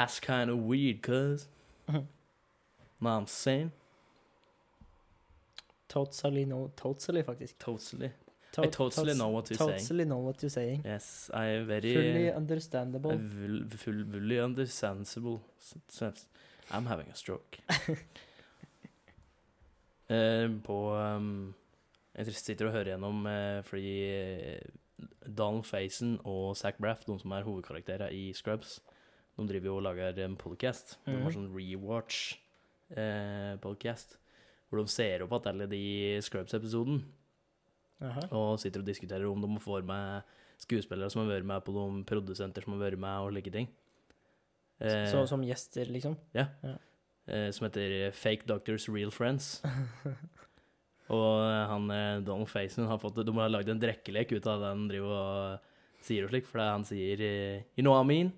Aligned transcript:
That's 0.00 0.18
kind 0.20 0.50
of 0.50 0.58
weird, 0.58 1.02
cuz. 1.02 1.48
Mhm. 1.88 1.92
Know 1.92 2.06
what 3.00 3.10
I'm 3.10 3.26
saying? 3.26 3.72
Totally, 5.88 6.44
no, 6.46 6.70
totally, 6.76 7.22
faktisk. 7.22 7.58
Totally. 7.58 8.10
To- 8.52 8.62
I 8.62 8.66
totally 8.68 9.14
know 9.14 9.28
what 9.28 9.50
you're 9.50 9.58
saying. 9.58 9.80
Totally 9.80 10.04
know 10.04 10.18
what 10.18 10.42
you're 10.42 10.50
saying. 10.50 10.82
Yes, 10.84 11.30
I 11.34 11.44
am 11.46 11.66
very... 11.66 11.94
Fully 11.94 12.32
understandable. 12.32 13.10
Full, 13.10 13.68
full, 13.76 14.04
fully 14.12 14.40
understandable. 14.40 15.40
I'm 16.70 16.86
having 16.86 17.08
a 17.08 17.14
stroke. 17.14 17.58
uh, 20.10 20.48
på 20.66 20.94
um, 20.94 21.54
Jeg 22.14 22.34
sitter 22.34 22.66
og 22.66 22.72
hører 22.72 22.84
gjennom 22.92 23.26
uh, 23.26 23.62
fordi 23.64 23.92
uh, 24.10 25.06
Donald 25.38 25.64
Faison 25.64 26.18
og 26.24 26.56
Zac 26.56 26.74
Braff, 26.80 27.04
de 27.06 27.18
som 27.20 27.30
er 27.32 27.42
hovedkarakterer 27.46 28.08
i 28.08 28.32
Scrubs, 28.32 28.80
de 29.40 29.48
driver 29.50 29.70
jo 29.70 29.76
og 29.78 29.84
lager 29.88 30.18
en 30.24 30.36
podcast. 30.36 30.96
De 31.06 31.12
har 31.16 31.30
Mhm. 31.30 31.34
sånn 31.36 31.50
rewatch-podcast. 32.90 34.16
hvor 34.70 34.78
de 34.84 34.86
ser 34.86 35.22
opp 35.24 35.32
at 35.32 35.46
alle 35.50 35.66
de 35.66 36.20
Scrubs-episoden 36.22 37.00
og 38.30 38.58
sitter 38.62 38.78
og 38.80 38.86
diskuterer 38.86 39.26
om 39.28 39.40
de 39.42 39.58
får 39.60 39.82
med 39.84 40.22
skuespillere 40.62 41.10
som 41.10 41.26
har 41.26 41.32
vært 41.40 41.44
med 41.48 41.64
på 41.64 41.72
noen 41.74 42.04
produsenter 42.06 42.62
som 42.62 42.72
har 42.78 42.90
vært 42.90 42.98
med, 43.02 43.18
og 43.20 43.32
like 43.34 43.50
ting. 43.50 43.66
Eh, 44.80 45.10
Så 45.10 45.26
som 45.28 45.42
gjester, 45.42 45.86
liksom? 45.90 46.16
eh, 46.34 47.50
som 47.50 47.66
heter 47.68 48.12
Fake 48.12 48.46
Doctors 48.46 48.88
Real 48.88 49.10
Friends. 49.10 49.60
og 51.10 51.42
eh, 51.42 51.66
han 51.66 51.90
eh, 51.90 52.20
Donald 52.24 52.48
Faison 52.48 52.86
har 52.86 52.98
fått 53.02 53.24
De 53.26 53.32
har 53.32 53.48
lagd 53.50 53.68
en 53.68 53.80
drekkelek 53.80 54.32
ut 54.32 54.46
av 54.46 54.60
det 54.60 54.68
han 54.70 54.88
driver 54.88 55.10
og 55.10 55.58
sier 56.00 56.24
og 56.24 56.30
slik, 56.30 56.46
for 56.46 56.60
han 56.62 56.84
sier 56.84 57.20
eh, 57.20 57.62
You 57.76 57.82
know 57.82 57.92
what 57.92 58.04
I 58.04 58.08
mean? 58.08 58.32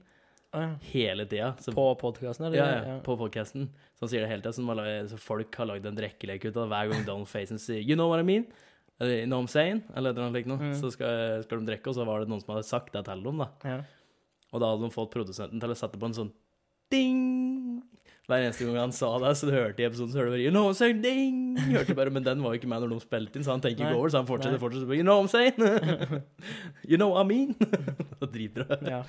Ah, 0.52 0.74
hele 0.92 1.24
tida. 1.24 1.54
På 1.72 1.86
podkasten, 1.96 2.46
eller? 2.46 2.58
ja, 2.58 2.66
ja, 2.84 2.98
på 3.04 3.16
podcasten. 3.16 3.70
Så 3.96 4.04
han 4.04 4.10
sier 4.12 4.24
det 4.24 4.28
hele 4.28 4.44
tida. 4.44 4.52
Så, 4.52 5.08
så 5.14 5.20
folk 5.20 5.56
har 5.56 5.70
lagd 5.70 5.86
en 5.88 5.96
drekkelek 5.96 6.44
ut 6.44 6.58
av 6.60 6.68
hver 6.68 6.90
gang 6.92 7.06
Donald 7.08 7.30
Faison 7.30 7.60
sier 7.62 7.80
You 7.80 7.96
know 7.96 8.10
what 8.12 8.20
I 8.20 8.26
mean? 8.28 8.44
Eller 9.00 9.22
you 9.22 9.26
know 9.26 9.40
what 9.40 9.48
I'm 9.48 9.52
saying? 9.52 9.80
Eller 9.96 10.12
noe 10.14 10.28
slikt. 10.34 10.52
Mm. 10.52 10.74
Så 10.76 10.92
skal, 10.92 11.40
skal 11.46 11.62
de 11.62 11.70
drikke, 11.72 11.88
og 11.88 11.96
så 11.96 12.04
var 12.06 12.20
det 12.20 12.28
noen 12.30 12.44
som 12.44 12.52
hadde 12.54 12.68
sagt 12.68 12.92
det 12.92 13.04
til 13.08 13.24
dem, 13.24 13.40
da. 13.40 13.48
ja. 13.64 13.80
Og 14.52 14.60
da 14.60 14.68
hadde 14.68 14.84
de 14.84 14.92
fått 14.92 15.14
produsenten 15.14 15.62
til 15.62 15.72
å 15.72 15.76
sette 15.78 15.96
på 15.96 16.10
en 16.10 16.14
sånn 16.18 16.30
ding 16.92 17.80
hver 18.28 18.44
eneste 18.44 18.66
gang 18.68 18.76
han 18.78 18.92
sa 18.94 19.08
det. 19.24 19.32
Så 19.40 19.48
du 19.48 19.54
hørte 19.56 19.80
i 19.82 19.86
episoden, 19.88 20.12
så 20.12 20.20
hørte 20.20 20.30
du 20.30 20.36
bare 20.36 20.44
You 20.44 20.52
know 20.52 20.66
what 20.68 20.76
I'm 20.76 20.80
saying? 20.82 21.00
Ding! 21.00 21.38
Hørte 21.72 21.96
bare, 21.96 22.12
Men 22.12 22.26
den 22.28 22.44
var 22.44 22.52
jo 22.52 22.60
ikke 22.60 22.68
med 22.70 22.84
når 22.84 22.92
de 22.92 23.00
spilte 23.02 23.40
inn, 23.40 23.46
så 23.48 23.56
han 23.56 23.64
tenker 23.64 23.86
ikke 23.88 23.96
over, 23.98 24.12
så 24.12 24.20
han 24.20 24.28
fortsetter 24.28 24.58
Nei. 24.58 24.62
fortsetter. 24.62 24.92
You 25.00 25.06
know 25.08 25.16
what 25.16 25.24
I'm 25.24 25.32
saying? 25.32 26.22
you 26.90 27.00
know 27.00 27.14
what 27.16 27.24
I 27.24 27.28
mean? 27.32 27.56
Det 28.20 28.28
er 28.28 28.34
Dritbra. 28.36 28.78
ja. 28.86 29.02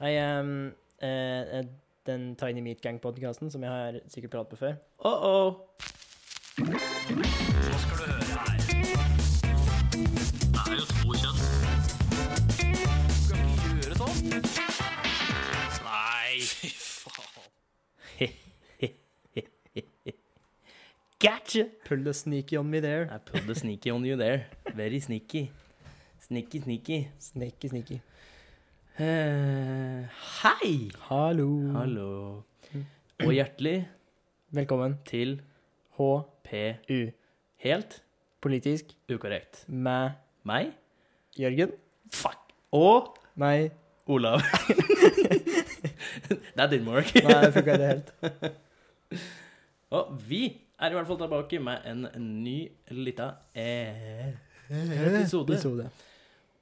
Nei, 0.00 0.40
um, 0.40 0.74
eh, 1.00 1.64
den 2.06 2.36
Tiny 2.36 2.60
Meat 2.60 2.82
Gang-podkasten 2.82 3.50
som 3.50 3.62
jeg 3.62 3.70
har 3.70 3.96
sikkert 4.12 4.30
pratet 4.30 4.50
på 4.50 4.56
før. 4.56 4.74
Uh-oh. 5.00 5.54
Nå 6.60 6.78
skal 7.80 7.96
du 7.96 8.04
høre 8.04 8.36
her. 8.42 8.58
Det 10.52 10.60
er 10.60 10.74
jo 10.76 10.84
to 10.90 11.16
kjønn. 11.22 11.40
Skal 13.22 13.40
ikke 13.40 13.70
gjøre 13.72 13.96
sånn. 14.02 14.16
Nei, 15.86 16.44
fy 16.44 16.70
faen. 16.76 17.48
Gotcha! 21.24 21.64
Pull 21.88 22.04
the 22.04 22.12
sneaky 22.12 22.58
on 22.58 22.68
me 22.68 22.80
there. 22.80 23.08
I 23.10 23.16
pull 23.16 23.40
the 23.46 23.54
sneaky 23.54 23.90
on 23.90 24.04
you 24.04 24.16
there. 24.16 24.44
Very 24.74 25.00
sneaky. 25.00 25.50
Sneaky, 26.20 26.60
sneaky. 26.60 27.08
Sneaky, 27.18 27.68
sneaky. 27.68 28.02
Eh, 28.98 30.08
hei! 30.40 30.88
Hallo. 31.10 31.48
Hallo. 31.74 32.42
Og 33.24 33.32
hjertelig 33.32 33.88
Velkommen. 34.56 34.94
til 35.04 35.42
HPU. 35.98 37.10
Helt 37.60 38.02
Politisk 38.40 38.84
ukorrekt. 39.12 39.64
med 39.68 40.10
Meg 40.44 40.72
Jørgen. 41.38 41.72
Fuck. 42.12 42.38
og 42.72 43.16
Meg. 43.34 43.70
Olav. 44.06 44.40
That 46.56 46.70
didn't 46.72 46.88
work. 46.88 47.12
Nei, 47.14 47.44
det 47.44 47.52
funka 47.52 47.72
ikke 47.72 47.86
helt. 47.86 48.12
Og 49.90 50.16
vi 50.28 50.62
er 50.80 50.90
i 50.90 50.92
hvert 50.94 51.06
fall 51.06 51.18
tilbake 51.18 51.58
med 51.58 51.84
en 51.90 52.06
ny 52.44 52.68
lita 52.90 53.28
eh, 53.54 54.32
episode. 54.70 55.52
Episode. 55.52 55.90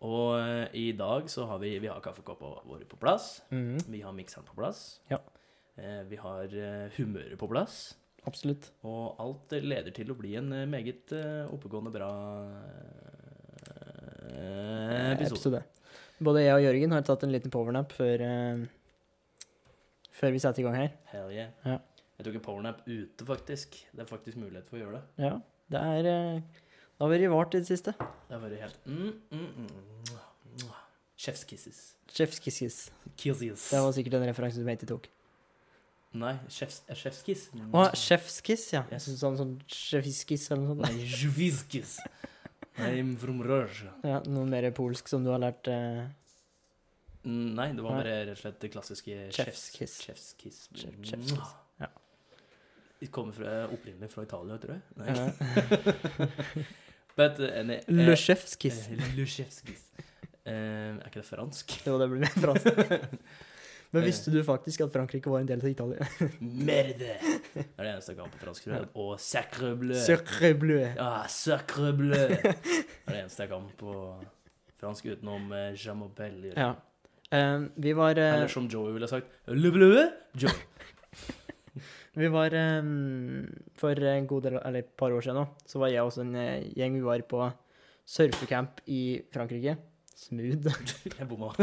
Og 0.05 0.39
eh, 0.39 0.75
i 0.77 0.87
dag 0.97 1.29
så 1.31 1.47
har 1.49 1.61
vi, 1.63 1.77
vi 1.83 1.91
har 1.91 2.03
kaffekoppene 2.05 2.65
våre 2.69 2.87
på 2.89 2.99
plass. 3.01 3.43
Mm. 3.55 3.79
Vi 3.93 4.03
har 4.05 4.15
mikseren 4.17 4.47
på 4.49 4.57
plass. 4.59 5.01
Ja. 5.11 5.21
Eh, 5.77 6.03
vi 6.11 6.19
har 6.21 6.45
eh, 6.51 6.89
humøret 6.99 7.39
på 7.41 7.49
plass. 7.51 7.95
Absolutt. 8.25 8.71
Og 8.89 9.21
alt 9.21 9.53
leder 9.61 9.93
til 9.95 10.13
å 10.13 10.17
bli 10.17 10.35
en 10.41 10.49
meget 10.73 11.13
oppegående, 11.53 11.93
bra 11.93 12.09
episode. 14.33 15.27
episode. 15.29 15.61
Både 16.25 16.47
jeg 16.47 16.57
og 16.57 16.65
Jørgen 16.65 16.95
har 16.97 17.05
tatt 17.05 17.27
en 17.27 17.35
liten 17.35 17.53
powernap 17.53 17.93
før, 17.93 18.25
før 20.17 20.33
vi 20.33 20.41
setter 20.41 20.63
i 20.63 20.65
gang 20.65 20.79
her. 20.79 20.95
Hell 21.13 21.35
yeah. 21.37 21.53
Ja. 21.69 21.77
Jeg 22.17 22.31
tok 22.31 22.39
en 22.41 22.47
powernap 22.47 22.81
ute, 22.89 23.29
faktisk. 23.29 23.77
Det 23.93 24.07
er 24.07 24.09
faktisk 24.09 24.41
mulighet 24.41 24.73
for 24.73 24.79
å 24.79 24.85
gjøre 24.87 25.03
det. 25.03 25.27
Ja, 25.27 25.35
det 25.75 25.85
er 25.85 26.09
har 27.05 27.13
vært 27.13 27.31
vart 27.33 27.57
i 27.57 27.63
det 27.63 27.69
siste. 27.69 27.95
Det 27.99 28.35
har 28.35 28.43
vært 28.43 28.61
helt 28.65 28.87
mm, 28.89 29.11
mm, 29.31 29.49
mm. 29.65 30.71
Chefskisses. 31.25 31.83
Chef's 32.11 32.41
kisses. 32.43 32.91
Det 33.17 33.81
var 33.81 33.93
sikkert 33.97 34.19
en 34.19 34.27
referanse 34.29 34.61
du 34.61 34.69
jeg 34.69 34.81
ikke 34.81 34.91
tok. 34.93 35.09
Nei, 36.15 36.35
chef's, 36.53 36.83
eh, 36.87 36.95
chef's. 36.95 37.49
Å, 37.75 37.89
chef's 37.99 38.37
kiss, 38.45 38.69
ja. 38.75 38.85
syns 39.03 39.19
Sånn, 39.23 39.39
sånn 39.41 39.55
chefskiss 39.67 40.47
eller 40.53 40.63
noe 40.63 40.77
sånt. 40.77 40.85
Nei, 40.85 41.09
chef's 41.11 41.65
kiss. 41.71 41.97
I'm 42.79 43.17
from 43.19 43.41
Russia. 43.43 43.91
Ja, 44.07 44.21
noe 44.31 44.47
mer 44.51 44.69
polsk 44.75 45.11
som 45.11 45.27
du 45.27 45.31
har 45.31 45.43
lært 45.43 45.71
eh, 45.71 46.05
Nei, 47.25 47.71
det 47.73 47.83
var 47.83 48.03
bare 48.03 48.15
rett 48.29 48.35
og 48.37 48.41
slett 48.43 48.61
det 48.63 48.71
klassiske 48.75 49.19
chefskiss. 49.35 49.99
chef's, 50.05 50.33
kiss. 50.39 50.67
Chef's. 50.77 50.95
Chef- 51.09 51.29
chef's 51.33 51.53
ja. 51.81 51.89
Det 53.01 53.11
kommer 53.15 53.35
fra, 53.35 53.57
opprinnelig 53.75 54.11
fra 54.13 54.27
Italia, 54.27 54.59
tror 54.61 54.77
jeg. 54.77 54.83
Nei. 55.01 56.73
eh, 57.15 57.21
But, 57.21 57.41
uh, 57.41 57.63
nei, 57.67 57.81
eh, 57.81 58.15
kiss. 58.59 58.87
eh, 58.91 59.03
Le 59.17 59.25
chef's 59.27 59.63
kiss. 59.65 59.83
Eh, 60.45 60.53
er 60.53 61.03
ikke 61.09 61.23
det 61.23 61.27
fransk? 61.29 61.75
Jo, 61.87 61.99
det 62.01 62.09
blir 62.11 62.25
mer 62.25 62.35
fransk. 62.37 62.67
Men 63.95 64.03
visste 64.03 64.33
du 64.35 64.41
faktisk 64.43 64.81
at 64.83 64.91
Frankrike 64.91 65.31
var 65.31 65.45
en 65.45 65.47
del 65.47 65.61
av 65.63 65.69
Italia? 65.71 66.07
Merde! 66.41 67.13
Det 67.55 67.63
er 67.63 67.85
det 67.87 67.91
eneste 67.93 68.11
jeg 68.11 68.19
kan 68.19 68.33
på 68.33 68.41
fransk. 68.43 68.65
tror 68.65 68.75
jeg. 68.75 68.89
Og 68.99 69.13
sacre 69.23 69.71
bleu. 69.79 69.99
Sacre 70.03 70.51
bleu. 70.59 70.81
Ah, 70.99 71.29
sacre 71.31 71.93
bleu. 71.95 72.25
Det 72.35 72.51
er 72.51 73.13
det 73.13 73.21
eneste 73.21 73.47
jeg 73.47 73.53
kan 73.53 73.69
på 73.79 73.95
fransk 74.83 75.07
utenom 75.13 75.47
Jean-Mobel. 75.79 76.51
Ja. 76.57 76.73
Eh, 77.31 77.61
vi 77.77 77.93
var 77.97 78.19
eh, 78.19 78.35
Eller 78.35 78.51
som 78.51 78.67
Joey 78.69 78.93
ville 78.97 79.09
sagt, 79.09 79.27
le 79.47 79.71
bleu, 79.71 79.95
Joey. 80.35 80.59
Vi 82.15 82.31
var 82.31 82.55
eh, 82.55 82.91
For 83.81 84.07
en 84.11 84.29
god 84.31 84.47
del, 84.47 84.59
eller 84.61 84.85
et 84.85 84.93
par 84.99 85.15
år 85.15 85.25
siden 85.25 85.41
nå, 85.41 85.49
så 85.67 85.83
var 85.83 85.93
jeg 85.93 86.07
også 86.07 86.23
en 86.25 86.35
eh, 86.39 86.69
gjeng. 86.79 87.01
Vi 87.01 87.07
var 87.07 87.25
på 87.29 87.43
surfecamp 88.05 88.83
i 88.87 89.03
Frankrike. 89.35 89.77
Smooth. 90.15 90.71
Jeg 91.19 91.29
bomma. 91.29 91.51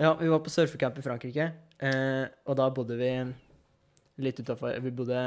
Ja, 0.00 0.14
vi 0.16 0.30
var 0.32 0.40
på 0.40 0.48
surfecamp 0.48 0.96
i 0.96 1.02
Frankrike, 1.04 1.46
eh, 1.84 2.22
og 2.48 2.54
da 2.56 2.70
bodde 2.72 2.96
vi 2.96 3.10
litt 4.24 4.38
utafor 4.40 4.78
Vi 4.80 4.92
bodde 4.96 5.18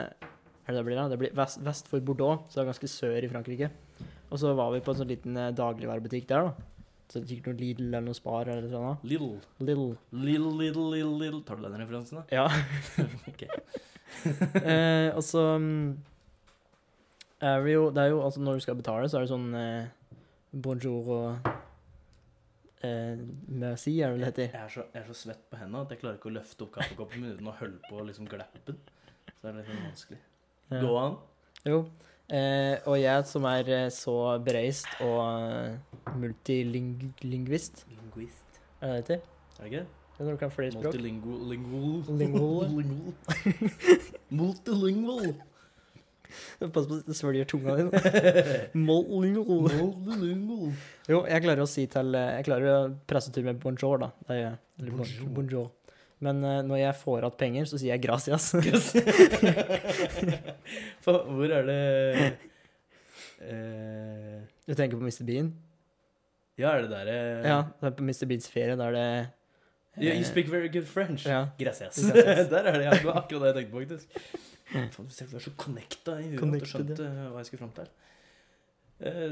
det 0.65 0.81
blir, 0.87 0.95
da? 0.97 1.03
Det 1.11 1.19
blir 1.19 1.35
vest, 1.37 1.59
vest 1.61 1.89
for 1.91 2.01
Bordeaux, 2.01 2.47
så 2.47 2.57
det 2.57 2.63
er 2.63 2.69
ganske 2.71 2.89
sør 2.89 3.25
i 3.25 3.29
Frankrike. 3.29 3.69
Og 4.31 4.39
så 4.41 4.53
var 4.57 4.71
vi 4.73 4.81
på 4.81 4.93
en 4.93 5.01
sånn 5.01 5.11
liten 5.11 5.37
eh, 5.37 5.51
dagligvarebutikk 5.53 6.25
der, 6.31 6.47
da. 6.47 6.72
Så 7.13 7.21
det 7.21 7.27
er 7.27 7.35
sikkert 7.35 7.51
noe 7.51 7.61
Lidl 7.61 7.83
eller 7.83 8.05
noe 8.07 8.17
Spar 8.17 8.49
eller 8.49 8.65
noe 8.65 8.79
da. 8.81 8.93
Lidl 9.05 9.27
Lidl. 9.61 9.91
Lidl, 10.17 10.47
Lidl, 10.57 10.85
Lidl, 10.95 11.11
Lidl 11.21 11.41
Tar 11.45 11.59
du 11.59 11.67
den 11.67 11.75
referansen, 11.77 12.23
da? 12.23 12.25
Ja. 12.33 12.47
Ok. 13.29 13.43
eh, 14.63 15.09
og 15.13 15.21
så 15.25 15.43
mm, 15.61 15.91
er 17.43 17.63
det 17.65 17.73
jo 17.73 17.83
Det 17.93 18.01
er 18.01 18.11
jo 18.13 18.19
altså 18.25 18.41
når 18.41 18.57
du 18.57 18.63
skal 18.65 18.77
betale, 18.79 19.09
så 19.09 19.19
er 19.19 19.25
det 19.25 19.29
sånn 19.29 19.53
eh, 19.57 20.17
bonjour 20.65 21.11
og 21.13 21.49
eh, 22.81 23.21
merci, 23.61 23.93
er 23.99 24.09
det 24.09 24.15
vel 24.15 24.25
det 24.25 24.31
heter. 24.31 24.49
Jeg 24.49 24.63
er, 24.63 24.73
så, 24.73 24.85
jeg 24.89 25.01
er 25.03 25.07
så 25.11 25.17
svett 25.19 25.45
på 25.51 25.59
hendene 25.61 25.83
at 25.85 25.93
jeg 25.93 26.01
klarer 26.01 26.17
ikke 26.17 26.31
å 26.31 26.35
løfte 26.39 26.65
opp 26.65 26.73
kaffekoppen 26.79 27.29
uten 27.29 27.49
å 27.49 27.55
holde 27.59 27.81
på 27.89 28.07
liksom 28.09 28.29
gleppen. 28.31 28.81
Så 29.29 29.37
det 29.43 29.51
er 29.51 29.59
litt 29.59 29.69
sånn 29.69 29.85
vanskelig. 29.85 30.19
Ja. 30.73 30.81
Gå 30.81 30.97
an. 31.03 31.19
Jo. 31.69 31.83
Eh, 32.31 32.77
og 32.87 32.95
jeg 33.01 33.25
som 33.27 33.43
er 33.49 33.67
eh, 33.67 33.89
så 33.91 34.13
bereist 34.45 34.87
og 35.03 35.19
eh, 35.43 35.75
multilingvist, 36.17 37.83
Linguist. 37.91 38.61
er 38.81 38.87
det 38.87 38.93
det 38.93 39.17
heter? 39.17 39.19
Er 39.59 39.63
det 39.63 39.65
ikke 39.65 39.81
det? 39.83 39.87
Er 40.19 40.23
når 40.23 40.31
du 40.31 40.37
kan 40.37 40.51
flere 40.51 40.71
språk. 40.71 40.83
Multilingual. 40.93 41.41
Lingual. 41.51 42.03
Lingual. 42.21 42.69
Lingual. 42.77 43.13
Multilingual. 44.29 45.33
Pass 46.59 46.87
på 46.87 46.95
at 46.97 47.05
du 47.05 47.13
svelger 47.13 47.45
tunga 47.45 47.75
di. 47.77 47.83
Multilingual. 48.73 50.71
Jo, 51.11 51.19
jeg 51.29 51.43
klarer 51.43 51.61
å 51.61 51.69
si 51.69 51.83
til 51.91 52.15
Jeg 52.17 52.45
klarer 52.47 52.71
å 52.71 52.79
presse 53.09 53.29
til 53.35 53.45
med 53.45 53.59
bonjour, 53.61 53.99
da. 54.01 54.09
Det 54.25 54.39
er, 54.39 54.55
eller 54.79 54.95
Bonjour. 55.03 55.29
bonjour. 55.35 55.67
Men 56.23 56.39
eh, 56.47 56.61
når 56.65 56.77
jeg 56.79 56.95
får 57.01 57.17
igjen 57.19 57.35
penger, 57.41 57.63
så 57.69 57.75
sier 57.81 57.91
jeg 57.93 58.03
gracias. 58.05 58.43
For 61.03 61.13
hvor 61.27 61.49
er 61.57 61.63
det 61.67 61.81
uh... 63.43 64.39
Du 64.63 64.71
tenker 64.77 64.97
på 64.97 65.03
Mr. 65.03 65.23
Bean? 65.27 65.47
Ja, 66.59 66.67
er 66.75 66.79
det 66.85 66.91
der 66.93 67.07
uh... 67.11 67.47
Ja, 67.47 67.59
det 67.81 67.87
er 67.89 67.95
på 67.97 68.03
Mr. 68.07 68.25
Beans 68.29 68.47
ferie. 68.51 68.75
Da 68.79 68.83
er 68.91 68.95
det 68.99 69.07
You, 69.93 70.09
you 70.09 70.25
speak 70.25 70.47
very 70.49 70.69
good 70.73 70.87
French. 70.89 71.21
Ja. 71.29 71.53
Gracias. 71.59 71.99
Gracias. 72.01 72.47
Der 72.53 72.65
er 72.65 72.79
det. 72.79 72.87
Det 72.97 73.05
var 73.05 73.13
akkurat 73.19 73.43
det 73.43 73.49
jeg 73.51 73.57
tenkte 73.59 73.73
på, 73.75 73.81
faktisk. 73.83 74.07
Faen, 74.73 74.89
du 75.29 75.35
er 75.37 75.43
så 75.43 75.53
connecta 75.53 76.15
i 76.17 76.31
huet 76.31 76.41
at 76.41 76.63
du 76.63 76.67
skjønte 76.71 77.05
hva 77.11 77.37
jeg 77.43 77.47
skulle 77.51 77.61
fram 77.61 77.75
til. 77.77 77.87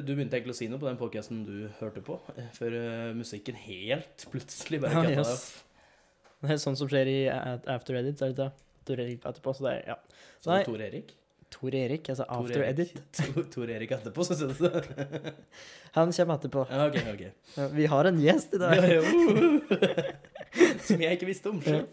Du 0.05 0.11
begynte 0.11 0.37
egentlig 0.37 0.53
å 0.53 0.59
si 0.59 0.67
noe 0.69 0.77
på 0.77 0.85
den 0.85 0.99
podkasten 0.99 1.39
du 1.47 1.55
hørte 1.79 2.03
på, 2.05 2.19
før 2.53 2.77
musikken 3.17 3.57
helt 3.63 4.27
plutselig 4.29 4.77
bare 4.83 4.93
katta 4.99 5.15
deg 5.15 5.23
yes. 5.23 5.70
Det 6.41 6.55
er 6.55 6.61
sånn 6.61 6.77
som 6.79 6.89
skjer 6.89 7.09
i 7.09 7.17
After 7.29 7.97
Edit, 7.99 8.21
er 8.21 8.31
det 8.31 8.37
ikke? 8.37 8.67
Tor 8.87 9.01
Erik 9.03 9.25
etterpå, 9.29 9.53
så 9.53 9.67
det 9.67 9.73
er 9.75 9.91
ja. 9.93 9.97
Så 10.41 10.49
Nei. 10.49 10.61
Tor 10.65 10.81
Erik? 10.81 11.11
Tor 11.51 11.75
Erik, 11.75 12.07
altså 12.09 12.25
Tor 12.25 12.45
After 12.45 12.63
Erik. 12.63 12.93
Edit. 12.95 13.51
Tor, 13.53 13.71
Erik 13.75 13.91
etterpå, 13.97 14.23
så 14.25 14.37
synes 14.39 14.57
du? 14.61 14.69
Han 15.97 16.13
kommer 16.15 16.37
etterpå. 16.39 16.63
Ja, 16.71 16.85
ok, 16.87 16.97
ok. 17.11 17.73
Vi 17.75 17.87
har 17.91 18.09
en 18.09 18.21
gjest 18.23 18.55
i 18.55 18.61
dag. 18.61 18.77
Ja, 18.79 18.87
ja, 18.87 19.01
uh. 19.03 20.15
Som 20.87 21.03
jeg 21.03 21.19
ikke 21.19 21.27
visste 21.29 21.51
om. 21.51 21.59
Hva 21.61 21.83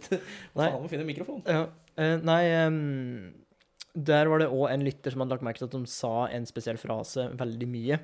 faen, 0.54 0.78
må 0.78 0.90
finne 0.90 1.04
en 1.04 1.10
mikrofon. 1.10 1.42
Ja. 1.46 1.66
eh, 1.98 2.14
nei 2.26 2.42
um, 2.66 2.78
Der 3.94 4.30
var 4.30 4.42
det 4.42 4.48
òg 4.50 4.70
en 4.72 4.86
lytter 4.86 5.14
som 5.14 5.22
hadde 5.22 5.36
lagt 5.36 5.46
merke 5.46 5.60
til 5.60 5.68
at 5.68 5.76
de 5.76 5.90
sa 5.90 6.14
en 6.34 6.46
spesiell 6.48 6.78
frase 6.80 7.28
veldig 7.38 7.68
mye. 7.70 7.98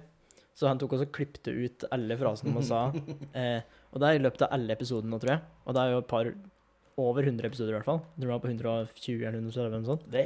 Så 0.55 0.69
han 0.71 0.79
tok 0.79 0.95
også 0.95 1.09
og 1.09 1.15
klippte 1.15 1.51
ut 1.55 1.87
alle 1.95 2.19
frasene 2.19 2.55
de 2.55 2.67
sa. 2.67 2.85
Eh, 3.35 3.63
og 3.95 4.03
det 4.03 4.09
er 4.09 4.19
i 4.19 4.23
løpet 4.25 4.43
av 4.43 4.55
alle 4.57 4.75
episodene 4.75 5.21
tror 5.23 5.37
jeg. 5.37 5.43
Og 5.65 5.77
det 5.77 5.83
er 5.83 5.93
jo 5.93 6.03
et 6.03 6.11
par 6.11 6.31
over 6.99 7.27
100 7.27 7.47
episoder 7.47 7.73
i 7.73 7.77
hvert 7.79 7.87
fall. 7.89 8.01
Du 8.19 8.27
var 8.27 8.41
på 8.43 8.51
120 8.51 9.23
eller 9.23 9.39
130 9.39 9.67
eller 9.71 9.87
sånt. 9.87 10.09
Det 10.11 10.25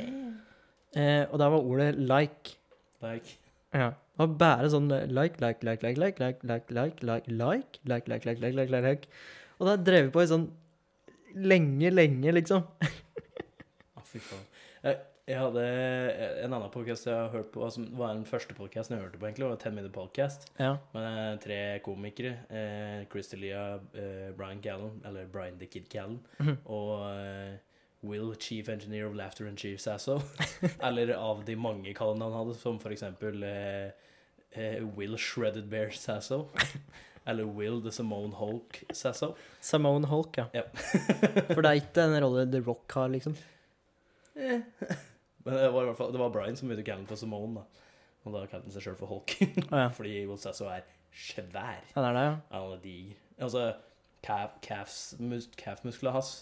Eh, 0.97 1.27
og 1.29 1.39
der 1.39 1.51
var 1.53 1.61
ordet 1.61 1.97
'like'. 1.97 2.57
like. 3.03 3.39
Ja. 3.75 3.91
Det 3.91 4.19
var 4.19 4.27
bare 4.27 4.71
sånn 4.71 4.91
eh, 4.91 5.07
like, 5.07 5.41
like, 5.41 5.63
like, 5.63 5.83
like, 5.83 5.99
like, 5.99 6.19
like, 6.19 6.43
like, 6.43 6.73
like, 6.73 7.03
like, 7.03 7.29
like, 7.29 7.79
like, 7.85 8.09
like, 8.09 8.25
like, 8.25 8.41
like, 8.41 8.57
like, 8.57 8.71
like, 8.71 8.83
like. 8.83 9.09
Og 9.61 9.67
da 9.69 9.77
drev 9.77 10.05
vi 10.07 10.11
på 10.11 10.23
i 10.23 10.27
sånn 10.27 10.49
lenge, 11.37 11.91
lenge, 11.93 12.33
liksom. 12.33 12.65
Å, 13.99 14.03
fy 14.03 14.19
faen. 14.19 14.97
Jeg, 15.29 15.37
hadde 15.43 15.63
en 16.47 16.55
annen 16.57 16.71
podcast 16.73 17.05
jeg 17.05 17.13
har 17.19 17.29
hørt 17.35 17.51
på, 17.53 17.67
som 17.73 17.85
var 17.99 18.15
den 18.17 18.25
første 18.25 18.55
podcasten 18.57 18.95
jeg 18.97 19.03
hørte 19.05 19.19
på, 19.21 19.27
egentlig, 19.29 19.45
var 19.51 19.59
10 19.61 19.73
Minute 19.77 19.93
Podcast. 19.93 20.47
Ja. 20.57 20.71
Med 20.95 21.41
tre 21.45 21.59
komikere. 21.85 22.31
Eh, 22.49 23.03
Chris 23.13 23.29
D'Elia, 23.35 23.65
eh, 23.93 24.31
Brian 24.39 24.63
Callen, 24.65 24.95
eller 25.05 25.27
Brian 25.29 25.59
the 25.61 25.67
Kid 25.69 25.91
Callen, 25.93 26.21
Mhm. 26.41 26.57
og 26.65 27.11
eh, 27.13 27.59
Will, 28.09 28.33
Chief 28.41 28.69
Engineer 28.73 29.07
of 29.11 29.15
Laughter 29.19 29.47
and 29.49 29.59
Chief 29.59 29.79
Sasso. 29.81 30.17
eller 30.83 31.13
av 31.19 31.45
de 31.45 31.57
mange 31.57 31.93
kallenavn 31.95 32.33
han 32.33 32.47
hadde, 32.47 32.57
som 32.63 32.79
for 32.81 32.89
eksempel 32.97 33.43
eh, 33.45 33.91
eh, 34.57 34.81
Will 34.97 35.19
Shredded 35.19 35.69
Bear 35.69 35.91
Sasso. 35.91 36.47
eller 37.29 37.45
Will 37.45 37.83
the 37.85 37.93
Simone 37.93 38.33
Hulk 38.33 38.81
Sasso. 38.95 39.35
Simone 39.61 40.07
Holk, 40.09 40.39
ja. 40.39 40.47
Ja. 40.55 40.63
For 41.53 41.61
det 41.61 41.69
er 41.75 41.83
ikke 41.83 42.09
en 42.09 42.17
rolle 42.25 42.47
The 42.51 42.61
Rock 42.65 42.93
har, 42.97 43.09
liksom. 43.13 43.37
Eh. 44.39 44.61
Men 45.49 45.57
det 45.57 45.69
var 45.73 45.87
i 45.87 45.89
hvert 45.89 45.99
fall 45.99 46.11
Det 46.13 46.21
var 46.21 46.33
Brian 46.35 46.59
som 46.59 46.69
begynte 46.69 46.85
å 46.85 46.89
kalle 46.91 47.03
den 47.05 47.09
for 47.11 47.21
Simone, 47.21 47.63
da. 47.63 47.85
Og 48.27 48.35
da 48.35 48.43
kalte 48.51 48.67
han 48.67 48.75
seg 48.75 48.85
sjøl 48.85 48.99
for 48.99 49.09
Hulk. 49.09 49.35
Ja. 49.71 49.87
Fordi 49.97 50.15
Will 50.29 50.41
Sasso 50.43 50.67
er 50.69 50.85
svær. 51.17 51.81
Han 51.95 52.09
er 52.11 52.19
det, 52.19 52.25
ja. 52.27 52.35
Han 52.53 52.75
er 52.75 52.83
diger. 52.83 53.23
Altså, 53.47 53.63
calf, 54.27 54.59
calfs, 54.65 54.99
mus, 55.23 55.47
calfmuskler 55.57 56.13
hans 56.19 56.35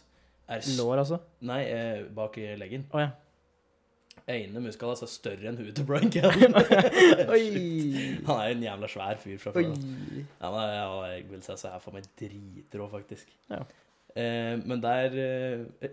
er 0.48 0.66
Lår, 0.78 0.98
altså. 1.04 1.20
Nei, 1.46 1.60
eh, 1.70 2.02
bak 2.16 2.38
i 2.42 2.48
leggen. 2.58 2.88
Å 2.94 3.04
ja. 3.04 3.12
Øynene 4.26 4.62
muskelen 4.64 4.90
hans 4.90 5.04
er 5.04 5.10
større 5.12 5.50
enn 5.52 5.58
huet 5.60 5.76
til 5.78 5.86
Brian 5.86 6.10
Callen. 6.14 6.54
Han 8.26 8.38
er 8.40 8.52
en 8.54 8.64
jævla 8.64 8.88
svær 8.90 9.20
fyr 9.22 9.38
fra 9.42 9.52
før. 9.54 9.68
da. 9.70 9.96
Ja, 10.40 10.50
men 10.50 10.70
ja, 10.72 10.86
jeg 11.12 11.26
vil 11.30 11.42
si 11.46 11.58
så 11.60 11.74
er 11.74 11.82
for 11.84 11.94
meg 11.94 12.08
dritrå, 12.18 12.88
faktisk. 12.90 13.30
Ja. 13.52 13.60
Eh, 14.16 14.54
men 14.64 14.80
der 14.82 15.18
eh, 15.20 15.90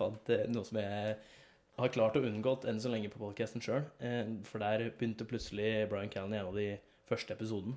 fant 0.00 0.28
jeg 0.32 0.50
noe 0.52 0.66
som 0.68 0.80
jeg 0.82 1.14
har 1.80 1.92
klart 1.94 2.18
å 2.18 2.24
unngått 2.26 2.66
enn 2.68 2.80
så 2.82 2.92
lenge 2.92 3.10
på 3.12 3.20
podcasten 3.20 3.62
sjøl. 3.64 3.86
Eh, 4.04 4.28
for 4.48 4.62
der 4.62 4.90
begynte 4.98 5.26
plutselig 5.28 5.88
Brian 5.90 6.12
Callen 6.12 6.36
i 6.36 6.40
en 6.40 6.50
av 6.52 6.56
de 6.56 6.68
første 7.10 7.34
episoden 7.34 7.76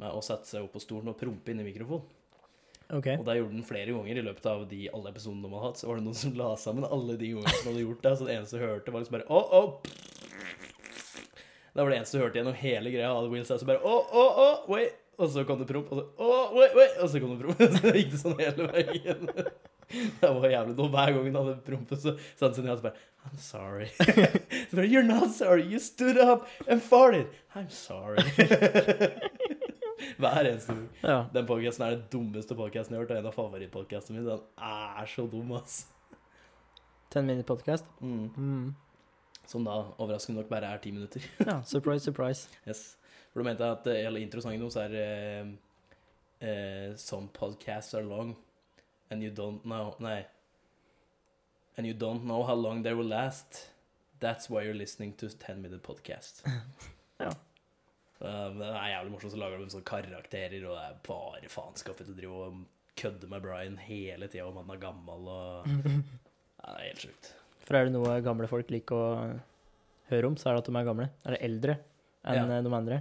med 0.00 0.10
å 0.10 0.22
sette 0.24 0.48
seg 0.48 0.64
opp 0.64 0.74
på 0.76 0.82
stolen 0.82 1.12
og 1.12 1.18
prompe 1.20 1.52
inn 1.52 1.62
i 1.62 1.66
mikrofonen. 1.68 2.08
Okay. 2.92 3.16
Og 3.16 3.24
det 3.24 3.38
gjorde 3.38 3.54
den 3.54 3.64
flere 3.64 3.92
ganger 3.94 4.18
i 4.20 4.24
løpet 4.26 4.46
av 4.50 4.64
de 4.68 4.82
alle 4.92 5.12
episodene 5.14 5.46
de 5.46 5.52
hadde 5.54 5.68
hatt. 5.68 5.78
Så 5.80 5.88
var 5.88 5.96
det 5.96 6.04
noen 6.04 6.18
som 6.18 6.34
la 6.36 6.50
sammen 6.60 6.84
alle 6.84 7.16
de 7.16 7.30
gangene 7.32 7.54
som 7.54 7.70
hadde 7.70 7.84
gjort 7.86 8.02
det. 8.04 8.12
Så 8.18 8.26
det 8.28 8.34
eneste 8.36 8.58
du 8.58 8.64
hørte, 8.66 8.92
var 8.92 9.04
liksom 9.04 9.16
bare 9.16 9.28
Å, 9.32 9.40
å! 9.40 9.62
Det 11.72 11.80
var 11.80 11.88
det 11.88 12.00
eneste 12.02 12.18
du 12.18 12.24
hørte 12.26 12.40
gjennom 12.40 12.58
hele 12.60 12.92
greia. 12.92 13.14
Hadde 13.16 13.32
Will 13.32 13.46
Sass 13.48 13.64
og 13.64 13.72
bare 13.72 13.80
Å, 13.80 13.94
å, 13.96 14.26
å, 14.44 14.48
wait! 14.74 14.98
Og 15.22 15.28
så 15.32 15.44
kom 15.48 15.60
det 15.60 15.68
promp, 15.68 15.92
og 15.92 16.00
så 16.00 16.04
Å, 16.24 16.40
wait, 16.56 16.76
wait! 16.76 16.98
Og 17.00 17.12
så 17.12 17.22
kom 17.22 17.32
det 17.32 17.40
promp. 17.44 17.64
Så 17.78 17.94
gikk 17.96 18.12
det 18.12 18.20
sånn 18.20 18.40
hele 18.40 18.68
veien. 18.74 19.32
Det 20.20 20.28
var 20.28 20.48
jævlig 20.48 20.76
dumt. 20.76 20.94
Hver 20.94 21.12
gang 21.12 21.26
han 21.28 21.38
hadde 21.40 21.56
prompet, 21.66 22.02
så 22.02 22.14
sa 22.36 22.46
han 22.46 22.54
sånn 22.56 22.68
i 22.68 22.72
halsen 22.72 22.88
bare 22.88 23.08
I'm 23.22 23.38
sorry. 23.38 23.86
Så 24.70 24.76
bare, 24.76 24.86
You're 24.86 25.06
not 25.06 25.30
sorry. 25.30 25.62
You 25.62 25.78
stood 25.78 26.18
up 26.18 26.48
and 26.66 26.82
farted. 26.82 27.26
I'm 27.54 27.70
sorry. 27.70 28.18
Hver 30.18 30.48
eneste 30.48 30.74
gang. 30.74 30.88
Ja. 31.02 31.18
Den 31.34 31.46
podcasten 31.46 31.86
er 31.86 31.96
den 31.96 32.08
dummeste 32.10 32.56
podkasten 32.58 32.96
jeg 32.96 32.98
har 32.98 33.04
hørt, 33.04 33.12
og 33.14 33.20
en 33.20 33.28
av 33.30 33.36
favorittpodkastene 33.36 34.18
mine. 34.18 34.34
Den 34.34 34.42
er 34.58 35.06
så 35.06 35.26
dum, 35.30 35.52
ass. 35.54 35.84
Ten 37.14 37.30
minute 37.30 37.46
podcast. 37.46 37.86
Mm. 38.00 38.26
Mm. 38.36 38.74
Som 39.46 39.68
da 39.68 39.78
overraskende 39.98 40.40
nok 40.40 40.50
bare 40.50 40.72
er 40.74 40.82
ti 40.82 40.90
minutter. 40.90 41.22
Ja, 41.46 41.60
surprise, 41.62 42.04
surprise. 42.04 42.48
Yes. 42.66 42.96
For 43.32 43.40
du 43.40 43.48
mente 43.48 43.64
at 43.66 43.86
eh, 43.88 44.02
hele 44.04 44.20
introsangen 44.22 44.60
deres 44.60 44.76
er 44.80 44.96
eh, 44.98 45.52
eh, 46.42 46.96
Some 46.96 47.28
podcasts 47.34 47.94
are 47.94 48.04
long, 48.04 48.36
and 49.12 49.22
you 49.22 49.30
don't 49.30 49.62
know 49.68 49.94
Nei. 50.00 50.22
And 51.76 51.86
you 51.88 51.94
don't 51.94 52.24
know 52.28 52.42
how 52.48 52.54
long 52.56 52.82
they 52.84 52.92
will 52.96 53.08
last. 53.08 53.68
That's 54.20 54.48
why 54.50 54.62
you're 54.64 54.76
listening 54.78 55.14
to 55.20 55.28
10 55.28 55.62
minute 55.62 55.82
podcast. 55.82 56.42
Ja. 57.22 57.28
Um, 58.22 58.56
det 58.58 58.66
er 58.66 58.88
jævlig 58.92 59.10
morsomt, 59.12 59.32
så 59.34 59.38
lager 59.38 59.58
de 59.60 59.66
sånne 59.70 59.86
karakterer, 59.86 60.64
og 60.66 60.72
det 60.74 60.82
er 60.88 60.96
bare 61.06 61.48
faenskap. 61.50 62.00
å 62.02 62.14
drive 62.16 62.40
og 62.48 62.56
kødde 62.98 63.28
med 63.30 63.42
Brian 63.44 63.76
hele 63.82 64.26
tida 64.30 64.46
om 64.48 64.58
han 64.58 64.70
er 64.74 64.80
gammel 64.82 65.28
og 65.30 65.66
ja, 65.68 66.66
Det 66.66 66.80
er 66.80 66.88
helt 66.88 67.04
sjukt. 67.06 67.30
For 67.62 67.78
er 67.78 67.86
det 67.88 67.94
noe 67.94 68.16
gamle 68.26 68.48
folk 68.50 68.70
liker 68.74 68.98
å 68.98 69.06
høre 70.10 70.30
om, 70.32 70.36
så 70.38 70.50
er 70.50 70.56
det 70.58 70.64
at 70.64 70.70
de 70.70 70.76
er 70.80 70.88
gamle. 70.90 71.06
Eller 71.26 71.44
eldre 71.46 71.76
enn 72.26 72.40
Ja. 72.42 72.46
eh, 72.58 72.62
de 72.66 72.74
andre. 72.80 73.00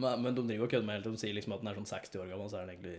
Men, 0.00 0.22
men 0.26 0.34
de 0.38 0.46
driver 0.50 0.66
og 0.66 0.72
kødder 0.74 0.86
med 0.88 0.98
helt 0.98 1.06
til 1.08 1.14
De 1.18 1.22
sier 1.24 1.34
liksom 1.38 1.54
at 1.56 1.62
den 1.64 1.70
er 1.72 1.78
sånn 1.80 1.90
60 1.94 2.22
år 2.24 2.30
gammel, 2.34 2.50
så 2.50 2.58
er 2.60 2.66
den 2.66 2.74
egentlig 2.76 2.98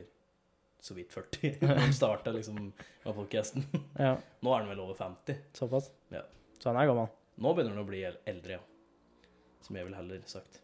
så 0.82 0.98
vidt 0.98 1.14
40. 1.14 1.56
da 1.62 1.78
han 1.78 1.94
starta 1.94 2.34
liksom 2.34 2.60
med 3.04 3.16
podcasten. 3.16 3.66
Ja, 4.00 4.16
Nå 4.42 4.54
er 4.54 4.64
han 4.64 4.72
vel 4.72 4.82
over 4.82 4.98
50. 4.98 5.38
såpass. 5.54 5.92
Ja. 6.10 6.24
Så 6.60 6.72
han 6.72 6.82
er 6.82 6.90
gammel. 6.90 7.10
Nå 7.42 7.54
begynner 7.54 7.76
han 7.76 7.84
å 7.84 7.88
bli 7.88 8.02
eldre, 8.06 8.58
ja. 8.58 9.30
Som 9.62 9.78
jeg 9.78 9.86
ville 9.86 10.00
heller 10.00 10.24
sagt. 10.30 10.62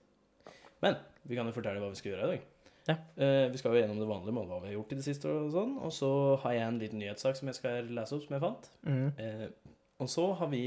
Men 0.81 0.97
vi 1.21 1.37
kan 1.37 1.49
jo 1.49 1.53
fortelle 1.53 1.81
hva 1.81 1.91
vi 1.93 1.99
skal 1.99 2.15
gjøre 2.15 2.25
i 2.25 2.35
dag. 2.35 2.47
Ja. 2.87 2.95
Uh, 3.19 3.45
vi 3.51 3.59
skal 3.59 3.75
jo 3.75 3.81
gjennom 3.81 3.99
det 3.99 4.07
vanlige 4.09 4.33
med 4.33 4.49
hva 4.49 4.59
vi 4.63 4.71
har 4.71 4.77
gjort 4.77 4.93
i 4.95 4.99
det 4.99 5.05
siste. 5.05 5.29
Og 5.29 5.53
sånn 5.53 5.77
Og 5.83 5.93
så 5.93 6.11
har 6.43 6.55
jeg 6.55 6.65
en 6.65 6.81
liten 6.81 7.01
nyhetssak 7.03 7.37
som 7.37 7.51
jeg 7.51 7.59
skal 7.59 7.89
lese 7.93 8.17
opp, 8.17 8.25
som 8.25 8.37
jeg 8.37 8.45
fant. 8.45 8.69
Mm. 8.87 9.07
Uh, 9.21 9.73
og 10.01 10.11
så 10.13 10.27
har 10.39 10.51
vi 10.53 10.63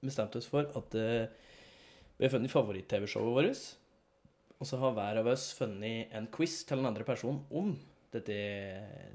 bestemt 0.00 0.36
oss 0.38 0.48
for 0.50 0.70
at 0.78 0.98
uh, 0.98 1.50
vi 2.20 2.26
har 2.26 2.34
funnet 2.34 2.52
favoritt-TV-showet 2.52 3.36
vårt. 3.38 3.68
Og 4.60 4.68
så 4.68 4.78
har 4.78 4.94
hver 4.94 5.22
av 5.22 5.30
oss 5.32 5.50
funnet 5.56 6.12
en 6.14 6.28
quiz 6.30 6.60
til 6.68 6.82
den 6.82 6.90
andre 6.90 7.06
personen 7.08 7.42
om 7.50 7.72
dette 8.14 8.36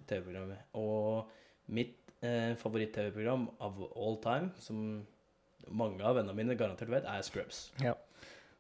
TV-programmet. 0.10 0.66
Og 0.80 1.30
mitt 1.76 1.98
eh, 2.22 2.54
favoritt-TV-program 2.60 3.48
av 3.66 3.80
all 3.96 4.20
time, 4.24 4.52
som 4.62 5.06
mange 5.68 6.04
av 6.06 6.20
vennene 6.20 6.38
mine 6.38 6.58
garantert 6.60 6.92
vet, 6.94 7.08
er 7.10 7.26
Scrubs. 7.26 7.70
Ja. 7.82 7.96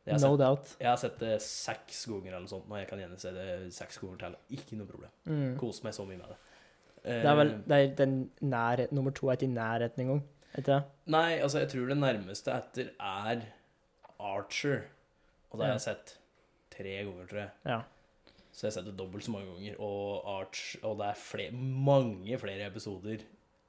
No 0.06 0.20
sett, 0.22 0.38
doubt. 0.38 0.74
jeg 0.78 0.86
har 0.86 1.00
sett 1.02 1.16
det 1.18 1.36
seks 1.42 2.04
ganger 2.06 2.36
eller 2.36 2.44
noe 2.44 2.52
sånt, 2.52 2.68
og 2.70 2.78
jeg 2.78 2.90
kan 2.92 3.00
gjerne 3.02 3.18
se 3.18 3.32
det 3.34 3.48
seks 3.74 3.98
ganger 4.04 4.20
til. 4.22 4.36
Ikke 4.54 4.78
noe 4.78 4.90
problem. 4.90 5.14
Mm. 5.26 5.56
Kose 5.58 5.86
meg 5.88 5.96
så 5.98 6.06
mye 6.06 6.20
med 6.20 6.30
det. 6.30 6.38
Det 7.06 7.30
er 7.30 7.38
vel 7.38 7.52
Eh, 7.54 7.58
det 7.70 7.78
er 7.78 7.96
den 7.96 8.14
nærhet, 8.42 8.92
Nummer 8.92 9.14
to 9.14 9.30
er 9.30 9.38
ikke 9.38 9.50
i 9.50 9.54
nærheten 9.54 10.02
engang. 10.06 10.24
Nei, 11.12 11.40
altså 11.44 11.60
jeg 11.60 11.70
tror 11.74 11.90
det 11.90 11.98
nærmeste 11.98 12.54
etter 12.54 12.92
er 13.00 13.42
Archer. 14.20 14.86
Og 15.52 15.60
det 15.60 15.68
har 15.68 15.74
jeg 15.74 15.82
sett 15.82 16.18
tre 16.72 16.96
ganger, 17.04 17.28
tror 17.28 17.40
jeg. 17.40 17.50
Ja. 17.66 17.82
Så 18.56 18.64
jeg 18.64 18.70
har 18.70 18.76
sett 18.78 18.88
det 18.88 18.96
dobbelt 18.96 19.26
så 19.26 19.34
mange 19.34 19.52
ganger. 19.52 19.76
Og, 19.84 20.24
Arch, 20.32 20.78
og 20.80 20.96
det 21.02 21.10
er 21.12 21.18
flere, 21.20 21.52
mange 21.60 22.38
flere 22.40 22.70
episoder 22.70 23.26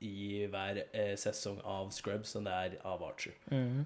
i 0.07 0.45
hver 0.53 0.83
eh, 0.93 1.15
sesong 1.19 1.59
av 1.67 1.91
Scrubs 1.97 2.37
enn 2.39 2.47
det 2.47 2.55
er 2.55 2.77
av 2.87 3.03
Archer. 3.03 3.35
Mhm. 3.51 3.85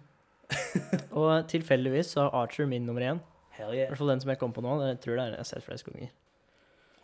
Og 1.21 1.45
tilfeldigvis 1.47 2.09
så 2.16 2.25
er 2.25 2.37
Archer 2.40 2.66
min 2.66 2.83
nummer 2.83 3.04
én. 3.07 3.21
Hell 3.54 3.71
I 3.76 3.85
hvert 3.85 4.00
fall 4.00 4.11
den 4.11 4.23
som 4.23 4.33
jeg 4.33 4.40
kom 4.40 4.52
på 4.54 4.64
nå. 4.64 4.73
Jeg 4.83 4.99
tror 5.04 5.14
det 5.14 5.25
er 5.25 5.37
jeg 5.37 5.42
har 5.45 5.47
sett 5.47 5.62
flest 5.66 5.87
ganger. 5.87 6.11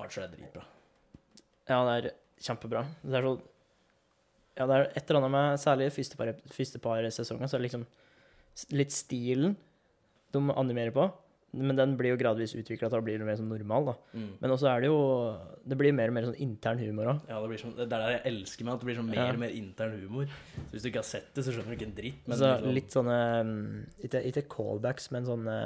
Archer 0.03 0.25
er 0.25 0.33
dritbra. 0.33 0.65
Ja, 1.71 1.79
det 1.87 1.95
er 1.95 2.09
kjempebra. 2.43 2.83
Det 3.03 3.21
er 3.21 3.29
så 3.29 3.37
Ja, 4.57 4.67
det 4.67 4.75
er 4.75 4.88
et 4.97 5.11
eller 5.11 5.21
annet 5.21 5.35
med 5.37 5.61
Særlig 5.62 5.93
første 5.93 6.19
par, 6.19 6.33
første 6.59 6.81
par 6.83 7.09
sesonger, 7.12 7.47
så 7.47 7.57
er 7.57 7.62
det 7.62 7.69
liksom 7.69 7.87
litt 8.73 8.93
stilen 8.95 9.57
de 10.33 10.43
animerer 10.57 10.95
på. 10.97 11.07
Men 11.57 11.79
den 11.79 11.95
blir 11.99 12.13
jo 12.13 12.19
gradvis 12.21 12.53
utvikla 12.59 12.91
til 12.93 12.99
å 13.01 13.05
bli 13.05 13.17
mer 13.19 13.39
sånn 13.41 13.49
normal, 13.51 13.91
da. 13.91 13.95
Mm. 14.15 14.29
Men 14.43 14.55
også 14.55 14.69
er 14.71 14.85
det 14.85 14.91
jo 14.91 15.01
Det 15.67 15.79
blir 15.81 15.95
mer 15.97 16.13
og 16.13 16.15
mer 16.17 16.29
sånn 16.29 16.39
intern 16.45 16.79
humor 16.79 17.11
òg. 17.15 17.21
Ja, 17.31 17.41
det, 17.43 17.49
blir 17.51 17.63
sånn, 17.63 17.75
det 17.79 17.87
er 17.87 17.93
der 17.95 18.15
jeg 18.17 18.23
elsker 18.33 18.65
meg, 18.69 18.75
at 18.75 18.81
det 18.85 18.89
blir 18.91 18.99
sånn 19.01 19.11
mer 19.11 19.23
Ja. 19.23 19.33
og 19.33 19.43
mer 19.43 19.57
intern 19.57 19.99
humor. 20.01 20.27
Så 20.55 20.71
hvis 20.73 20.83
du 20.85 20.89
ikke 20.91 21.03
har 21.03 21.11
sett 21.11 21.29
det, 21.35 21.45
så 21.47 21.53
skjønner 21.55 21.73
du 21.73 21.77
ikke 21.79 21.89
en 21.91 21.97
dritt. 21.99 22.23
Men 22.27 22.39
Så 22.39 22.53
liksom- 22.53 22.75
litt 22.75 22.91
sånne 22.95 23.19
mm, 23.45 23.87
Ikke, 24.05 24.25
ikke 24.31 24.49
callbacks, 24.57 25.11
men 25.11 25.25
sånne 25.25 25.57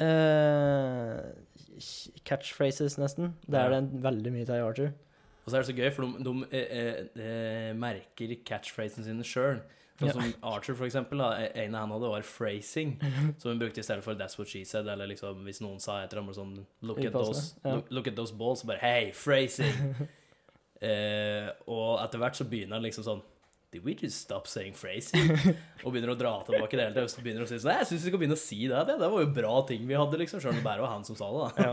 uh, 0.00 1.20
Catchphrases, 2.24 2.98
nesten. 3.00 3.34
Det 3.48 3.58
er 3.58 3.70
det 3.74 4.02
veldig 4.04 4.32
mye 4.32 4.48
av 4.48 4.56
i 4.56 4.64
Arthur. 4.66 4.92
Og 5.42 5.50
så 5.50 5.56
er 5.58 5.62
det 5.64 5.68
så 5.72 5.76
gøy, 5.76 5.88
for 5.90 6.06
de, 6.06 6.22
de 6.22 6.32
eh, 6.54 6.98
eh, 7.18 7.70
merker 7.74 8.36
catchphrasene 8.46 9.04
sine 9.08 9.24
sjøl. 9.26 9.58
Sånn 10.02 10.16
som 10.18 10.50
Archer, 10.52 10.74
for 10.78 10.86
eksempel. 10.88 11.22
Da, 11.22 11.30
en 11.38 11.74
av 11.74 11.84
henne 11.84 11.96
hadde, 11.96 12.10
var 12.12 12.26
phrasing. 12.26 12.96
Som 13.38 13.52
hun 13.52 13.60
brukte 13.62 13.80
i 13.80 13.86
stedet 13.86 14.04
for 14.04 14.14
'that's 14.14 14.38
what 14.38 14.48
she 14.48 14.64
said', 14.64 14.88
eller 14.90 15.06
liksom 15.06 15.44
hvis 15.46 15.60
noen 15.62 15.80
sa 15.80 16.02
et 16.02 16.12
eller 16.12 16.22
annet 16.22 16.36
sånn 16.36 16.54
look 16.82 16.98
at, 16.98 17.12
those, 17.12 17.54
look, 17.64 17.90
'Look 17.90 18.08
at 18.08 18.16
those 18.16 18.32
balls', 18.32 18.64
bare 18.66 18.78
'Hey, 18.78 19.12
phrasing'. 19.12 20.08
eh, 20.88 21.50
og 21.66 22.00
etter 22.04 22.18
hvert 22.18 22.36
så 22.36 22.44
begynner 22.44 22.80
han 22.80 22.82
liksom 22.82 23.04
sånn 23.04 23.22
Did 23.72 23.84
we 23.84 23.94
just 23.94 24.20
stop 24.20 24.46
saying 24.46 24.74
phrasing? 24.74 25.30
og 25.84 25.92
begynner 25.94 26.12
å 26.12 26.18
dra 26.18 26.42
tilbake 26.44 26.76
det 26.76 26.82
hele 26.84 26.92
tida. 26.92 27.06
Og 27.08 27.24
begynner 27.24 27.46
å 27.46 27.48
si 27.48 27.56
sånn 27.56 27.72
jeg 27.78 27.86
syns 27.88 28.02
vi 28.04 28.10
skal 28.10 28.18
begynne 28.20 28.36
å 28.36 28.42
si 28.42 28.58
det. 28.68 28.82
Det, 28.84 28.98
det 29.00 29.08
var 29.08 29.22
jo 29.22 29.30
bra 29.32 29.54
ting 29.64 29.86
vi 29.88 29.94
hadde, 29.96 30.18
liksom. 30.20 30.42
Sjøl 30.44 30.52
om 30.52 30.58
det 30.60 30.66
bare 30.66 30.84
var 30.84 30.92
han 30.92 31.04
som 31.08 31.16
sa 31.16 31.30
det, 31.32 31.40
da. 31.56 31.70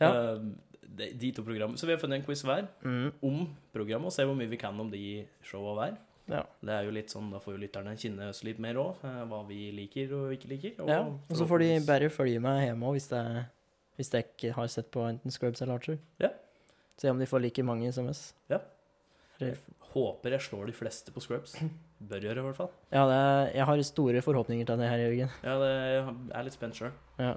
Ja. 0.00 0.08
Eh, 0.08 0.40
de, 0.98 1.30
to 1.36 1.42
programmene. 1.46 1.78
Så 1.80 1.86
vi 1.88 1.94
har 1.94 2.00
funnet 2.02 2.20
en 2.20 2.26
quiz 2.26 2.42
hver 2.46 2.66
Mm, 2.82 3.12
om 3.22 3.40
programmet, 3.74 4.06
og 4.10 4.12
se 4.16 4.26
hvor 4.28 4.36
mye 4.38 4.50
vi 4.50 4.58
kan 4.60 4.78
om 4.80 4.90
de 4.90 5.02
showa 5.46 5.74
hver. 5.78 5.96
ja. 6.28 6.42
Det 6.60 6.74
er 6.74 6.84
jo 6.84 6.90
litt 6.92 7.08
sånn, 7.14 7.30
Da 7.32 7.38
får 7.40 7.54
jo 7.56 7.62
lytterne 7.66 7.94
kjenne 7.96 8.28
oss 8.28 8.42
litt 8.44 8.58
mer 8.60 8.74
òg, 8.76 9.00
hva 9.02 9.40
vi 9.48 9.70
liker 9.72 10.12
og 10.18 10.32
ikke 10.36 10.48
liker. 10.52 10.74
Og 10.82 10.88
ja. 10.92 11.00
Og 11.06 11.36
så 11.36 11.46
får 11.48 11.58
de 11.64 11.70
bare 11.86 12.10
følge 12.10 12.40
med 12.40 12.60
hjemme 12.66 12.92
hvis, 12.92 13.08
jeg, 13.10 13.46
hvis 13.96 14.10
jeg 14.12 14.26
ikke 14.28 14.52
har 14.58 14.66
sett 14.68 14.90
på 14.90 15.06
enten 15.08 15.30
Scrubs 15.32 15.62
eller 15.62 15.74
Archer. 15.78 15.98
Ja. 16.20 16.28
Se 16.98 17.08
om 17.10 17.18
de 17.18 17.26
får 17.30 17.40
like 17.46 17.62
mange 17.64 17.88
SMS. 17.92 18.34
Ja. 18.50 18.58
Jeg 19.40 19.56
Håper 19.88 20.34
jeg 20.34 20.40
slår 20.44 20.66
de 20.68 20.72
fleste 20.76 21.10
på 21.14 21.20
Scrubs. 21.24 21.54
Bør 21.98 22.20
gjøre, 22.20 22.42
i 22.42 22.44
hvert 22.44 22.56
fall. 22.58 22.68
Ja, 22.92 23.06
det 23.08 23.14
er, 23.16 23.46
jeg 23.56 23.64
har 23.70 23.80
store 23.88 24.20
forhåpninger 24.22 24.66
til 24.68 24.76
det 24.82 24.88
her, 24.90 24.98
Jørgen. 25.00 25.30
Ja, 25.42 25.54
det, 25.62 25.70
jeg 25.94 26.16
er 26.36 26.44
litt 26.44 26.56
spent 26.58 26.76
sjøl. 26.76 26.92
Ja. 27.18 27.30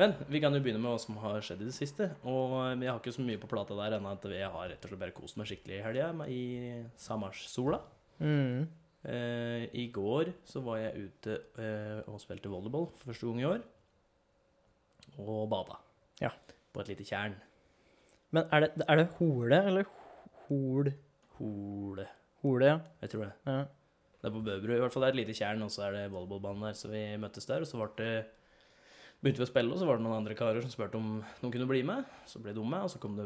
Men 0.00 0.14
vi 0.26 0.40
kan 0.42 0.54
jo 0.54 0.58
begynne 0.62 0.80
med 0.82 0.90
hva 0.90 0.98
som 0.98 1.18
har 1.22 1.42
skjedd 1.44 1.60
i 1.62 1.68
det 1.68 1.76
siste. 1.76 2.08
Og 2.26 2.54
jeg 2.82 2.90
har 2.90 2.98
ikke 2.98 3.14
så 3.14 3.22
mye 3.22 3.38
på 3.38 3.50
plata 3.50 3.76
der 3.78 3.94
ennå 3.98 4.10
at 4.10 4.24
jeg 4.26 4.50
har 4.50 4.72
rett 4.72 4.82
og 4.82 4.90
slett 4.90 5.02
bare 5.04 5.14
kost 5.14 5.38
meg 5.38 5.46
skikkelig 5.50 5.76
i 5.76 5.84
helga 5.84 6.08
i 6.26 6.40
Samarssola. 6.98 7.78
Mm. 8.18 8.64
Eh, 9.04 9.68
I 9.70 9.86
går 9.94 10.32
så 10.48 10.64
var 10.66 10.80
jeg 10.80 11.06
ute 11.06 11.38
eh, 11.62 12.00
og 12.10 12.18
spilte 12.22 12.50
volleyball 12.50 12.88
for 12.96 13.12
første 13.12 13.30
gang 13.30 13.42
i 13.44 13.48
år. 13.52 13.62
Og 15.22 15.46
bada. 15.52 15.78
Ja. 16.22 16.32
På 16.74 16.82
et 16.82 16.90
lite 16.90 17.06
tjern. 17.06 17.38
Men 18.34 18.50
er 18.50 18.66
det, 18.66 18.88
er 18.88 18.98
det 18.98 19.08
hole 19.20 19.62
eller 19.70 19.90
hol? 20.48 20.90
Hole. 21.38 22.06
Hole, 22.42 22.66
ja. 22.66 22.78
Jeg 23.04 23.14
tror 23.14 23.28
det. 23.28 23.34
ja. 23.46 23.64
Det 24.24 24.30
er 24.30 24.32
på 24.32 24.40
Bøbru. 24.40 24.72
I 24.72 24.80
hvert 24.80 24.94
fall 24.94 25.02
det 25.04 25.08
er 25.10 25.12
et 25.12 25.18
lite 25.18 25.34
tjern, 25.36 25.62
og 25.66 25.70
så 25.70 25.82
er 25.84 25.90
det 25.92 26.04
volleyballbanen 26.14 26.62
der. 26.64 26.76
Så 26.78 26.88
vi 26.88 27.02
møttes 27.20 27.44
der, 27.44 27.60
og 27.60 27.68
så 27.68 27.76
ble 27.76 27.90
det 27.98 28.12
begynte 29.24 29.40
vi 29.40 29.46
å 29.46 29.48
spille, 29.48 29.72
og 29.72 29.78
så 29.80 29.86
var 29.88 29.96
det 29.98 30.04
noen 30.04 30.18
andre 30.20 30.34
karer 30.36 30.60
som 30.62 30.70
spurte 30.72 30.98
om 31.00 31.06
noen 31.40 31.52
kunne 31.54 31.66
bli 31.70 31.80
med. 31.88 32.04
Så 32.28 32.38
ble 32.44 32.52
de 32.54 32.60
med, 32.62 32.84
og 32.84 32.90
så 32.92 33.00
kom 33.00 33.16
det 33.16 33.24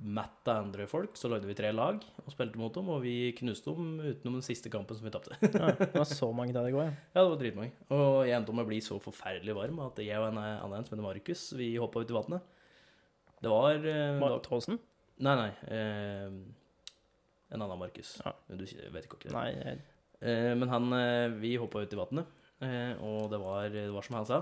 matt 0.00 0.48
av 0.48 0.62
andre 0.64 0.86
folk. 0.88 1.18
Så 1.20 1.28
lagde 1.30 1.46
vi 1.46 1.54
tre 1.58 1.68
lag 1.76 2.00
og 2.24 2.32
spilte 2.32 2.56
mot 2.60 2.72
dem, 2.74 2.88
og 2.94 3.02
vi 3.04 3.12
knuste 3.36 3.74
dem 3.76 3.92
utenom 4.00 4.38
den 4.40 4.46
siste 4.46 4.72
kampen 4.72 4.96
som 4.96 5.04
vi 5.06 5.12
tapte. 5.14 5.36
ja. 5.44 5.70
Det 5.84 5.92
var 6.00 6.08
så 6.08 6.30
mange 6.34 6.56
der 6.56 6.70
i 6.70 6.74
går, 6.74 6.88
ja. 6.88 6.96
Ja, 7.14 7.20
det 7.22 7.28
var 7.34 7.38
dritmange. 7.44 7.76
Og 7.92 8.24
jeg 8.26 8.34
endte 8.38 8.50
opp 8.54 8.58
med 8.58 8.66
å 8.66 8.72
bli 8.72 8.80
så 8.88 8.98
forferdelig 9.04 9.54
varm 9.60 9.78
at 9.84 10.00
jeg 10.02 10.18
og 10.18 10.30
en 10.32 10.40
annen 10.42 10.76
en 10.80 10.88
som 10.88 10.96
heter 10.96 11.06
Markus, 11.06 11.44
vi 11.60 11.70
hoppa 11.78 12.02
ut 12.02 12.10
i 12.10 12.18
vannet. 12.18 12.50
Det 13.44 13.52
var 13.52 13.76
eh, 13.76 14.18
da- 14.24 14.38
Tåsen? 14.48 14.80
Nei, 15.22 15.34
nei. 15.38 15.50
Eh, 15.68 16.28
en 17.54 17.62
annen 17.62 17.78
Markus. 17.78 18.16
Ja. 18.24 18.32
Du 18.48 18.64
vet 18.64 19.04
ikke 19.06 19.26
det. 19.28 19.34
Nei. 19.36 19.50
jeg- 19.60 19.82
Eh, 20.24 20.54
men 20.56 20.70
han 20.70 20.86
eh, 20.96 21.28
Vi 21.36 21.50
hoppa 21.60 21.82
ut 21.84 21.92
i 21.92 21.96
vannet, 21.98 22.24
eh, 22.64 22.94
og 23.04 23.26
det 23.28 23.38
var, 23.42 23.66
det 23.68 23.82
var 23.92 24.00
som 24.06 24.14
han 24.16 24.24
sa. 24.24 24.38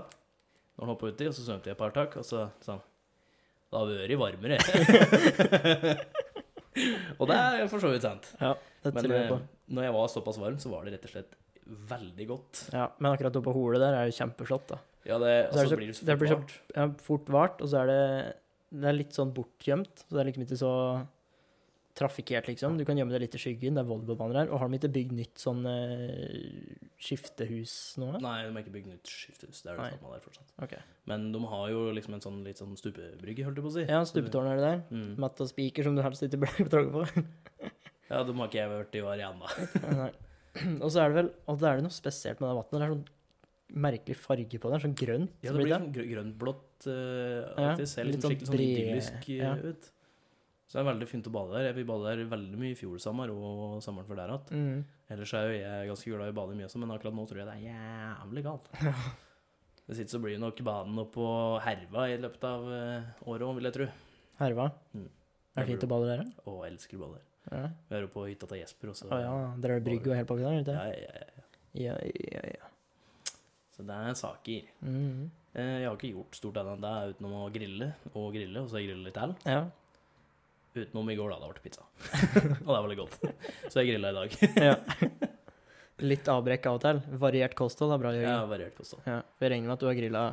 Når 0.73 0.81
han 0.85 0.91
hoppa 0.95 1.09
uti, 1.13 1.25
og 1.29 1.33
så 1.37 1.41
svømte 1.45 1.67
jeg 1.69 1.75
et 1.75 1.81
par 1.83 1.91
tak, 1.93 2.11
og 2.17 2.23
så 2.25 2.39
sa 2.65 2.69
han 2.77 2.83
Det 3.69 3.75
har 3.77 3.85
vært 3.89 4.21
varmere. 4.21 4.57
og 7.19 7.27
det 7.29 7.37
er 7.37 7.67
for 7.71 7.79
så 7.83 7.91
vidt 7.93 8.05
sant. 8.05 8.29
Ja, 8.41 8.53
det 8.83 8.93
Men 8.95 9.05
tror 9.05 9.15
jeg 9.15 9.25
eh, 9.27 9.31
på. 9.33 9.37
når 9.77 9.87
jeg 9.87 9.95
var 9.97 10.11
såpass 10.13 10.39
varm, 10.41 10.57
så 10.61 10.71
var 10.73 10.81
det 10.87 10.95
rett 10.95 11.07
og 11.09 11.13
slett 11.13 11.31
veldig 11.93 12.25
godt. 12.29 12.53
Ja, 12.73 12.85
men 12.99 13.11
akkurat 13.13 13.37
oppe 13.39 13.51
holet 13.53 13.77
hole 13.77 13.83
der 13.85 13.93
er 14.01 14.05
jo 14.09 14.15
kjempeflott, 14.17 14.65
da. 14.73 14.77
Ja, 15.07 15.17
det, 15.19 15.31
Så 15.51 15.57
altså, 15.59 15.63
det 15.63 15.69
så- 15.69 15.77
blir 15.79 15.87
det 15.91 15.97
så 15.97 16.05
det 16.05 16.17
blir 16.19 16.29
så- 16.29 16.35
fort 16.37 16.51
vart. 16.51 16.75
Ja, 16.75 16.87
fort 17.09 17.27
vart, 17.29 17.61
og 17.61 17.67
så 17.69 17.77
er 17.81 17.85
det 17.87 18.35
Det 18.73 18.85
er 18.89 18.93
litt 18.97 19.13
sånn 19.13 19.33
bortgjemt, 19.33 19.95
så 20.01 20.09
det 20.09 20.19
er 20.21 20.25
liksom 20.31 20.43
ikke 20.47 20.57
så 20.57 20.71
trafikkert, 21.97 22.47
liksom. 22.49 22.77
Du 22.79 22.85
kan 22.87 22.97
gjemme 22.97 23.13
deg 23.13 23.21
litt 23.25 23.35
i 23.37 23.41
skyggen, 23.41 23.75
det 23.77 23.83
er 23.83 23.87
volleyballbaner 23.89 24.39
her. 24.41 24.51
Og 24.53 24.61
har 24.61 24.71
de 24.71 24.79
ikke 24.79 24.89
bygd 24.95 25.13
nytt 25.17 25.41
sånn 25.41 25.61
uh, 25.67 26.87
skiftehus 26.97 27.75
nå? 28.01 28.09
da? 28.15 28.21
Nei, 28.23 28.35
de 28.47 28.51
har 28.55 28.63
ikke 28.63 28.75
bygd 28.77 28.89
nytt 28.93 29.13
skiftehus. 29.13 29.61
Det 29.61 29.73
er 29.73 29.79
det 29.79 29.89
samme 29.95 30.15
der 30.15 30.25
fortsatt. 30.25 30.53
Okay. 30.65 30.81
Men 31.11 31.29
de 31.35 31.43
har 31.53 31.65
jo 31.73 31.85
liksom 31.93 32.17
en 32.17 32.25
sånn 32.25 32.41
litt 32.47 32.61
sånn 32.61 32.73
stupebrygge, 32.79 33.45
holdt 33.47 33.61
jeg 33.61 33.67
på 33.67 33.71
å 33.71 33.75
si. 33.77 33.85
Ja, 33.87 34.01
stupetårn 34.09 34.49
er 34.51 34.59
det 34.61 34.67
der. 34.67 34.83
Mm. 34.93 35.09
Matt 35.21 35.41
og 35.45 35.51
spiker 35.51 35.87
som 35.89 35.97
du 35.97 36.03
helst 36.05 36.25
ikke 36.25 36.41
blir 36.45 36.69
tråkket 36.73 36.93
på. 36.97 37.25
Ja, 38.13 38.19
de 38.27 38.33
har 38.35 38.49
ikke 38.49 38.59
jeg 38.59 38.69
hørt 38.69 38.95
i 38.99 39.01
år 39.01 39.21
igjen, 39.21 39.39
da. 39.41 40.07
Og 40.83 40.89
så 40.93 40.99
er 41.01 41.09
det 41.09 41.15
vel 41.17 41.29
Og 41.49 41.55
da 41.57 41.71
er 41.71 41.79
det 41.79 41.85
noe 41.87 41.95
spesielt 41.95 42.41
med 42.43 42.51
det 42.51 42.57
vannet. 42.59 42.73
Det 42.75 42.83
er 42.83 42.91
sånn 42.91 43.05
merkelig 43.73 44.17
farge 44.19 44.59
på 44.61 44.69
er 44.69 44.83
sånn 44.83 44.95
grønt. 44.97 45.33
Ja, 45.41 45.49
det 45.53 45.63
blir 45.63 45.71
sånn 45.73 45.89
grø- 45.95 46.05
grønt-blått 46.11 46.87
uh, 46.91 46.93
Ja, 47.57 47.71
Det 47.79 47.87
ser 47.89 48.05
litt 48.05 48.19
litt 48.19 48.25
sånn 48.27 48.35
skikkelig 48.35 48.51
sånn 48.51 48.65
idyllisk 48.67 49.29
eh, 49.33 49.39
ja. 49.39 49.53
ut. 49.57 49.87
Så 50.73 50.79
det 50.79 50.87
er 50.87 50.87
veldig 50.89 51.05
fint 51.05 51.27
å 51.29 51.31
bade 51.35 51.53
der. 51.53 51.67
Jeg 51.67 51.75
vil 51.77 51.85
bade 51.85 52.09
der 52.09 52.23
veldig 52.31 52.57
mye 52.57 52.73
i 52.73 52.77
fjor 52.79 52.97
sommer 52.97 53.29
og 53.29 53.75
sommeren 53.85 54.07
før 54.09 54.17
der 54.17 54.31
igjen. 54.33 54.45
Mm. 54.57 54.79
Ellers 55.13 55.33
er 55.37 55.43
jo 55.45 55.51
jeg 55.59 55.89
ganske 55.91 56.13
glad 56.15 56.31
i 56.31 56.33
å 56.33 56.37
bade 56.39 56.55
mye 56.57 56.65
også, 56.65 56.79
men 56.81 56.93
akkurat 56.95 57.13
nå 57.13 57.25
tror 57.29 57.41
jeg 57.43 57.45
det 57.45 57.53
er 57.59 57.67
jævlig 57.67 58.43
galt. 58.47 58.71
Det 59.83 59.99
ikke 59.99 60.13
så 60.15 60.21
blir 60.23 60.39
nok 60.41 60.63
baden 60.65 60.97
oppå 61.03 61.27
Herva 61.61 62.07
i 62.09 62.15
løpet 62.23 62.47
av 62.49 62.65
eh, 62.73 63.11
året 63.29 63.45
òg, 63.45 63.53
vil 63.59 63.69
jeg 63.69 63.75
tro. 63.75 63.87
Herva. 64.41 64.65
Mm. 64.97 65.05
Er 65.53 65.61
det 65.61 65.67
fint 65.69 65.85
å 65.85 65.91
bade 65.93 66.09
der? 66.09 66.25
Og 66.49 66.57
jeg 66.63 66.73
elsker 66.73 66.97
å 66.97 67.03
bade 67.03 67.19
der. 67.19 67.29
Ja. 67.53 67.61
Vi 67.91 67.97
er 67.99 68.05
jo 68.07 68.09
på 68.17 68.25
hytta 68.31 68.49
til 68.49 68.61
Jesper, 68.63 68.93
også. 68.95 69.11
Å 69.13 69.21
ja. 69.21 69.35
Dere 69.61 69.77
har 69.77 69.85
brygg 69.85 70.09
og 70.09 70.15
hele 70.17 70.29
pakka 70.33 70.55
der, 70.55 70.73
ja, 70.73 70.89
ja, 70.89 71.13
ja, 71.13 71.29
ja. 71.37 71.45
Ja, 71.83 71.95
ja, 72.33 72.43
ja. 72.55 72.73
Så 73.77 73.85
det 73.85 74.01
er 74.09 74.17
saker. 74.17 74.73
Mm. 74.81 75.29
Eh, 75.53 75.75
Jeg 75.83 75.87
har 75.91 75.99
ikke 76.01 76.15
gjort 76.15 76.41
stort 76.41 76.57
annet 76.63 76.79
enn 76.79 76.83
det 76.89 77.13
utenom 77.13 77.37
å 77.43 77.47
grille 77.53 77.91
og 78.15 78.27
grille, 78.33 78.65
og 78.65 78.73
så 78.73 78.81
grille 78.81 79.05
litt 79.05 79.19
til. 79.21 79.37
Ja. 79.45 79.61
Utenom 80.73 81.09
i 81.09 81.15
går, 81.19 81.33
da. 81.33 81.37
Det 81.39 81.49
ble 81.53 81.63
pizza. 81.63 81.85
og 82.65 82.71
det 82.71 82.79
var 82.79 82.89
litt 82.89 83.01
godt. 83.01 83.17
Så 83.69 83.81
jeg 83.81 83.93
grilla 83.93 84.13
i 84.13 84.17
dag. 84.17 84.29
ja. 84.69 84.77
Litt 86.03 86.27
avbrekk 86.27 86.65
av 86.67 86.79
og 86.79 86.81
til. 86.83 86.99
Variert 87.21 87.53
kosthold 87.55 87.93
er 87.93 87.99
bra, 88.01 88.09
Jørgen. 88.15 88.31
Ja, 88.33 88.47
variert 88.49 88.73
kosthold. 88.75 89.03
Ja. 89.05 89.19
Jeg 89.39 89.51
regner 89.53 89.69
med 89.69 89.75
at 89.75 89.83
du 89.83 89.85
har 89.87 89.95
grilla 89.95 90.23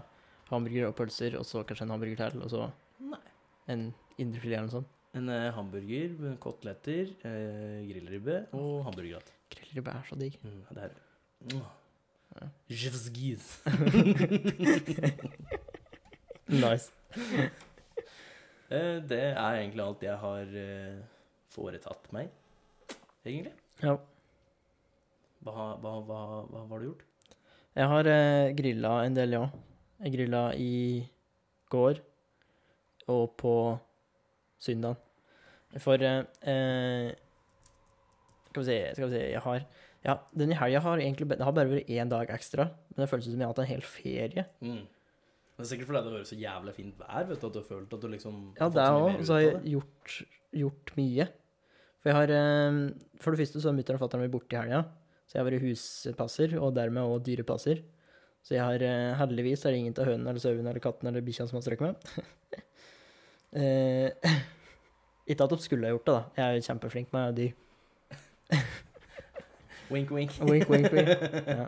hamburger 0.48 0.88
og 0.88 0.94
pølser, 0.98 1.36
og 1.38 1.44
så 1.46 1.60
kanskje 1.68 1.84
en 1.86 1.92
hamburger 1.94 2.18
til, 2.22 2.40
og 2.42 2.50
så 2.50 2.62
Nei. 3.10 3.20
en 3.70 3.82
indrefilet 4.16 4.56
eller 4.56 4.66
noe 4.70 4.76
sånt. 4.78 4.96
En 5.20 5.26
eh, 5.34 5.50
hamburger, 5.54 6.16
koteletter, 6.42 7.12
eh, 7.26 7.80
grillribbe 7.90 8.36
og 8.56 8.84
hamburgergrat. 8.88 9.28
Grillribbe 9.52 9.90
er 9.94 10.04
så 10.08 10.18
digg. 10.18 10.34
Mm, 10.42 10.60
det 10.70 10.82
er 10.86 10.92
mm. 11.50 11.60
Ja. 11.60 12.46
Nice. 16.60 16.90
Eh, 18.70 19.00
det 19.02 19.22
er 19.32 19.58
egentlig 19.58 19.82
alt 19.84 20.04
jeg 20.06 20.16
har 20.22 20.56
eh, 20.62 21.00
foretatt 21.50 22.10
meg, 22.14 22.30
egentlig. 23.26 23.52
Ja. 23.82 23.96
Hva, 25.42 25.72
hva, 25.80 25.94
hva, 26.06 26.20
hva 26.46 26.64
har 26.68 26.82
du 26.82 26.90
gjort? 26.90 27.04
Jeg 27.78 27.90
har 27.90 28.10
eh, 28.10 28.52
grilla 28.58 28.94
en 29.06 29.16
del, 29.16 29.34
ja. 29.38 29.44
Jeg 30.00 30.14
grilla 30.14 30.44
i 30.56 30.72
går 31.70 32.00
og 33.10 33.34
på 33.40 33.54
søndag. 34.62 34.98
For 35.82 36.02
eh, 36.02 36.22
eh, 36.50 37.10
Skal 38.50 38.62
vi 38.62 38.66
se, 38.66 38.78
skal 38.96 39.06
vi 39.06 39.14
se 39.14 39.20
Jeg 39.30 39.42
har 39.44 39.60
ja, 40.00 40.16
denne 40.32 40.56
helga 40.56 40.80
har 40.80 40.98
egentlig 41.02 41.28
det 41.28 41.44
har 41.44 41.52
bare 41.52 41.68
vært 41.68 41.90
én 41.92 42.08
dag 42.08 42.30
ekstra, 42.32 42.70
men 42.88 43.02
det 43.02 43.08
føles 43.10 43.26
som 43.28 43.36
jeg 43.36 43.44
har 43.44 43.52
hatt 43.52 43.60
en 43.66 43.68
hel 43.68 43.82
ferie. 43.84 44.46
Mm. 44.64 44.86
Det 45.60 45.66
er 45.66 45.70
sikkert 45.74 45.90
fordi 45.90 46.00
det 46.00 46.10
har 46.10 46.16
vært 46.16 46.30
så 46.30 46.40
jævlig 46.40 46.74
fint 46.76 47.02
vær, 47.02 47.28
vet 47.28 47.42
du, 47.42 47.46
at 47.46 47.54
du 47.54 47.60
har 47.60 47.68
følt 47.68 47.94
at 47.96 48.02
du 48.02 48.08
liksom 48.08 48.40
Ja, 48.56 48.68
det 48.72 48.86
òg. 48.88 49.08
Og 49.18 49.26
Så 49.28 49.36
har 49.36 49.44
jeg 49.44 49.60
gjort, 49.74 50.16
gjort 50.62 50.92
mye. 50.96 51.26
For 52.00 52.10
jeg 52.10 52.16
har 52.16 52.32
eh, 52.38 52.80
For 53.20 53.30
det 53.30 53.42
første 53.42 53.60
så 53.60 53.70
har 53.70 53.76
mutter'n 53.76 54.00
og 54.00 54.04
fatter'n 54.04 54.24
vært 54.24 54.34
borte 54.34 54.56
i 54.56 54.60
helga, 54.60 54.82
så 55.28 55.36
jeg 55.36 55.42
har 55.42 55.50
vært 55.50 55.66
huspasser, 55.68 56.56
og 56.58 56.74
dermed 56.78 57.04
òg 57.04 57.24
dyrepasser. 57.28 57.82
Så 58.40 58.56
jeg 58.56 58.64
har 58.64 58.82
eh, 58.86 59.12
heldigvis 59.20 59.66
er 59.66 59.74
det 59.74 59.82
ingen 59.82 59.98
av 60.00 60.08
hønene 60.08 60.32
eller 60.32 60.42
sauene 60.42 60.72
eller 60.72 60.82
kattene 60.82 61.12
eller 61.12 61.26
bikkja 61.26 61.46
som 61.50 61.58
har 61.60 61.66
strøket 61.66 61.90
meg. 61.90 62.62
eh, 63.60 64.38
ikke 65.30 65.44
at 65.44 65.52
de 65.52 65.60
skulle 65.60 65.90
ha 65.90 65.92
gjort 65.92 66.08
det, 66.08 66.14
da. 66.16 66.22
Jeg 66.40 66.46
er 66.46 66.56
jo 66.56 66.68
kjempeflink 66.70 67.12
med 67.12 67.36
dyr. 67.36 67.52
Wink, 69.90 70.10
wink. 70.14 70.32
Wink, 70.40 70.70
wink, 70.70 70.92
wink. 70.92 71.08
Ja. 71.50 71.66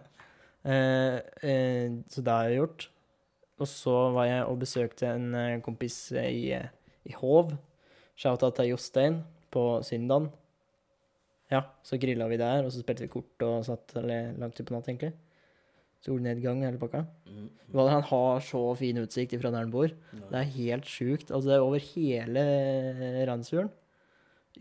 Eh, 0.63 1.17
eh, 1.43 1.91
så 2.09 2.23
det 2.23 2.33
har 2.33 2.49
jeg 2.49 2.61
gjort. 2.61 2.89
Og 3.62 3.69
så 3.71 3.95
var 4.14 4.26
jeg 4.26 4.47
og 4.49 4.61
besøkte 4.62 5.11
en 5.14 5.35
eh, 5.38 5.61
kompis 5.62 5.97
i, 6.19 6.50
eh, 6.57 6.71
i 7.07 7.14
Hov. 7.21 7.54
Shouta 8.19 8.50
til 8.57 8.73
Jostein 8.73 9.21
på 9.54 9.64
Syndan. 9.87 10.31
Ja, 11.52 11.66
så 11.85 11.99
grilla 12.00 12.26
vi 12.31 12.40
der, 12.40 12.64
og 12.64 12.73
så 12.73 12.81
spilte 12.81 13.04
vi 13.04 13.12
kort 13.12 13.45
og 13.45 13.66
satt 13.66 13.95
langt 14.00 14.57
ut 14.57 14.66
på 14.66 14.75
natt, 14.75 14.88
egentlig. 14.88 15.12
Solnedgang 16.02 16.64
hele 16.64 16.81
pakka. 16.81 17.04
Mm. 17.28 17.50
Hva 17.75 17.85
Han 17.92 18.07
har 18.09 18.40
så 18.42 18.62
fin 18.78 18.99
utsikt 18.99 19.37
ifra 19.37 19.52
der 19.52 19.62
han 19.62 19.75
bor. 19.75 19.92
Det 20.33 20.38
er 20.38 20.57
helt 20.57 20.88
sjukt. 20.88 21.31
Altså, 21.31 21.50
det 21.50 21.59
er 21.59 21.66
over 21.66 21.85
hele 21.92 22.47
Randsfjorden. 23.28 23.71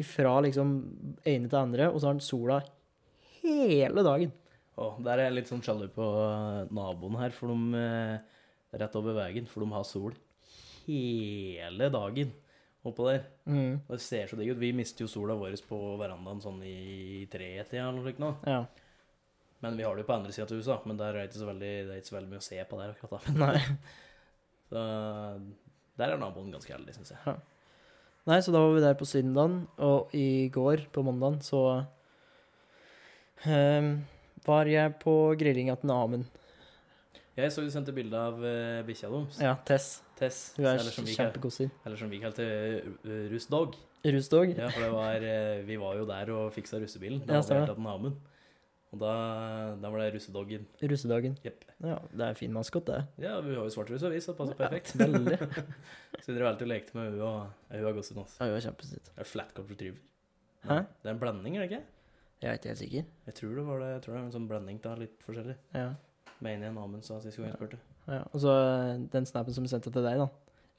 Ifra 0.02 0.36
liksom 0.46 0.76
ene 1.28 1.50
til 1.50 1.58
andre, 1.60 1.90
og 1.90 1.98
så 2.00 2.10
har 2.10 2.14
han 2.14 2.24
sola 2.24 2.60
hele 3.42 4.06
dagen. 4.06 4.36
Å, 4.80 4.92
der 5.04 5.20
er 5.20 5.28
jeg 5.28 5.38
litt 5.40 5.50
sånn 5.52 5.64
sjalu 5.66 5.88
på 5.94 6.06
eh, 6.24 6.70
naboen 6.74 7.18
her, 7.20 7.34
for 7.36 7.52
de 7.52 7.80
eh, 7.82 8.38
rett 8.72 8.96
over 9.00 9.18
veien, 9.18 9.48
for 9.50 9.64
de 9.64 9.74
har 9.76 9.88
sol 9.88 10.16
hele 10.86 11.90
dagen 11.94 12.32
oppå 12.88 13.08
der. 13.10 13.26
Mm. 13.46 13.82
Og 13.86 13.92
det 13.94 14.04
ser 14.04 14.30
så 14.30 14.38
digg 14.40 14.54
ut. 14.54 14.62
Vi 14.62 14.72
mister 14.76 15.06
jo 15.06 15.12
sola 15.12 15.36
vår 15.38 15.58
på 15.68 15.80
verandaen 16.02 16.42
sånn 16.42 16.62
i 16.66 17.28
tretida 17.32 17.88
eller 17.88 18.00
noe 18.00 18.08
slikt. 18.08 18.48
Ja. 18.50 18.64
Men 19.62 19.78
vi 19.78 19.86
har 19.86 19.94
det 19.94 20.02
jo 20.02 20.10
på 20.10 20.16
andre 20.16 20.34
sida 20.34 20.48
av 20.48 20.58
huset, 20.58 20.86
men 20.90 20.98
der 20.98 21.14
er 21.14 21.20
det 21.22 21.30
ikke 21.30 21.44
så 21.44 21.50
veldig, 21.52 21.74
det 21.86 21.94
er 21.94 22.02
ikke 22.02 22.10
så 22.10 22.18
veldig 22.18 22.32
mye 22.32 22.42
å 22.42 22.48
se 22.48 22.64
på 22.66 22.80
der 22.80 22.96
akkurat 22.96 23.28
da. 23.28 23.34
Nei. 23.44 23.60
Så 24.72 24.86
der 26.02 26.14
er 26.14 26.22
naboen 26.22 26.54
ganske 26.56 26.74
heldig, 26.74 26.96
syns 26.98 27.14
jeg. 27.14 27.36
Nei, 28.30 28.38
så 28.42 28.54
da 28.54 28.62
var 28.64 28.74
vi 28.74 28.82
der 28.82 28.98
på 28.98 29.06
søndagen, 29.10 29.60
og 29.82 30.14
i 30.18 30.50
går, 30.54 30.88
på 30.94 31.04
mandagen, 31.06 31.40
så 31.46 31.62
um, 33.46 33.92
var 34.46 34.70
jeg 34.70 34.98
på 35.02 35.16
grillinga 35.38 35.78
til 35.82 35.94
Amund. 35.94 36.41
Jeg 37.38 37.52
så 37.56 37.64
du 37.64 37.70
sendte 37.72 37.94
bilde 37.96 38.18
av 38.20 38.42
uh, 38.44 38.82
bikkja 38.88 39.08
deres. 39.12 39.38
Ja, 39.40 39.54
Tess. 39.68 39.86
Tess. 40.20 40.40
Hun 40.58 40.66
er 40.68 40.82
kjempekosig. 40.84 41.70
eller 41.86 41.98
som 41.98 42.10
vi 42.12 42.20
kalte 42.20 42.44
uh, 42.44 43.30
Russdog. 43.32 43.78
Russdog? 44.04 44.52
Ja, 44.58 44.68
for 44.74 44.84
det 44.84 44.90
var, 44.92 45.24
uh, 45.24 45.62
vi 45.68 45.78
var 45.80 45.96
jo 46.02 46.06
der 46.10 46.32
og 46.36 46.52
fiksa 46.56 46.82
russebilen. 46.82 47.22
Da 47.24 47.38
Ja, 47.38 47.42
hadde 47.42 47.56
vi 47.56 47.64
stemmer. 47.66 47.76
den 47.80 47.88
Amund. 47.94 48.20
Og 48.92 49.00
da, 49.00 49.12
da 49.80 49.88
var 49.94 50.02
det 50.04 50.10
russedoggen. 50.18 50.66
Russedagen. 50.84 51.38
Yep. 51.48 51.64
Ja, 51.80 51.96
det 52.12 52.26
er 52.26 52.34
en 52.34 52.36
fin 52.42 52.52
maskot, 52.52 52.90
det. 52.92 52.98
Ja, 53.24 53.38
vi 53.40 53.56
har 53.56 53.64
jo 53.64 53.72
svart 53.72 53.88
russ 53.94 54.04
og 54.04 54.12
vis, 54.12 54.26
så 54.28 54.34
det 54.34 54.38
passer 54.42 54.58
perfekt. 54.60 54.92
Ja, 55.00 55.08
veldig. 55.16 55.38
Så 56.26 56.36
drev 56.36 56.50
alltid 56.52 56.68
lekte 56.68 56.98
med 57.00 57.14
hun 57.14 57.22
og 57.24 57.38
hun 57.72 57.86
har 57.88 57.96
gått 57.96 58.12
også. 58.12 58.26
Ja, 58.42 58.50
hun 58.52 58.58
er 58.60 58.66
kjempesøt. 58.68 59.08
Det 59.16 59.24
er 59.24 59.30
flatcop 59.32 59.72
retriever. 59.72 60.04
Hæ? 60.68 60.82
Det 61.00 61.08
er 61.08 61.16
en 61.16 61.22
blanding, 61.24 61.56
er 61.56 61.64
det 61.64 61.72
ikke? 61.72 61.82
Jeg 62.44 62.50
er 62.52 62.60
ikke 62.60 62.70
helt 62.74 62.82
sikker. 62.84 63.08
Jeg 63.32 63.38
tror 63.40 63.56
det 63.56 63.66
var 63.72 63.80
det. 63.86 63.90
Jeg 63.96 64.02
tror 64.04 64.14
det 64.14 64.20
er 64.20 64.26
en 64.28 64.36
sånn 64.36 64.50
blanding 64.52 64.84
av 64.92 65.00
litt 65.06 65.24
forskjellig. 65.24 65.56
Ja. 65.78 65.88
Mener 66.42 66.68
jeg 66.68 66.74
Amund 66.76 67.06
sa 67.06 67.20
sist 67.22 67.38
gang 67.38 67.52
jeg 67.52 67.58
spurte. 67.60 67.78
ja. 68.10 68.24
Og 68.34 68.42
så 68.42 68.54
eh, 68.58 69.02
den 69.14 69.28
snappen 69.30 69.54
som 69.54 69.66
jeg 69.68 69.74
sendte 69.76 69.94
til 69.94 70.06
deg, 70.06 70.22
da. 70.24 70.30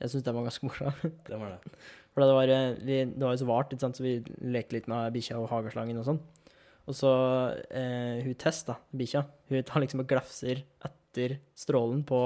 Jeg 0.03 0.11
syns 0.11 0.25
den 0.27 0.35
var 0.35 0.47
ganske 0.49 0.67
morsom. 0.69 1.13
Det 1.29 1.39
var 1.39 1.53
det. 1.55 1.75
For 2.13 2.25
det 2.25 2.35
var, 2.37 2.51
eh, 2.53 2.73
vi, 2.83 2.97
det 3.13 3.23
var 3.23 3.37
jo 3.37 3.43
så 3.45 3.51
vart, 3.51 3.71
ikke 3.73 3.85
sant? 3.87 3.99
så 4.01 4.05
vi 4.05 4.17
lekte 4.43 4.75
litt 4.77 4.89
med 4.91 5.15
bikkja 5.15 5.39
og 5.39 5.47
hageslangen 5.53 6.01
og 6.03 6.09
sånn. 6.09 6.19
Og 6.91 6.97
så 6.99 7.13
eh, 7.71 8.19
hun 8.27 8.35
Tess, 8.43 8.65
da, 8.67 8.75
bikkja, 8.91 9.23
hun 9.53 9.63
tar 9.69 9.85
liksom 9.85 10.03
og 10.03 10.09
glefser 10.11 10.65
etter 10.89 11.39
strålen 11.55 12.03
på 12.09 12.19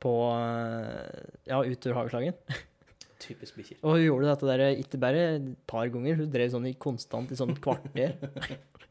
på 0.00 0.12
eh, 0.32 1.22
Ja, 1.50 1.60
utover 1.60 1.92
ur 1.92 1.98
hageslangen. 2.00 2.34
Typisk 3.20 3.58
bikkjer. 3.60 3.78
Og 3.84 3.98
hun 3.98 4.02
gjorde 4.06 4.30
dette 4.32 4.48
der 4.48 4.62
ikke 4.80 4.98
bare 5.02 5.24
et 5.36 5.48
par 5.68 5.90
ganger, 5.92 6.16
hun 6.22 6.30
drev 6.32 6.50
sånn 6.54 6.66
i 6.70 6.74
konstant 6.80 7.30
i 7.30 7.36
sånn 7.38 7.52
kvarter. 7.62 8.16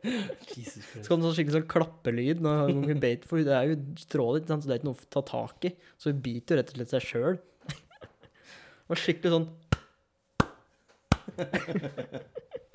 Så 0.00 1.06
kan 1.08 1.20
du 1.20 1.26
sånn 1.26 1.36
skikkelig 1.36 1.56
sånn 1.58 1.70
klappelyd 1.70 2.40
når 2.44 2.70
hun 2.72 3.00
beit, 3.02 3.26
for 3.28 3.42
det 3.44 3.52
er 3.52 3.72
jo 3.72 3.78
sant, 4.48 4.64
så 4.64 4.70
det 4.70 4.76
er 4.76 4.80
ikke 4.80 4.88
noe 4.90 4.96
å 4.96 5.10
ta 5.12 5.22
tak 5.28 5.68
i. 5.68 5.72
Så 6.00 6.12
hun 6.12 6.22
biter 6.24 6.56
jo 6.56 6.60
rett 6.60 6.72
og 6.72 6.78
slett 6.78 6.94
seg 6.94 7.02
sjøl. 7.08 7.36
Og 8.90 8.98
skikkelig 8.98 9.34
sånn 9.36 9.48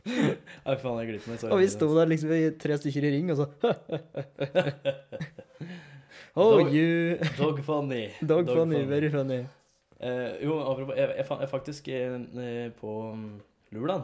Nei, 0.06 0.76
faen, 0.78 1.00
jeg 1.02 1.08
meg. 1.26 1.40
Sorry. 1.42 1.50
Og 1.52 1.60
vi 1.64 1.68
sto 1.74 1.88
der 1.96 2.10
liksom 2.12 2.32
i 2.36 2.44
tre 2.62 2.78
stykker 2.78 3.08
i 3.08 3.14
ring, 3.18 3.32
og 3.34 3.42
så 3.42 3.46
Oh, 6.36 6.58
Dog- 6.60 6.74
you 6.76 7.16
Dog 7.40 7.62
funny. 7.64 8.10
Dog 8.22 8.50
funny, 8.52 8.84
very 8.86 9.10
funny. 9.10 9.46
Uh, 9.96 10.36
jo, 10.44 10.58
apropos, 10.60 10.98
jeg, 11.00 11.14
jeg, 11.16 11.26
jeg 11.40 11.50
faktisk 11.50 11.88
eh, 11.88 12.66
på 12.76 12.96
um, 13.14 13.28
Lurland 13.72 14.04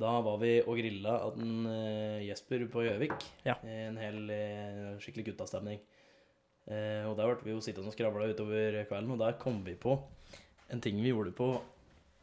Da 0.00 0.12
var 0.24 0.38
vi 0.40 0.54
og 0.64 0.78
grilla 0.80 1.16
av 1.26 1.34
en 1.36 1.66
eh, 1.68 2.22
Jesper 2.24 2.62
på 2.72 2.84
Gjøvik. 2.86 3.16
Ja. 3.44 3.58
En 3.68 3.98
hel 4.00 4.30
eh, 4.32 4.94
skikkelig 5.02 5.26
guttastemning. 5.30 5.82
Eh, 6.70 7.04
og 7.08 7.18
der 7.18 7.34
ble 7.34 7.50
vi 7.50 7.52
jo 7.52 7.60
sittende 7.64 7.92
og 7.92 7.96
skravla 7.96 8.30
utover 8.30 8.80
kvelden, 8.88 9.12
og 9.12 9.20
der 9.20 9.36
kom 9.40 9.60
vi 9.66 9.74
på 9.80 9.98
en 10.70 10.80
ting 10.80 11.00
vi 11.02 11.12
gjorde 11.12 11.34
på 11.36 11.50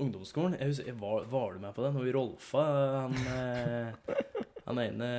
ungdomsskolen. 0.01 0.57
Jeg 0.57 0.71
husker, 0.71 0.97
var, 0.97 1.29
var 1.29 1.53
du 1.53 1.61
med 1.61 1.75
på 1.75 1.85
det 1.85 1.93
når 1.93 2.07
vi 2.07 2.15
rolfa 2.15 2.65
han, 3.03 3.15
han 4.67 4.81
ene 4.81 5.09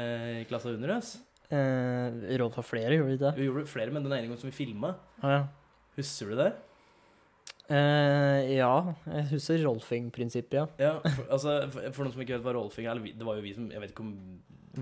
i 0.40 0.44
klassa 0.48 0.72
under 0.74 0.96
oss? 0.96 1.16
Eh, 1.48 2.38
rolfa 2.42 2.64
flere, 2.66 2.96
gjorde 2.96 3.12
vi 3.12 3.18
ikke 3.20 3.26
det? 3.28 3.34
Vi 3.38 3.50
gjorde 3.50 3.68
flere, 3.70 3.94
men 3.94 4.06
den 4.06 4.16
ene 4.16 4.26
gangen 4.26 4.40
som 4.40 4.50
vi 4.50 4.56
filma. 4.56 4.96
Ah, 5.22 5.36
ja. 5.36 5.44
Husker 5.98 6.32
du 6.32 6.40
det? 6.42 6.50
Eh, 7.68 8.54
ja, 8.56 8.72
jeg 9.12 9.26
husker 9.34 9.60
Rolfing-prinsippet, 9.66 10.54
ja. 10.56 10.66
Ja, 10.80 10.92
for, 11.04 11.24
altså, 11.36 11.56
for, 11.72 11.88
for 11.92 12.06
noen 12.06 12.14
som 12.14 12.22
ikke 12.24 12.38
vet 12.38 12.46
hva 12.46 12.54
rolfing 12.56 12.88
er, 12.88 13.02
det 13.04 13.26
var 13.28 13.36
jo 13.36 13.44
vi 13.44 13.52
som 13.56 13.66
Jeg 13.74 13.82
vet 13.82 13.92
ikke 13.92 14.06
om 14.06 14.14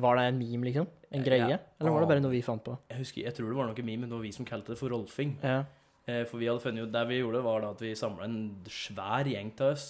Var 0.05 0.21
det 0.21 0.27
en 0.31 0.39
meme, 0.39 0.69
liksom? 0.69 0.87
En 1.11 1.25
greie? 1.27 1.49
Ja. 1.51 1.59
Eller 1.81 1.97
var 1.97 2.05
det 2.05 2.11
bare 2.13 2.23
noe 2.23 2.35
vi 2.35 2.45
fant 2.47 2.63
på? 2.63 2.77
Jeg 2.93 3.01
husker, 3.03 3.25
jeg 3.27 3.35
tror 3.35 3.51
det 3.51 3.59
var 3.59 3.71
noe 3.73 3.87
meme, 3.87 4.05
men 4.05 4.13
det 4.13 4.19
var 4.19 4.27
vi 4.27 4.33
som 4.37 4.47
kalte 4.47 4.75
det 4.75 4.79
for 4.79 4.95
rolfing. 4.95 5.35
Ja. 5.43 5.65
Eh, 6.07 6.23
for 6.31 6.39
vi 6.39 6.47
hadde 6.47 6.63
funnet 6.63 6.87
ut 6.87 6.93
Det 6.95 7.03
vi 7.11 7.19
gjorde, 7.19 7.43
var 7.43 7.65
da 7.65 7.73
at 7.75 7.83
vi 7.83 7.95
samla 7.99 8.29
en 8.29 8.39
svær 8.71 9.27
gjeng 9.27 9.51
til 9.59 9.73
oss, 9.75 9.89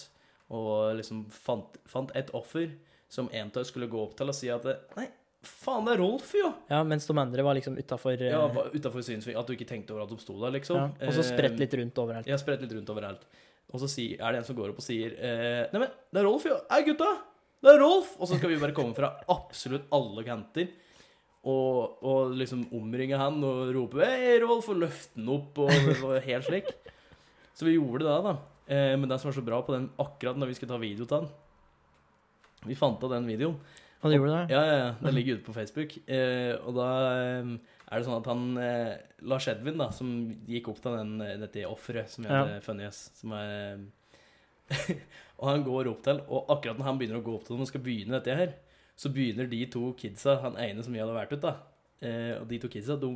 og 0.57 0.97
liksom 0.97 1.27
fant, 1.35 1.77
fant 1.91 2.13
et 2.17 2.33
offer 2.39 2.71
som 3.13 3.29
en 3.33 3.51
av 3.53 3.61
oss 3.61 3.73
skulle 3.75 3.91
gå 3.91 3.99
opp 4.01 4.17
til 4.19 4.31
og 4.31 4.37
si 4.39 4.49
at 4.51 4.65
Nei, 4.97 5.09
faen, 5.47 5.87
det 5.87 5.95
er 5.97 6.01
Rolf, 6.03 6.33
jo! 6.37 6.51
ja, 6.71 6.83
mens 6.87 7.07
de 7.09 7.17
andre 7.19 7.45
var 7.47 7.57
liksom 7.59 7.77
utafor 7.79 8.21
Ja, 8.23 8.45
utafor 8.75 9.05
synsvinkel. 9.07 9.41
At 9.41 9.49
du 9.49 9.55
ikke 9.57 9.69
tenkte 9.69 9.95
over 9.95 10.05
at 10.05 10.13
de 10.13 10.19
sto 10.23 10.37
der, 10.43 10.55
liksom. 10.59 10.79
ja. 10.79 11.09
Og 11.09 11.15
så 11.17 11.25
spredt 11.27 11.57
Eh, 11.57 11.63
litt 11.65 11.77
rundt 11.81 12.01
overalt. 12.03 12.29
Ja, 12.31 12.39
spredt 12.41 12.65
litt 12.65 12.75
rundt 12.77 12.93
overalt. 12.93 13.25
Og 13.73 13.83
så 13.83 13.89
er 13.99 14.33
det 14.33 14.41
en 14.41 14.47
som 14.47 14.57
går 14.59 14.73
opp 14.73 14.83
og 14.83 14.87
sier 14.87 15.15
eh, 15.19 15.63
Neimen, 15.73 15.91
det 16.13 16.21
er 16.21 16.29
Rolf, 16.29 16.47
jo! 16.47 16.59
Hei, 16.71 16.83
gutta! 16.87 17.13
Det 17.63 17.73
er 17.73 17.81
Rolf! 17.83 18.13
Og 18.21 18.29
så 18.31 18.39
skal 18.39 18.53
vi 18.53 18.59
bare 18.63 18.77
komme 18.77 18.95
fra 18.97 19.15
absolutt 19.33 19.89
alle 19.97 20.27
kanter. 20.27 20.69
Og, 21.47 22.03
og 22.03 22.35
liksom 22.35 22.65
omringe 22.75 23.19
han 23.19 23.39
og 23.47 23.71
rope 23.75 24.03
'Hei, 24.03 24.37
Rolf!' 24.43 24.69
og 24.73 24.81
løfte 24.83 25.19
han 25.21 25.31
opp 25.31 25.59
og 25.63 25.71
og 26.03 26.21
helt 26.23 26.47
slik. 26.47 26.71
Så 27.55 27.65
vi 27.67 27.77
gjorde 27.79 28.05
det, 28.05 28.17
da. 28.27 28.37
Eh, 28.67 28.95
men 28.99 29.09
det 29.09 29.19
som 29.21 29.31
var 29.31 29.37
så 29.39 29.47
bra 29.47 29.61
på 29.63 29.75
den 29.77 29.89
akkurat 30.03 30.39
når 30.39 30.51
vi 30.51 30.57
skulle 30.59 30.75
ta 30.75 30.79
video 30.83 31.07
til 31.07 31.21
han 31.23 31.29
Vi 32.67 32.75
fant 32.75 33.03
av 33.07 33.13
den 33.15 33.29
videoen. 33.31 33.59
Du 34.03 34.13
gjorde 34.13 34.35
det? 34.37 34.55
Ja, 34.55 34.61
ja, 34.67 34.75
ja. 34.79 34.91
Det 35.03 35.13
ligger 35.15 35.35
ute 35.39 35.45
på 35.49 35.55
Facebook. 35.57 35.97
Eh, 36.07 36.53
og 36.67 36.75
da 36.77 36.89
eh, 37.17 37.49
er 37.91 37.99
det 37.99 38.07
sånn 38.07 38.21
at 38.21 38.29
han 38.31 38.45
eh, 38.63 38.93
Lars 39.27 39.49
Edvin, 39.51 39.79
da, 39.81 39.89
som 39.95 40.11
gikk 40.47 40.69
opp 40.71 40.81
til 40.85 40.95
den, 40.99 41.15
eh, 41.25 41.37
dette 41.43 41.65
offeret 41.67 42.09
som 42.13 42.25
vi 42.25 42.31
Ja. 42.31 42.45
hadde 42.45 42.61
funnet 42.63 42.89
oss, 42.93 43.11
som 43.19 43.33
er 43.33 43.81
Og 45.39 45.49
han 45.51 45.65
går 45.67 45.89
opp 45.91 46.03
til, 46.07 46.21
og 46.29 46.49
akkurat 46.51 46.79
når 46.79 46.89
han 46.89 46.99
begynner 47.01 47.21
å 47.21 47.25
gå 47.27 47.35
opp 47.37 47.45
til 47.47 47.57
dem 47.57 47.63
og 47.67 47.69
skal 47.71 47.83
begynne 47.85 48.17
dette 48.19 48.35
her, 48.39 48.55
så 48.97 49.11
begynner 49.13 49.49
de 49.51 49.61
to 49.71 49.91
kidsa, 50.01 50.39
han 50.43 50.57
ene 50.57 50.83
som 50.83 50.95
vi 50.95 51.03
hadde 51.03 51.15
vært 51.15 51.35
ute, 51.37 51.43
da, 51.45 51.53
eh, 52.01 52.33
og 52.41 52.47
de 52.49 52.59
to 52.63 52.71
kidsa, 52.73 52.97
de 52.99 53.11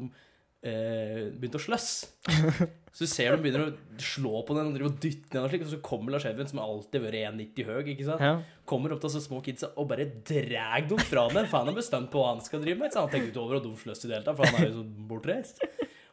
eh, 0.67 1.31
begynte 1.37 1.61
å 1.61 1.65
sløss. 1.65 1.91
Så 2.91 3.07
du 3.07 3.11
ser 3.11 3.37
de 3.37 3.43
begynner 3.45 3.69
å 3.69 4.03
slå 4.03 4.41
på 4.47 4.55
den 4.57 4.73
og 4.73 4.75
driver 4.75 4.91
og 4.91 4.97
dytte 5.03 5.37
ned 5.37 5.45
og 5.45 5.53
slik, 5.53 5.63
og 5.63 5.71
så 5.71 5.77
kommer 5.87 6.15
Lars 6.17 6.25
Edvin, 6.27 6.49
som 6.51 6.59
alltid 6.59 6.97
har 6.99 7.05
vært 7.07 7.37
1,90 7.37 7.69
høy, 7.69 7.79
ikke 7.93 8.07
sant? 8.09 8.25
Ja. 8.27 8.33
kommer 8.67 8.95
opp 8.95 9.03
til 9.05 9.13
så 9.15 9.23
små 9.23 9.39
kidsa 9.47 9.71
og 9.79 9.87
bare 9.93 10.09
drar 10.27 10.83
dem 10.91 10.99
fra 11.07 11.29
den. 11.31 11.47
For 11.47 11.61
han 11.61 11.71
har 11.71 11.79
bestemt 11.79 12.11
på 12.11 12.19
hva 12.19 12.33
han 12.33 12.43
skal 12.43 12.65
drive 12.65 12.83
med. 12.83 12.91
Så 12.91 13.05
han 13.05 13.13
tenker 13.13 13.31
ikke 13.31 13.45
over 13.45 13.61
at 13.61 13.67
de 13.69 13.73
sløss 13.79 14.03
i 14.03 14.11
det 14.11 14.17
hele 14.19 14.27
tatt, 14.27 14.41
for 14.41 14.51
han 14.51 14.59
er 14.59 14.67
jo 14.73 14.81
sånn 14.81 15.09
bortreist. 15.13 15.63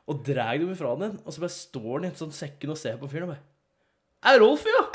Og 0.08 0.22
drar 0.30 0.62
dem 0.62 0.78
fra 0.80 0.94
den, 1.02 1.18
og 1.26 1.34
så 1.34 1.44
bare 1.44 1.56
står 1.58 1.90
han 1.96 2.06
i 2.06 2.12
en 2.14 2.20
sånn 2.22 2.38
sekken 2.38 2.72
og 2.72 2.80
ser 2.80 3.02
på 3.02 3.10
fyren 3.12 3.28
og 3.28 3.34
bare 3.34 4.32
Er 4.32 4.40
Rolf, 4.46 4.64
ja! 4.70 4.86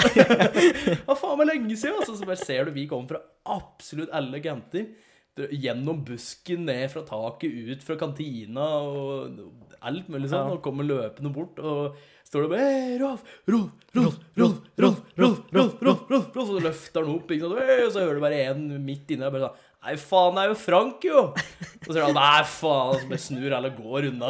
Hva 1.04 1.18
faen 1.18 1.42
meg 1.42 1.50
lenge 1.50 1.76
siden? 1.76 1.98
Altså, 1.98 2.14
så 2.16 2.30
bare 2.30 2.40
ser 2.40 2.70
du 2.70 2.76
vi 2.78 2.86
kommer 2.90 3.16
fra 3.16 3.24
absolutt 3.58 4.14
alle 4.14 4.40
kanter. 4.44 4.86
Gjennom 5.32 6.02
busken, 6.04 6.66
ned 6.68 6.90
fra 6.92 7.00
taket, 7.08 7.54
ut 7.72 7.84
fra 7.86 7.96
kantina 7.96 8.66
og 8.84 9.38
alt 9.80 10.10
mulig 10.12 10.28
sånn. 10.28 10.50
Ja. 10.50 10.56
Og 10.58 10.64
kommer 10.64 10.84
løpende 10.84 11.32
bort 11.32 11.56
og 11.62 11.96
står 12.28 12.46
og 12.46 12.52
bare 12.52 12.98
Rolf! 13.00 13.24
Rolf! 13.48 13.72
Rolf! 13.96 14.18
Rolf! 14.36 14.60
Rolf! 14.76 15.00
Rolf! 15.16 15.42
Rolf! 15.48 15.52
Rolf! 15.56 15.82
Rolf! 15.82 16.06
Rolf! 16.12 16.36
Og 16.36 16.48
så 16.50 16.64
løfter 16.68 17.04
han 17.04 17.14
opp, 17.16 17.32
ikke 17.32 17.48
sant? 17.48 17.72
Og 17.86 17.94
så 17.94 18.04
hører 18.04 18.18
du 18.20 18.24
bare 18.26 18.42
en 18.52 18.66
midt 18.84 19.14
inne 19.14 19.28
der 19.28 19.34
bare 19.34 19.48
sånn 19.48 19.68
Nei, 19.82 19.96
faen, 19.98 20.36
det 20.36 20.42
er 20.44 20.50
jo 20.52 20.58
Frank, 20.60 21.04
jo! 21.08 21.22
Og 21.32 21.88
så 21.88 21.94
sier 21.96 22.04
han 22.06 22.14
nei, 22.14 22.42
faen, 22.46 22.92
og 22.92 23.00
så 23.00 23.08
bare 23.10 23.24
snur 23.24 23.56
alle 23.56 23.72
går 23.74 24.12
unna 24.12 24.28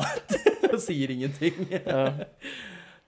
og 0.71 0.79
sier 0.81 1.13
ingenting. 1.13 1.67
Ja. 1.69 2.07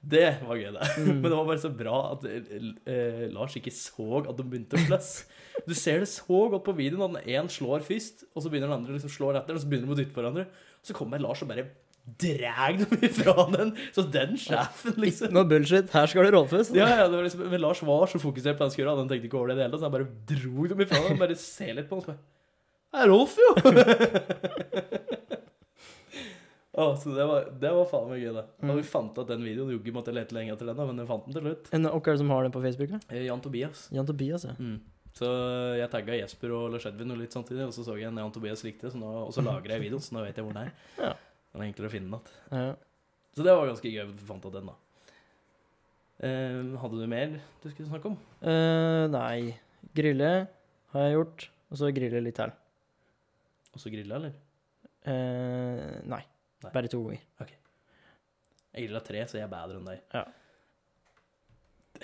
Det 0.04 0.26
var 0.44 0.58
gøy, 0.58 0.70
det. 0.74 0.88
Men 1.06 1.24
det 1.24 1.36
var 1.36 1.46
bare 1.48 1.62
så 1.62 1.70
bra 1.72 1.98
at 2.12 2.26
eh, 2.28 3.24
Lars 3.32 3.54
ikke 3.56 3.72
så 3.72 4.20
at 4.24 4.34
de 4.36 4.44
begynte 4.44 4.76
å 4.76 4.82
slåss. 4.84 5.12
Du 5.64 5.72
ser 5.78 6.02
det 6.02 6.10
så 6.10 6.42
godt 6.52 6.66
på 6.66 6.74
videoen 6.76 7.06
at 7.06 7.22
den 7.22 7.38
én 7.38 7.48
slår 7.52 7.84
først, 7.86 8.26
og 8.34 8.44
så 8.44 8.52
begynner 8.52 8.68
den 8.72 8.82
andre 8.82 8.96
liksom 8.96 9.12
slår 9.14 9.40
etter, 9.40 9.56
og 9.56 9.62
så 9.62 9.70
begynner 9.70 9.88
de 9.88 9.96
å 9.96 10.00
dytte 10.02 10.14
på 10.16 10.20
hverandre. 10.20 10.46
Så 10.84 10.96
kommer 10.96 11.22
Lars 11.22 11.44
og 11.44 11.50
bare 11.52 11.68
drar 12.20 12.76
dem 12.76 13.06
ifra 13.08 13.46
den. 13.54 13.72
Så 13.96 14.04
den 14.12 14.36
sjefen, 14.40 14.98
liksom. 15.00 15.32
Noe 15.32 15.48
bullshit. 15.48 15.88
Her 15.94 16.10
skal 16.10 16.28
det 16.28 16.34
rolfes. 16.36 16.74
Ja, 16.76 16.90
ja, 17.00 17.08
det 17.08 17.24
liksom, 17.30 17.46
men 17.48 17.62
Lars 17.64 17.80
var 17.86 18.10
så 18.12 18.20
fokusert 18.20 18.60
på 18.60 18.66
den 18.66 18.74
skura, 18.76 18.96
han 18.98 19.08
tenkte 19.08 19.30
ikke 19.30 19.40
over 19.40 19.52
det 19.52 19.56
i 19.56 19.62
det 19.62 19.68
hele 19.68 19.76
tatt, 19.76 19.84
så 19.84 19.88
han 19.88 19.96
bare 19.96 20.12
dro 20.28 20.68
dem 20.74 20.84
ifra 20.84 21.00
den, 21.08 21.20
bare 21.22 21.38
se 21.40 21.70
litt 21.72 21.88
på 21.88 22.00
den, 22.00 22.04
så 22.04 22.12
bare 22.12 22.22
Det 22.94 23.00
er 23.02 23.10
Rolf, 23.10 23.38
jo! 23.40 23.50
Å, 26.74 26.84
så 26.98 27.12
det 27.14 27.24
var, 27.30 27.44
det 27.62 27.70
var 27.70 27.84
faen 27.86 28.08
meg 28.10 28.24
gøy, 28.24 28.32
det. 28.34 28.42
Da 28.64 28.74
vi 28.74 28.82
fant 28.88 29.18
at 29.22 29.28
den 29.30 29.44
videoen 29.46 29.70
Jogge 29.76 29.92
måtte 29.94 30.14
lete 30.14 30.34
lenge 30.34 30.56
etter 30.56 30.66
den, 30.66 30.80
men 30.80 31.04
vi 31.04 31.06
fant 31.06 31.28
den 31.28 31.36
til 31.36 31.44
slutt. 31.44 31.68
En, 31.76 31.86
og 31.86 32.00
hva 32.00 32.10
er 32.10 32.16
det 32.16 32.22
som 32.24 32.32
har 32.34 32.46
den 32.46 32.54
på 32.56 32.62
Facebook? 32.64 32.90
da? 32.96 32.98
Eh, 33.14 33.26
Jan 33.28 33.42
Tobias. 33.44 33.84
Jan 33.94 34.08
Tobias, 34.08 34.46
ja. 34.48 34.56
Mm. 34.58 34.80
Så 35.14 35.28
jeg 35.78 35.90
tagga 35.92 36.16
Jesper 36.18 36.56
og 36.56 36.72
Lars 36.74 36.88
Edvin 36.90 37.14
og 37.14 37.20
litt 37.20 37.36
samtidig, 37.36 37.68
og 37.68 37.76
så 37.76 37.84
så 37.86 37.94
jeg 38.00 38.10
en 38.10 38.18
Jan 38.18 38.34
Tobias 38.34 38.64
likte, 38.66 38.90
så 38.90 38.98
nå, 38.98 39.12
og 39.28 39.30
så 39.36 39.44
lagra 39.46 39.76
jeg 39.76 39.84
videoen, 39.84 40.02
så 40.02 40.16
nå 40.16 40.24
vet 40.26 40.40
jeg 40.40 40.48
hvor 40.48 40.56
den 40.56 40.66
er. 40.66 40.74
Ja. 41.04 41.12
Det 41.54 41.62
er 41.62 41.68
enklere 41.68 41.86
å 41.86 41.94
finne 41.94 42.10
den 42.10 42.18
igjen. 42.18 42.66
ja. 42.66 42.74
Så 43.34 43.42
det 43.42 43.54
var 43.54 43.66
ganske 43.66 43.90
gøy 43.90 44.00
at 44.02 44.10
vi 44.10 44.26
fant 44.26 44.44
at 44.46 44.54
den, 44.54 44.68
da. 44.70 44.74
Eh, 46.26 46.74
hadde 46.82 46.98
du 46.98 47.06
mer 47.10 47.32
du 47.62 47.70
skulle 47.70 47.88
snakke 47.88 48.10
om? 48.12 48.18
Uh, 48.42 49.06
nei. 49.10 49.54
Grille 49.94 50.30
har 50.94 51.06
jeg 51.06 51.16
gjort, 51.16 51.48
og 51.70 51.78
så 51.78 51.94
grille 51.94 52.22
litt 52.22 52.38
til. 52.38 52.54
Også 53.74 53.90
grille, 53.90 54.18
eller? 54.18 54.38
Uh, 55.06 55.98
nei. 56.10 56.22
Nei. 56.64 56.72
Bare 56.74 56.90
to 56.90 57.02
ganger. 57.04 57.22
Jeg 58.74 58.88
grilla 58.88 59.02
tre, 59.06 59.22
så 59.30 59.38
jeg 59.38 59.46
er 59.46 59.52
bedre 59.52 59.78
enn 59.78 59.86
deg. 59.86 59.98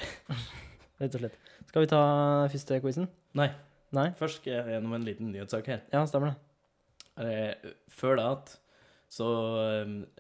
Rett 1.01 1.17
og 1.17 1.23
slett. 1.25 1.37
Skal 1.71 1.85
vi 1.85 1.91
ta 1.91 2.03
første 2.53 2.81
quizen? 2.85 3.09
Nei, 3.39 3.49
Nei? 3.97 4.11
først 4.19 4.41
skal 4.41 4.53
jeg 4.57 4.75
gjennom 4.77 4.95
en 4.99 5.07
liten 5.07 5.31
nyhetssak 5.33 5.71
her. 5.71 5.85
Ja, 5.95 6.05
stemmer 6.07 6.33
det. 6.33 6.37
Eh, 7.21 7.73
før 7.95 8.21
da 8.21 8.27
at 8.37 8.53
så 9.11 9.27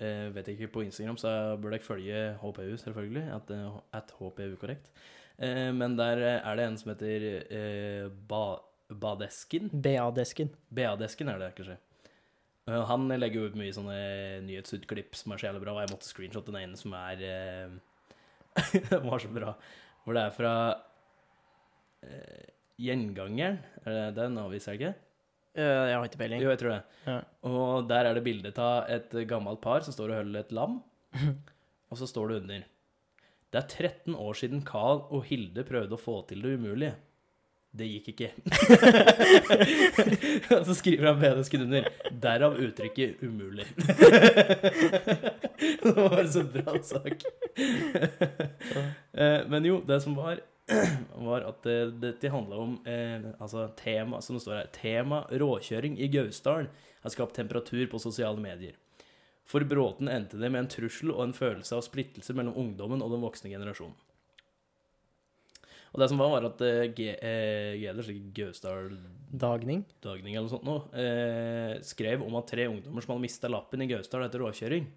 eh, 0.02 0.26
vet 0.34 0.48
jeg 0.48 0.56
ikke, 0.56 0.72
på 0.74 0.82
Instagram 0.82 1.18
så 1.20 1.32
bør 1.62 1.76
dere 1.76 1.86
følge 1.86 2.22
HPU, 2.40 2.72
selvfølgelig. 2.82 3.26
At, 3.36 3.52
eh, 3.54 3.76
at 4.00 4.10
HPU 4.18 4.56
korrekt. 4.58 4.90
Eh, 5.38 5.70
men 5.76 5.94
der 5.98 6.24
er 6.40 6.58
det 6.58 6.66
en 6.66 6.78
som 6.80 6.90
heter 6.90 7.28
eh, 7.46 8.08
ba, 8.30 8.58
Badesken. 8.90 9.70
BA-desken. 9.70 10.50
BA-desken 10.74 11.30
er 11.30 11.38
det, 11.44 11.52
kanskje. 11.60 11.78
Eh, 12.70 12.84
Han 12.90 13.08
legger 13.10 13.42
jo 13.42 13.50
ut 13.50 13.58
mye 13.58 13.74
sånne 13.74 13.98
nyhetsutklipp 14.46 15.18
som 15.18 15.34
er 15.34 15.42
så 15.42 15.48
jævlig 15.50 15.64
bra, 15.64 15.74
og 15.74 15.82
jeg 15.84 15.92
måtte 15.92 16.10
screenshotte 16.10 16.54
den 16.54 16.62
ene 16.62 16.78
som 16.78 16.94
er 16.98 17.26
eh, 17.26 17.76
Den 18.92 19.06
var 19.08 19.22
så 19.22 19.30
bra. 19.34 19.54
Hvor 20.04 20.16
det 20.16 20.24
er 20.24 20.34
fra 20.34 20.54
eh, 22.06 22.48
Gjengangeren. 22.80 23.60
Er 23.84 23.96
det 23.96 24.16
den 24.22 24.38
avisa, 24.40 24.72
ikke? 24.78 24.94
Eh, 25.52 25.84
jeg 25.90 25.96
har 25.96 26.06
ikke 26.06 26.20
peiling. 26.22 26.42
Jo, 26.44 26.52
jeg 26.54 26.62
tror 26.62 26.74
det. 26.76 26.82
Ja. 27.06 27.18
Og 27.50 27.88
der 27.90 28.08
er 28.08 28.16
det 28.16 28.24
bilde 28.24 28.52
av 28.56 28.88
et 28.92 29.14
gammelt 29.28 29.60
par 29.64 29.84
som 29.84 29.96
står 29.96 30.14
og 30.14 30.22
holder 30.22 30.44
et 30.44 30.54
lam. 30.56 30.78
Og 31.90 31.98
så 31.98 32.06
står 32.06 32.30
det 32.30 32.36
under 32.44 32.66
Det 33.50 33.58
er 33.58 33.88
13 33.90 34.14
år 34.14 34.36
siden 34.38 34.60
Carl 34.62 35.00
og 35.10 35.24
Hilde 35.26 35.64
prøvde 35.66 35.96
å 35.96 36.00
få 36.00 36.20
til 36.28 36.44
det 36.44 36.52
umulige. 36.54 36.92
Det 37.70 37.86
gikk 37.86 38.08
ikke. 38.10 38.28
og 40.56 40.64
så 40.66 40.74
skriver 40.74 41.06
han 41.06 41.20
BD-skud 41.20 41.62
under. 41.68 41.84
Derav 42.10 42.56
uttrykket 42.58 43.20
'umulig'. 43.22 43.68
det 45.84 45.92
var 45.94 46.24
så 46.26 46.42
bra 46.50 46.74
sak. 46.82 47.22
Eh, 49.14 49.46
Men 49.46 49.64
jo, 49.64 49.78
det 49.86 50.00
som 50.02 50.18
var, 50.18 50.40
var 51.30 51.46
at 51.46 51.66
eh, 51.70 51.86
dette 52.02 52.28
handla 52.34 52.56
om 52.58 52.74
eh, 52.86 53.30
altså 53.38 53.68
tema, 53.78 54.18
som 54.20 54.34
det 54.36 54.42
står 54.42 54.56
her, 54.58 54.66
tema 54.74 55.22
råkjøring 55.30 55.94
i 56.00 56.08
Gausdal 56.10 56.66
har 57.02 57.10
skapt 57.14 57.36
temperatur 57.38 57.86
på 57.86 57.98
sosiale 58.02 58.40
medier. 58.42 58.74
For 59.46 59.62
Bråten 59.66 60.08
endte 60.10 60.38
det 60.42 60.50
med 60.50 60.58
en 60.64 60.68
trussel 60.70 61.10
og 61.14 61.22
en 61.24 61.32
følelse 61.38 61.74
av 61.78 61.82
splittelse 61.86 62.34
mellom 62.34 62.54
ungdommen 62.58 63.02
og 63.02 63.10
den 63.14 63.22
voksne 63.22 63.50
generasjonen. 63.50 63.94
Og 65.90 65.98
det 65.98 66.06
som 66.10 66.20
var, 66.22 66.30
var 66.36 66.46
at 66.46 66.62
uh, 66.62 66.84
G, 66.94 67.10
eh, 67.16 67.74
Geder, 67.80 68.10
Gausdal 68.34 68.92
Dagning. 69.30 69.82
Dagning 70.02 70.36
eller 70.36 70.46
noe 70.46 70.52
sånt 70.52 70.66
nå, 70.66 70.76
eh, 70.98 71.76
skrev 71.86 72.22
om 72.24 72.36
at 72.38 72.48
tre 72.50 72.66
ungdommer 72.70 73.02
som 73.02 73.14
hadde 73.14 73.24
mista 73.26 73.50
lappen 73.50 73.82
i 73.82 73.88
Gausdal 73.90 74.26
etter 74.26 74.42
råkjøring. 74.42 74.88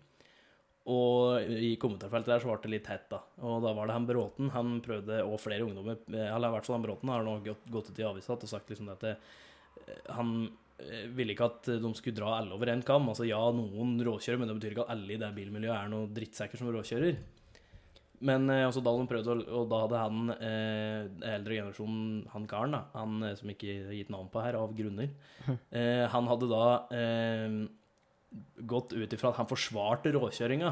Og 0.94 1.54
i 1.64 1.76
kommentarfeltet 1.80 2.34
der 2.34 2.42
så 2.44 2.50
ble 2.50 2.58
det 2.66 2.72
litt 2.74 2.90
hett, 2.92 3.06
da. 3.14 3.22
Og 3.46 3.62
da 3.64 3.72
var 3.78 3.88
det 3.88 3.96
han 3.96 4.08
Bråten. 4.10 4.50
Han 4.54 4.74
prøvde, 4.84 5.22
og 5.24 5.40
flere 5.42 5.66
ungdommer 5.66 6.02
eh, 6.12 6.28
Eller 6.28 6.50
i 6.50 6.58
hvert 6.58 6.68
fall 6.68 6.78
han 6.80 6.86
Bråten 6.86 7.14
har 7.14 7.26
nå 7.26 7.38
gått, 7.46 7.70
gått 7.74 7.94
ut 7.94 8.02
i 8.02 8.10
avisa 8.10 8.36
og 8.36 8.50
sagt 8.50 8.74
liksom 8.74 8.92
at 8.94 9.06
det, 9.06 9.16
han 10.14 10.36
ville 11.14 11.34
ikke 11.34 11.48
at 11.48 11.68
de 11.80 11.90
skulle 11.96 12.18
dra 12.18 12.34
alle 12.40 12.54
over 12.54 12.70
en 12.70 12.82
kam. 12.86 13.06
Altså 13.10 13.26
ja, 13.26 13.40
noen 13.56 13.96
råkjører, 14.04 14.42
men 14.42 14.50
det 14.50 14.58
betyr 14.60 14.76
ikke 14.76 14.86
at 14.86 14.94
alle 14.98 15.16
i 15.16 15.22
det 15.22 15.30
bilmiljøet 15.38 15.78
er 15.78 15.94
noen 15.94 16.14
drittsekker 16.14 16.60
som 16.60 16.74
råkjører. 16.74 17.18
Men 18.24 18.46
eh, 18.54 18.64
også 18.70 18.80
da 18.86 18.92
prøvde, 19.10 19.34
å- 19.36 19.58
og 19.60 19.66
da 19.72 19.80
hadde 19.84 20.00
han, 20.00 20.30
eh, 20.38 21.08
eldre 21.36 21.58
generasjonen, 21.60 22.28
han 22.32 22.46
karen, 22.48 22.72
da, 22.78 22.84
han 22.96 23.18
eh, 23.28 23.34
som 23.36 23.50
ikke 23.52 23.68
er 23.90 23.96
gitt 23.98 24.12
navn 24.14 24.30
på 24.32 24.42
her, 24.46 24.56
av 24.56 24.72
grunner, 24.78 25.10
eh, 25.76 26.06
han 26.14 26.30
hadde 26.32 26.48
da 26.52 26.66
eh, 26.96 27.58
gått 28.66 28.94
ut 28.96 29.14
ifra 29.18 29.34
at 29.34 29.42
han 29.42 29.50
forsvarte 29.52 30.14
råkjøringa, 30.16 30.72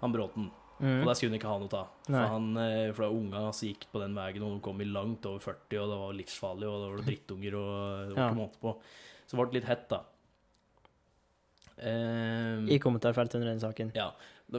han 0.00 0.12
Bråten. 0.16 0.48
Mm. 0.76 0.98
Og 1.02 1.06
det 1.08 1.14
skulle 1.16 1.32
han 1.32 1.38
ikke 1.38 1.48
ha 1.48 1.58
noe 1.60 1.76
av. 1.78 1.92
Nei. 2.12 2.18
For, 2.20 2.32
han, 2.34 2.48
eh, 2.60 2.88
for 2.92 3.06
da 3.06 3.12
unga 3.16 3.44
som 3.56 3.68
gikk 3.70 3.86
på 3.92 4.00
den 4.02 4.16
veien, 4.16 4.42
og 4.44 4.56
de 4.56 4.64
kom 4.64 4.80
i 4.84 4.88
langt 4.88 5.24
over 5.28 5.40
40, 5.44 5.78
og 5.80 5.92
det 5.92 6.00
var 6.02 6.18
livsfarlig, 6.18 6.68
og 6.68 6.82
det 6.82 6.90
var 6.92 7.06
drittunger, 7.06 7.54
og 7.60 7.70
det 8.10 8.16
var 8.16 8.20
Ja. 8.22 8.26
ikke 8.32 8.40
måte 8.42 8.60
på. 8.60 8.74
Så 9.26 9.36
det 9.36 9.40
ble 9.44 9.56
litt 9.60 9.68
hett, 9.70 9.86
da. 9.92 10.02
Eh, 11.76 12.64
I 12.72 12.78
kommentarfeltet 12.80 13.36
under 13.38 13.50
den 13.52 13.60
saken. 13.60 13.90
ja, 13.96 14.10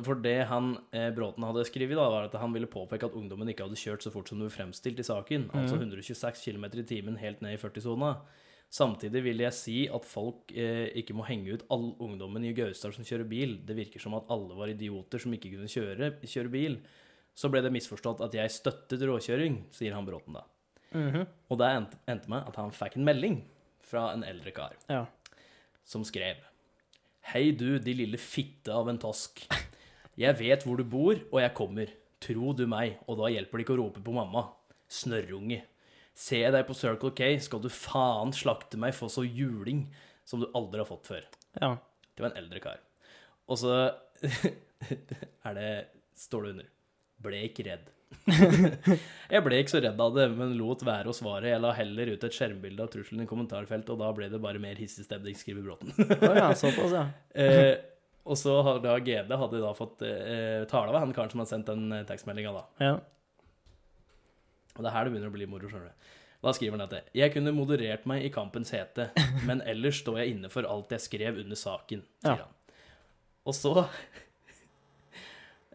for 0.03 0.19
det 0.19 0.47
han 0.49 0.73
eh, 0.91 1.07
Bråten 1.15 1.45
hadde 1.47 1.63
skrevet, 1.69 1.95
da, 1.95 2.09
var 2.11 2.25
at 2.27 2.33
han 2.41 2.51
ville 2.55 2.67
påpeke 2.67 3.07
at 3.07 3.15
ungdommen 3.15 3.47
ikke 3.53 3.63
hadde 3.63 3.79
kjørt 3.79 4.03
så 4.03 4.11
fort 4.11 4.27
som 4.27 4.41
det 4.41 4.49
var 4.49 4.57
fremstilt 4.57 4.99
i 4.99 5.05
saken, 5.07 5.45
altså 5.55 5.77
126 5.79 6.43
km 6.43 6.65
i 6.73 6.83
timen 6.89 7.19
helt 7.21 7.39
ned 7.45 7.55
i 7.55 7.61
40-sona. 7.61 8.17
Samtidig 8.67 9.21
vil 9.23 9.39
jeg 9.45 9.55
si 9.55 9.75
at 9.87 10.03
folk 10.03 10.51
eh, 10.51 10.89
ikke 10.99 11.15
må 11.15 11.23
henge 11.23 11.55
ut 11.55 11.63
all 11.71 11.93
ungdommen 12.03 12.43
i 12.43 12.51
Gausdal 12.57 12.91
som 12.97 13.07
kjører 13.07 13.29
bil. 13.31 13.53
Det 13.63 13.77
virker 13.77 14.03
som 14.03 14.17
at 14.19 14.27
alle 14.33 14.57
var 14.59 14.67
idioter 14.73 15.23
som 15.23 15.31
ikke 15.37 15.53
kunne 15.53 15.71
kjøre, 15.71 16.09
kjøre 16.27 16.51
bil. 16.51 16.75
Så 17.37 17.47
ble 17.53 17.61
det 17.63 17.71
misforstått 17.71 18.19
at 18.25 18.35
jeg 18.35 18.51
støttet 18.51 19.05
råkjøring, 19.07 19.61
sier 19.71 19.95
han 19.95 20.07
Bråten 20.09 20.35
da. 20.35 20.43
Mhm. 20.91 21.23
Og 21.51 21.59
det 21.61 21.71
endte, 21.77 21.97
endte 22.11 22.31
med 22.31 22.43
at 22.47 22.59
han 22.59 22.75
fikk 22.75 22.99
en 22.99 23.07
melding 23.07 23.39
fra 23.87 24.09
en 24.11 24.23
eldre 24.27 24.51
kar 24.55 24.75
Ja. 24.91 25.05
som 25.87 26.03
skrev 26.07 26.43
Hei 27.27 27.51
du, 27.51 27.77
de 27.79 27.91
lille 27.93 28.15
fitte 28.19 28.71
av 28.71 28.87
en 28.87 28.97
tosk. 28.99 29.41
Jeg 30.17 30.37
vet 30.39 30.63
hvor 30.65 30.79
du 30.79 30.85
bor, 30.87 31.17
og 31.29 31.41
jeg 31.43 31.53
kommer. 31.57 31.91
Tro 32.23 32.53
du 32.57 32.63
meg, 32.69 32.95
og 33.05 33.19
da 33.19 33.29
hjelper 33.29 33.59
det 33.59 33.65
ikke 33.67 33.75
å 33.75 33.81
rope 33.83 34.01
på 34.01 34.15
mamma. 34.15 34.47
Snørrunge. 34.89 35.61
Ser 36.17 36.47
jeg 36.47 36.55
deg 36.55 36.65
på 36.65 36.75
Circle 36.77 37.11
K, 37.13 37.35
skal 37.45 37.61
du 37.61 37.69
faen 37.69 38.33
slakte 38.33 38.79
meg 38.81 38.95
for 38.97 39.13
så 39.13 39.21
juling 39.21 39.85
som 40.25 40.41
du 40.41 40.47
aldri 40.57 40.81
har 40.81 40.89
fått 40.89 41.11
før. 41.13 41.27
ja. 41.61 41.77
Det 42.17 42.23
var 42.23 42.31
en 42.31 42.39
eldre 42.39 42.57
kar. 42.63 42.79
Og 43.45 43.59
så 43.61 43.73
er 45.45 45.53
det 45.53 45.69
Står 46.17 46.47
det 46.47 46.53
under. 46.55 46.69
Ble 47.21 47.43
ikke 47.45 47.67
redd. 47.67 47.91
jeg 49.35 49.41
ble 49.45 49.59
ikke 49.61 49.75
så 49.75 49.81
redd 49.83 49.99
av 50.01 50.15
det, 50.15 50.25
men 50.33 50.55
lot 50.57 50.81
være 50.81 51.11
å 51.11 51.13
svare. 51.13 51.51
Jeg 51.51 51.61
la 51.61 51.75
heller 51.77 52.09
ut 52.15 52.25
et 52.25 52.33
skjermbilde 52.33 52.81
av 52.81 52.89
trusselen 52.89 53.21
i 53.21 53.29
kommentarfeltet, 53.29 53.91
og 53.93 54.01
da 54.01 54.09
ble 54.17 54.31
det 54.33 54.39
bare 54.41 54.61
mer 54.63 54.81
hissig 54.81 55.05
stemning, 55.05 55.37
skriver 55.37 55.61
Bråten. 55.67 55.93
oh 55.93 56.33
ja, 56.39 56.49
såpass, 56.57 56.97
ja. 56.97 57.05
Og 58.27 58.35
så 58.39 58.57
har 58.65 58.81
da 58.83 58.97
GD 58.99 59.31
hadde 59.39 59.61
da 59.63 59.69
fått 59.77 60.01
eh, 60.03 60.65
tale 60.67 60.91
av 60.91 60.97
han 60.99 61.13
karen 61.15 61.31
som 61.31 61.39
hadde 61.41 61.53
sendt 61.53 61.69
den 61.71 61.85
eh, 61.95 62.03
tekstmeldinga, 62.09 62.51
da. 62.57 62.63
ja. 62.83 62.95
Og 64.77 64.83
det 64.83 64.89
er 64.91 64.93
her 64.93 65.07
det 65.07 65.13
begynner 65.15 65.31
å 65.31 65.33
bli 65.33 65.47
moro, 65.49 65.69
skjønner 65.71 65.89
du. 65.89 66.09
Da 66.45 66.51
skriver 66.53 66.75
han 66.77 66.83
dette. 66.83 66.99
Jeg 67.17 67.31
kunne 67.33 67.49
moderert 67.55 68.03
meg 68.09 68.27
i 68.27 68.29
kampens 68.29 68.69
hete, 68.75 69.07
men 69.47 69.63
ellers 69.65 70.03
står 70.03 70.19
jeg 70.21 70.35
inne 70.35 70.51
for 70.53 70.67
alt 70.69 70.91
jeg 70.93 71.01
skrev 71.07 71.39
under 71.41 71.57
saken, 71.57 72.03
sier 72.21 72.43
Ja. 72.43 72.45
han. 72.45 72.53
Og 73.47 73.55
så 73.57 73.71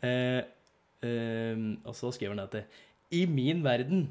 eh, 0.07 0.45
eh, 1.03 1.65
Og 1.89 1.97
så 1.99 2.13
skriver 2.15 2.37
han 2.37 2.45
dette. 2.45 2.63
I 3.13 3.25
min 3.27 3.65
verden 3.65 4.07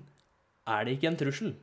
er 0.68 0.84
det 0.86 0.98
ikke 0.98 1.08
en 1.14 1.20
trussel, 1.22 1.54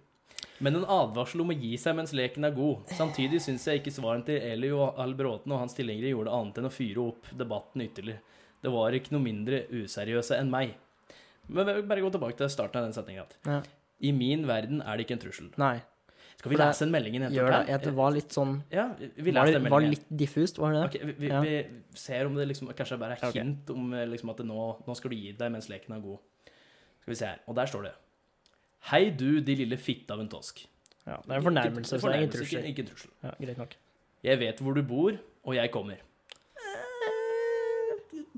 men 0.61 0.77
en 0.77 0.85
advarsel 0.85 1.41
om 1.45 1.51
å 1.53 1.57
gi 1.61 1.77
seg 1.79 1.95
mens 1.99 2.13
leken 2.17 2.45
er 2.49 2.51
god. 2.57 2.89
Samtidig 2.99 3.41
syns 3.45 3.65
jeg 3.69 3.81
ikke 3.83 3.93
svaren 3.95 4.25
til 4.27 4.41
Eli 4.43 4.71
og 4.75 4.97
Albråten 4.99 5.53
og 5.55 5.61
hans 5.63 5.75
tilhengere 5.79 6.11
gjorde 6.15 6.33
annet 6.35 6.59
enn 6.59 6.67
å 6.71 6.73
fyre 6.75 7.05
opp 7.13 7.29
debatten 7.39 7.85
ytterligere. 7.85 8.21
Det 8.63 8.73
var 8.75 8.91
ikke 8.99 9.13
noe 9.15 9.23
mindre 9.23 9.61
useriøse 9.71 10.39
enn 10.39 10.51
meg. 10.51 10.75
Men 11.49 11.67
vi 11.67 11.75
vil 11.79 11.87
bare 11.89 12.03
gå 12.05 12.11
tilbake 12.13 12.37
til 12.41 12.51
starten 12.53 12.81
av 12.83 12.89
den 12.89 12.97
setninga. 12.97 13.25
Ja. 13.47 13.61
I 14.01 14.11
min 14.13 14.45
verden 14.47 14.83
er 14.83 14.97
det 14.99 15.07
ikke 15.07 15.17
en 15.17 15.23
trussel. 15.23 15.53
Nei, 15.59 15.79
Skal 16.39 16.51
vi 16.51 16.57
det- 16.57 16.67
lese 16.67 16.83
en 16.83 16.91
melding 16.93 17.15
gjør 17.15 17.51
det. 17.51 17.67
Jeg, 17.69 17.81
det 17.83 17.95
var 17.95 18.11
litt 18.13 18.29
sånn 18.31 18.63
Ja, 18.71 18.89
vi- 18.99 19.33
Var 19.33 19.47
det 19.47 19.71
var 19.71 19.81
litt 19.81 20.05
diffust, 20.17 20.59
var 20.59 20.73
det 20.73 20.93
det? 20.93 21.01
Ok, 21.03 21.15
vi, 21.19 21.27
Ja. 21.29 21.41
vi 21.41 21.67
ser 21.95 22.27
om 22.27 22.35
det 22.35 22.47
liksom 22.49 22.69
kanskje 22.75 22.99
bare 22.99 23.13
er 23.13 23.33
hint 23.33 23.35
hint 23.35 23.71
om 23.71 23.93
eh, 23.95 24.07
liksom 24.07 24.31
at 24.31 24.37
det 24.37 24.47
nå, 24.47 24.87
nå 24.87 24.97
skal 24.97 25.11
du 25.11 25.17
gi 25.17 25.33
deg 25.33 25.51
mens 25.51 25.69
leken 25.69 25.97
er 25.97 26.01
god. 26.01 26.19
Skal 27.03 27.11
vi 27.11 27.15
se 27.15 27.27
her. 27.27 27.39
Og 27.49 27.55
der 27.57 27.67
står 27.67 27.83
det 27.85 27.93
Hei 28.89 29.11
du, 29.11 29.41
de 29.45 29.55
lille 29.59 29.77
fitte 29.81 30.15
av 30.15 30.21
en 30.23 30.29
tosk. 30.31 30.63
Ja, 31.09 31.19
det 31.25 31.33
er 31.33 31.41
en 31.41 31.47
fornærmelse, 31.47 31.99
så 31.99 32.09
det 32.09 32.15
er 32.15 32.23
ingen 32.23 32.35
trussel. 32.35 32.59
Ikke, 32.61 32.69
ikke 32.71 32.85
en 32.85 32.91
trussel. 32.93 33.11
Ja, 33.25 33.33
greit 33.41 33.59
nok. 33.59 33.75
Jeg 34.25 34.41
vet 34.41 34.63
hvor 34.65 34.77
du 34.77 34.83
bor, 34.87 35.19
og 35.45 35.57
jeg 35.57 35.73
kommer. 35.75 36.05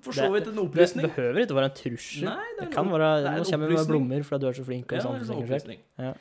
For 0.00 0.16
så 0.16 0.30
vidt 0.32 0.48
en 0.48 0.56
Det 0.56 1.02
behøver 1.04 1.42
ikke 1.42 1.52
å 1.52 1.58
være 1.58 1.68
en 1.68 1.76
trussel. 1.76 2.24
Nei, 2.24 2.48
det, 2.56 2.64
Det 2.64 2.68
kan 2.72 2.88
være 2.88 3.08
det 3.20 3.32
Nå 3.36 3.44
kommer 3.50 3.68
vi 3.68 3.76
med 3.76 3.90
blommer 3.90 4.22
fordi 4.24 4.40
du 4.40 4.48
er 4.48 4.56
så 4.56 4.64
flink 4.64 4.92
og 4.92 4.96
Ja, 4.96 5.02
det 5.02 5.10
er 5.10 5.32
en 5.34 5.42
opplysning. 5.42 5.82
Ja. 6.00 6.12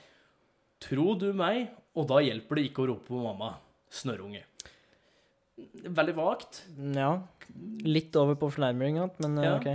Tro 0.84 1.14
du 1.20 1.30
meg, 1.36 1.70
og 1.96 2.08
da 2.12 2.20
hjelper 2.24 2.60
det 2.60 2.66
ikke 2.70 2.84
å 2.84 2.90
rope 2.92 3.08
på 3.08 3.22
mamma. 3.24 3.54
Snørrunge. 3.92 4.44
Veldig 5.84 6.16
vagt. 6.18 6.64
Ja. 6.96 7.14
Litt 7.88 8.16
over 8.20 8.38
på 8.40 8.52
fornærming 8.54 9.00
men 9.24 9.40
eh, 9.40 9.48
Ja. 9.48 9.56
OK. 9.58 9.70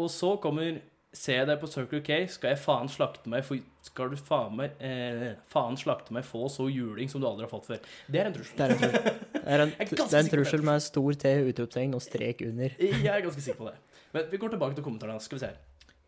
Og 0.00 0.08
så 0.12 0.34
kommer 0.40 0.80
Ser 1.12 1.40
jeg 1.40 1.46
deg 1.48 1.56
på 1.58 1.66
Circle 1.66 1.98
K, 2.06 2.16
skal 2.30 2.52
jeg 2.52 2.58
faen 2.62 2.86
slakte 2.92 3.26
meg 3.32 3.42
for 3.42 3.58
Skal 3.82 4.12
du 4.12 4.18
faen 4.20 4.52
meg 4.60 4.76
eh, 4.78 5.32
Faen 5.50 5.74
slakte 5.80 6.14
meg 6.14 6.22
få 6.28 6.44
så 6.52 6.68
juling 6.70 7.10
som 7.10 7.18
du 7.22 7.26
aldri 7.26 7.48
har 7.48 7.50
fått 7.50 7.66
før. 7.66 7.80
Det 8.06 8.20
er 8.20 8.28
en 8.30 8.36
trussel. 8.36 8.54
Det 8.54 8.62
er 8.62 8.70
en 8.70 8.78
trussel, 8.78 9.16
det 9.34 9.40
er 9.42 9.64
en, 9.64 9.72
det 9.90 10.04
er 10.06 10.20
en 10.20 10.30
trussel 10.36 10.62
med 10.68 10.84
stor 10.86 11.18
T, 11.24 11.32
utropstegn 11.50 11.96
og 11.98 12.04
strek 12.04 12.44
under. 12.46 12.76
Jeg 12.78 13.10
er 13.10 13.24
ganske 13.26 13.42
sikker 13.42 13.58
på 13.64 13.72
det. 13.72 13.74
Men 14.14 14.30
vi 14.30 14.38
går 14.44 14.54
tilbake 14.54 14.78
til 14.78 14.86
kommentarene. 14.86 15.18
Skal 15.24 15.40
vi 15.40 15.42
se 15.42 15.50
her. 15.50 15.58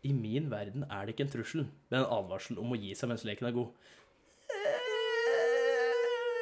I 0.07 0.13
min 0.15 0.47
verden 0.51 0.87
er 0.87 1.03
det 1.05 1.13
ikke 1.17 1.27
en 1.27 1.33
trussel, 1.35 1.67
men 1.91 1.99
en 2.01 2.07
advarsel 2.21 2.57
om 2.63 2.71
å 2.75 2.79
gi 2.79 2.95
seg 2.99 3.11
mens 3.11 3.23
leken 3.27 3.47
er 3.51 3.55
god. 3.55 3.91
Eh, 4.51 4.89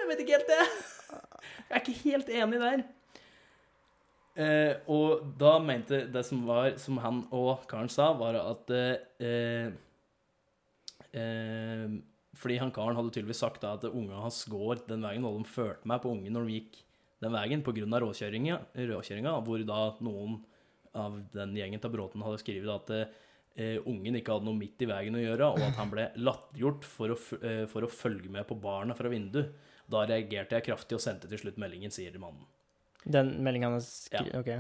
Jeg 0.02 0.08
vet 0.10 0.24
ikke 0.24 0.38
helt 0.38 0.50
det. 0.54 0.64
Jeg 1.12 1.78
er 1.78 1.82
ikke 1.82 2.00
helt 2.06 2.30
enig 2.42 2.62
der. 2.62 2.86
Eh, 4.32 4.78
og 4.92 5.26
da 5.40 5.58
mente 5.60 6.06
det 6.08 6.24
som 6.24 6.46
var, 6.48 6.78
som 6.80 7.00
han 7.04 7.26
og 7.36 7.66
karen 7.72 7.92
sa, 7.92 8.12
var 8.16 8.38
at 8.40 8.72
eh, 8.72 9.74
eh, 11.12 11.98
Fordi 12.40 12.60
han 12.62 12.72
karen 12.72 12.96
hadde 12.96 13.12
tydeligvis 13.12 13.42
sagt 13.44 13.66
da 13.66 13.74
at 13.76 13.90
unga 13.90 14.22
hans 14.24 14.46
går 14.48 14.86
den 14.88 15.04
veien, 15.04 15.28
og 15.28 15.42
de 15.42 15.52
følte 15.52 15.90
meg 15.92 16.00
på 16.04 16.14
ungen 16.14 16.32
når 16.38 16.48
de 16.48 16.62
gikk 16.62 16.80
den 17.22 17.36
veien 17.36 17.66
pga. 17.66 18.00
råkjøringa, 18.02 18.62
råkjøringa, 18.94 19.36
hvor 19.46 19.68
da 19.68 19.82
noen 20.00 20.40
av 20.98 21.20
den 21.36 21.54
gjengen 21.56 21.84
til 21.84 21.92
Bråten 21.94 22.24
hadde 22.26 22.40
skrevet 22.42 22.72
at 22.72 22.94
eh, 23.60 23.78
ungen 23.84 24.18
ikke 24.20 24.36
hadde 24.36 24.48
noe 24.48 24.58
midt 24.58 24.82
i 24.82 24.90
veien 24.90 25.16
å 25.20 25.22
gjøre, 25.22 25.52
og 25.54 25.68
at 25.68 25.78
han 25.80 25.92
ble 25.92 26.08
latterliggjort 26.20 26.88
for, 26.88 27.16
eh, 27.44 27.66
for 27.72 27.86
å 27.86 27.92
følge 27.92 28.32
med 28.32 28.48
på 28.48 28.58
barna 28.64 28.96
fra 28.98 29.12
vinduet. 29.12 29.54
Da 29.92 30.06
reagerte 30.08 30.56
jeg 30.56 30.70
kraftig 30.70 30.96
og 30.96 31.04
sendte 31.04 31.30
til 31.30 31.44
slutt 31.44 31.60
meldingen, 31.60 31.92
sier 31.92 32.16
mannen. 32.20 32.48
Den 33.06 33.34
meldinga 33.44 33.72
han 33.74 33.82
skrev 33.82 34.30
OK. 34.42 34.52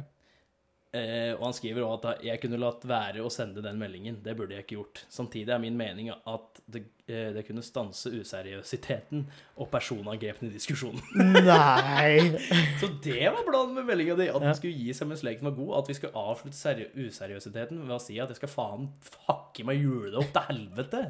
Eh, 0.93 1.31
og 1.37 1.45
han 1.45 1.53
skriver 1.55 1.85
også 1.87 2.09
at 2.17 2.23
jeg 2.27 2.39
kunne 2.43 2.57
latt 2.59 2.83
være 2.83 3.21
å 3.23 3.29
sende 3.31 3.61
den 3.63 3.77
meldingen. 3.79 4.17
Det 4.25 4.33
burde 4.35 4.57
jeg 4.57 4.65
ikke 4.65 4.75
gjort. 4.75 5.03
Samtidig 5.13 5.53
er 5.55 5.61
min 5.63 5.77
mening 5.79 6.09
at 6.11 6.59
det, 6.67 6.81
eh, 7.07 7.29
det 7.31 7.45
kunne 7.47 7.63
stanse 7.63 8.11
useriøsiteten 8.11 9.21
og 9.55 9.69
personangrepene 9.71 10.49
i 10.49 10.57
diskusjonen. 10.57 10.99
Nei! 11.45 12.33
Så 12.81 12.89
det 13.05 13.21
var 13.31 13.45
planen 13.47 13.77
med 13.77 13.87
meldinga 13.87 14.17
di. 14.19 14.27
At 14.27 14.35
Ja. 14.41 14.49
den 14.49 14.57
skulle 14.59 14.75
gi 14.83 14.91
seg 14.97 15.07
mens 15.13 15.23
leken 15.23 15.47
var 15.47 15.55
god. 15.61 15.71
At 15.79 15.93
vi 15.93 15.95
skulle 16.01 16.25
avslutte 16.25 16.59
seri 16.59 16.89
useriøsiteten 17.05 17.85
ved 17.87 17.95
å 17.95 18.01
si 18.03 18.19
at 18.19 18.33
jeg 18.35 18.41
skal 18.41 18.51
faen 18.57 18.89
hakke 19.29 19.63
meg 19.71 19.79
hjulet 19.79 20.19
opp 20.19 20.33
til 20.35 20.49
helvete. 20.49 21.05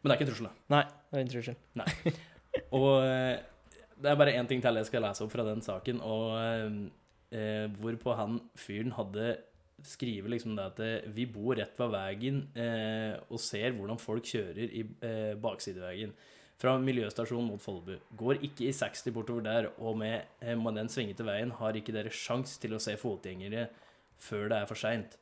Men 0.00 0.10
det 0.10 0.10
er 0.10 0.18
ikke 0.18 0.26
en 0.26 0.32
trussel, 0.34 0.50
da. 0.50 0.54
Nei, 0.74 0.82
det 1.12 1.20
er 1.20 1.22
en 1.22 1.32
trussel. 1.36 1.56
Og 2.74 2.90
eh, 3.06 3.38
det 4.00 4.10
er 4.10 4.18
bare 4.18 4.34
én 4.38 4.48
ting 4.48 4.62
til 4.62 4.80
jeg 4.80 4.88
skal 4.88 5.04
lese 5.04 5.24
opp 5.24 5.32
fra 5.34 5.46
den 5.46 5.62
saken, 5.64 6.00
og 6.00 6.34
eh, 7.36 7.68
hvorpå 7.80 8.16
han 8.18 8.40
fyren 8.58 8.94
hadde 8.96 9.36
skrevet 9.86 10.30
liksom 10.34 10.56
det 10.58 10.66
at 10.72 10.82
eh, 10.84 11.08
vi 11.14 11.26
bor 11.30 11.56
rett 11.56 11.78
ved 11.80 11.94
veien 11.94 12.42
eh, 12.58 13.14
og 13.30 13.40
ser 13.40 13.72
hvordan 13.76 14.00
folk 14.00 14.26
kjører 14.28 14.66
i 14.66 14.84
eh, 15.06 15.32
baksidevegen. 15.40 16.12
Fra 16.60 16.74
miljøstasjonen 16.76 17.46
mot 17.48 17.62
Follebu. 17.62 17.94
Går 18.20 18.42
ikke 18.44 18.66
i 18.68 18.74
60 18.76 19.14
bortover 19.16 19.46
der, 19.46 19.70
og 19.80 19.96
med, 20.02 20.28
eh, 20.44 20.56
med 20.58 20.76
den 20.76 20.92
svingete 20.92 21.24
veien 21.24 21.54
har 21.56 21.76
ikke 21.76 21.94
dere 21.96 22.12
sjans 22.12 22.58
til 22.60 22.76
å 22.76 22.82
se 22.82 22.98
fotgjengere 23.00 23.70
før 24.20 24.50
det 24.52 24.58
er 24.58 24.68
for 24.68 24.76
seint. 24.76 25.16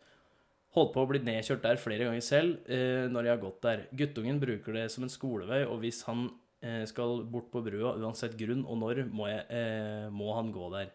Holdt 0.74 0.92
på 0.96 1.04
å 1.04 1.08
bli 1.08 1.20
nedkjørt 1.24 1.62
der 1.64 1.78
flere 1.80 2.08
ganger 2.08 2.24
selv 2.24 2.66
eh, 2.68 3.06
når 3.08 3.28
jeg 3.28 3.34
har 3.36 3.44
gått 3.44 3.62
der. 3.64 3.86
Guttungen 4.00 4.42
bruker 4.42 4.74
det 4.76 4.88
som 4.92 5.06
en 5.06 5.12
skolevei, 5.12 5.62
og 5.64 5.78
hvis 5.84 6.02
han 6.10 6.26
eh, 6.26 6.47
skal 6.90 7.22
bort 7.30 7.52
på 7.52 7.62
brua, 7.62 7.94
uansett 8.00 8.34
grunn 8.38 8.64
og 8.66 8.80
når, 8.80 9.04
må, 9.14 9.28
jeg, 9.30 9.44
eh, 9.54 10.08
må 10.10 10.32
han 10.34 10.50
gå 10.54 10.70
der. 10.74 10.90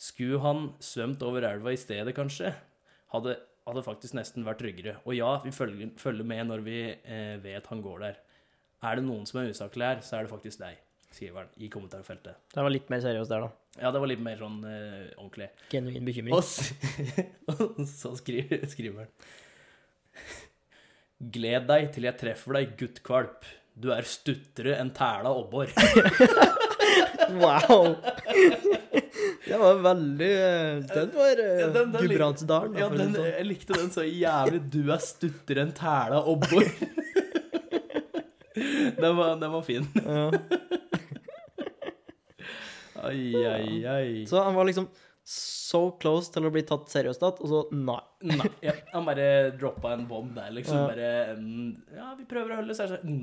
Skulle 0.00 0.40
han 0.42 0.68
svømt 0.82 1.22
over 1.24 1.46
elva 1.46 1.72
i 1.72 1.80
stedet, 1.80 2.14
kanskje, 2.16 2.52
hadde, 3.14 3.36
hadde 3.68 3.84
faktisk 3.86 4.16
nesten 4.18 4.46
vært 4.46 4.60
tryggere. 4.64 4.96
Og 5.06 5.16
ja, 5.16 5.36
vi 5.44 5.52
følger, 5.54 5.92
følger 6.00 6.26
med 6.26 6.48
når 6.50 6.64
vi 6.66 6.78
eh, 6.92 7.36
vet 7.42 7.68
han 7.70 7.84
går 7.84 8.06
der. 8.06 8.22
Er 8.82 8.98
det 8.98 9.06
noen 9.06 9.28
som 9.28 9.40
er 9.40 9.52
usaklig 9.52 9.86
her, 9.86 10.02
så 10.02 10.18
er 10.18 10.26
det 10.26 10.32
faktisk 10.32 10.58
deg, 10.60 10.80
skriver 11.12 11.44
han 11.44 11.52
i 11.62 11.68
kommentarfeltet. 11.70 12.40
Det 12.50 12.64
var 12.66 12.74
litt 12.74 12.90
mer 12.90 13.04
seriøst 13.04 13.30
der, 13.30 13.46
da. 13.46 13.78
Ja, 13.78 13.92
det 13.94 14.02
var 14.02 14.10
litt 14.10 14.24
mer 14.24 14.40
sånn 14.40 14.58
eh, 14.68 15.14
ordentlig. 15.14 15.48
Genuin 15.72 16.08
bekymring. 16.08 16.34
Og 16.34 16.42
og 17.54 17.80
så 17.88 18.12
skriver, 18.18 18.66
skriver 18.68 19.06
han 19.06 19.14
Gled 21.32 21.68
deg 21.68 21.92
til 21.94 22.08
jeg 22.08 22.18
treffer 22.18 22.58
deg, 22.58 22.72
guttkvalp. 22.80 23.46
Du 23.74 23.88
er 23.94 24.02
stuttere 24.06 24.76
enn 24.82 24.90
tæla 24.96 25.30
abbor. 25.32 25.72
Wow! 27.32 27.94
Det 29.46 29.56
var 29.56 29.78
veldig 29.80 30.26
eh, 30.28 30.80
Den 30.90 31.12
var 31.14 31.30
Ja, 31.40 31.68
lik- 31.70 31.94
Gudbrandsdalen. 32.02 32.74
Ja, 32.76 32.88
den, 32.92 33.14
sånn. 33.14 33.28
jeg 33.30 33.46
likte 33.46 33.76
den 33.78 33.88
så 33.94 34.04
jævlig. 34.04 34.58
Du 34.74 34.80
er 34.92 35.00
stuttere 35.00 35.62
enn 35.64 35.72
tæla 35.78 36.18
abbor. 36.28 36.66
Den 38.52 39.16
var, 39.16 39.38
den 39.40 39.48
var 39.54 39.62
fin. 39.64 39.86
Ja. 39.96 40.26
Ai, 43.02 43.32
ai, 43.48 43.86
ai. 43.88 44.26
Så 44.28 44.42
han 44.44 44.54
var 44.54 44.68
liksom 44.68 44.90
so 45.24 45.82
close 46.02 46.32
til 46.34 46.46
å 46.46 46.50
bli 46.52 46.62
tatt 46.66 46.90
seriøst 46.92 47.22
igjen, 47.22 47.38
og 47.38 47.50
så 47.52 47.60
nei. 47.76 48.00
Nei, 48.32 48.48
ja, 48.64 48.74
han 48.92 49.06
bare 49.06 49.26
droppa 49.58 49.92
en 49.96 50.06
bomb 50.10 50.34
der, 50.36 50.50
liksom. 50.54 50.80
Ja. 50.80 50.88
Bare 50.90 51.36
mm, 51.38 51.70
Ja, 51.96 52.08
vi 52.18 52.26
prøver 52.28 52.54
å 52.54 52.58
holde 52.62 52.74
seg 52.78 52.90
sånn 52.92 53.20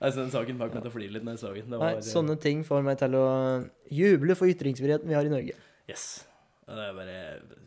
«Nei, 0.00 0.08
altså, 0.08 0.22
den 0.22 0.30
saken 0.32 0.56
bak 0.56 0.72
meg 0.72 0.80
til 0.80 0.88
å 0.88 0.94
flire 0.94 1.12
litt 1.12 1.24
når 1.26 1.34
jeg 1.36 1.40
så 1.42 1.50
den. 1.52 1.72
Det 1.74 1.78
nei. 1.82 1.92
Sånne 2.06 2.36
ting 2.40 2.62
får 2.64 2.84
meg 2.86 2.96
til 3.02 3.12
å 3.18 3.24
juble 3.92 4.36
for 4.38 4.48
ytringsfriheten 4.48 5.10
vi 5.10 5.16
har 5.18 5.28
i 5.28 5.32
Norge. 5.32 5.56
Yes. 5.90 6.04
Det 6.64 6.86
er 6.86 6.94
bare 6.96 7.16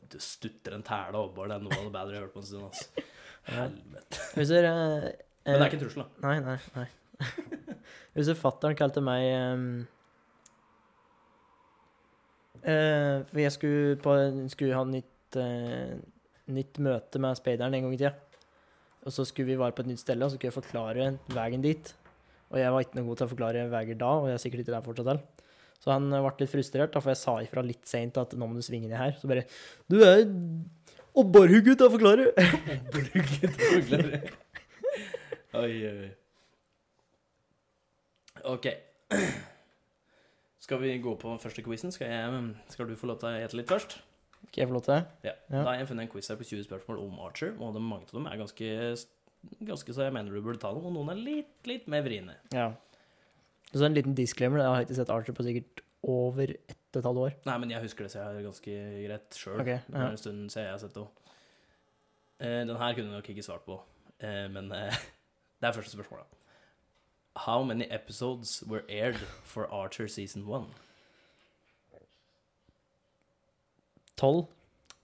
Du 0.09 0.17
stutter 0.23 0.73
en 0.73 0.85
tæle 0.87 1.19
over. 1.19 1.51
Det 1.51 1.59
er 1.59 1.65
noe 1.67 1.77
av 1.77 1.83
det 1.85 1.93
bedre 1.93 2.15
jeg 2.15 2.21
har 2.21 2.25
hørt 2.25 2.33
på 2.33 2.41
en 2.41 2.47
stund. 2.47 2.65
Altså. 2.71 3.05
Helvete. 3.51 4.21
Husker 4.39 4.69
eh, 4.69 5.07
Men 5.45 5.59
det 5.59 5.59
er 5.59 5.67
ikke 5.67 5.77
en 5.77 5.83
trussel, 5.83 6.05
da. 6.07 6.09
Nei, 6.25 6.37
nei, 6.41 6.57
nei. 6.79 6.87
Husker 8.17 8.39
fatter'n 8.39 8.79
kalte 8.79 9.03
meg 9.05 9.27
ehm, 9.27 9.67
eh, 12.63 13.23
For 13.29 13.41
jeg 13.43 13.55
skulle, 13.55 13.97
på, 14.03 14.15
skulle 14.53 14.77
ha 14.77 14.83
nytt, 14.87 15.39
uh, 15.39 15.93
nytt 16.53 16.75
møte 16.83 17.21
med 17.21 17.39
speideren 17.39 17.75
en 17.77 17.87
gang 17.87 17.95
i 17.95 18.01
tida. 18.01 18.13
Og 19.03 19.11
så 19.11 19.21
skulle 19.27 19.51
vi 19.51 19.59
være 19.59 19.75
på 19.75 19.83
et 19.83 19.89
nytt 19.91 20.03
sted, 20.03 20.21
og 20.21 20.31
så 20.31 20.37
skulle 20.37 20.51
jeg 20.51 20.61
forklare 20.61 21.03
veien 21.35 21.63
dit. 21.63 21.85
Og 22.53 22.57
jeg 22.61 22.71
var 22.71 22.79
ikke 22.85 22.97
noe 22.99 23.07
god 23.09 23.17
til 23.19 23.27
å 23.27 23.33
forklare 23.33 23.71
veier 23.71 23.97
da, 23.99 24.11
og 24.21 24.27
jeg 24.29 24.35
er 24.37 24.43
sikkert 24.43 24.61
ikke 24.63 24.75
der 24.75 24.85
fortsatt 24.85 25.09
heller. 25.11 25.25
Så 25.83 25.87
han 25.91 26.05
eh, 26.13 26.23
ble 26.23 26.33
litt 26.39 26.53
frustrert, 26.53 26.93
da, 26.93 26.99
for 27.03 27.11
jeg 27.11 27.19
sa 27.19 27.33
ifra 27.43 27.61
litt 27.65 27.85
seint 27.89 28.15
at 28.21 28.35
nå 28.37 28.43
må 28.47 28.53
du 28.55 28.63
svinge 28.63 28.87
ned 28.87 28.99
her. 28.99 29.13
Så 29.19 29.25
bare 29.31 29.43
Du 29.91 29.97
er 30.05 30.19
obbarhugget 31.19 31.77
til 31.81 31.87
å 31.89 31.93
forklare! 31.93 32.23
Oi, 35.53 35.73
oi, 35.85 35.93
oi. 35.93 36.11
OK. 38.55 38.65
Skal 40.63 40.79
vi 40.79 40.93
gå 41.03 41.11
på 41.19 41.33
første 41.43 41.63
quizen? 41.65 41.91
Skal, 41.91 42.07
jeg, 42.07 42.43
skal 42.71 42.87
du 42.87 42.95
få 42.95 43.09
lov 43.09 43.17
til 43.19 43.33
å 43.33 43.33
gjette 43.35 43.57
litt 43.59 43.71
først? 43.71 43.97
Skal 44.45 44.61
jeg 44.61 44.69
få 44.69 44.75
lov 44.77 44.85
til 44.85 44.93
det? 44.93 45.01
Ja. 45.27 45.33
Da 45.51 45.63
har 45.67 45.81
jeg 45.81 45.89
funnet 45.89 46.05
en 46.05 46.11
quiz 46.13 46.29
her 46.31 46.37
på 46.39 46.47
20 46.47 46.67
spørsmål 46.69 47.01
om 47.03 47.17
Archer, 47.25 47.51
og 47.57 47.75
mange 47.81 48.07
av 48.07 48.13
dem 48.15 48.29
er 48.31 48.39
ganske, 48.39 48.69
ganske 49.67 49.95
så 49.97 50.05
jeg 50.07 50.15
mener 50.15 50.31
du 50.31 50.43
burde 50.45 50.61
ta 50.63 50.71
dem, 50.75 50.85
og 50.87 50.95
noen 50.95 51.11
er 51.11 51.19
litt, 51.19 51.55
litt 51.67 51.89
mer 51.91 52.05
vriene. 52.05 52.37
Ja. 52.55 52.69
Så 53.73 53.83
en 53.87 53.97
liten 53.97 54.15
disclaimer. 54.15 54.61
Jeg 54.61 54.75
har 54.75 54.85
ikke 54.85 54.97
sett 55.01 55.11
Archer 55.11 55.35
på 55.35 55.43
sikkert 55.47 55.83
over 56.03 56.53
ett 56.53 56.77
og 56.93 56.99
et 57.01 57.07
halvt 57.09 57.21
år. 57.25 57.35
Nei, 57.49 57.57
men 57.63 57.73
jeg 57.73 57.83
husker 57.83 58.05
det, 58.05 58.13
så 58.13 58.21
jeg 58.21 58.27
har 58.29 58.45
ganske 58.45 58.77
greit 59.07 59.39
sjøl. 59.39 59.57
Ok, 59.63 59.71
Det 59.73 59.79
ja. 59.81 60.03
er 60.05 60.13
en 60.13 60.21
stund 60.21 60.45
siden 60.53 60.67
jeg 60.67 60.75
har 60.75 60.81
sett 60.83 60.95
det. 60.95 61.05
Eh, 62.43 62.61
den 62.69 62.77
her 62.79 62.95
kunne 62.95 63.11
du 63.11 63.17
nok 63.17 63.29
ikke 63.33 63.45
svart 63.45 63.65
på, 63.67 63.81
eh, 64.23 64.45
men 64.53 64.71
eh, 64.77 65.03
det 65.59 65.69
er 65.69 65.75
første 65.75 65.95
spørsmål, 65.97 66.23
da. 66.23 66.42
How 67.35 67.63
many 67.63 67.85
episodes 67.85 68.63
were 68.67 68.83
aired 68.87 69.17
for 69.43 69.67
Archer 69.71 70.07
season 70.07 70.45
1? 70.47 70.65
Tolv? 74.17 74.47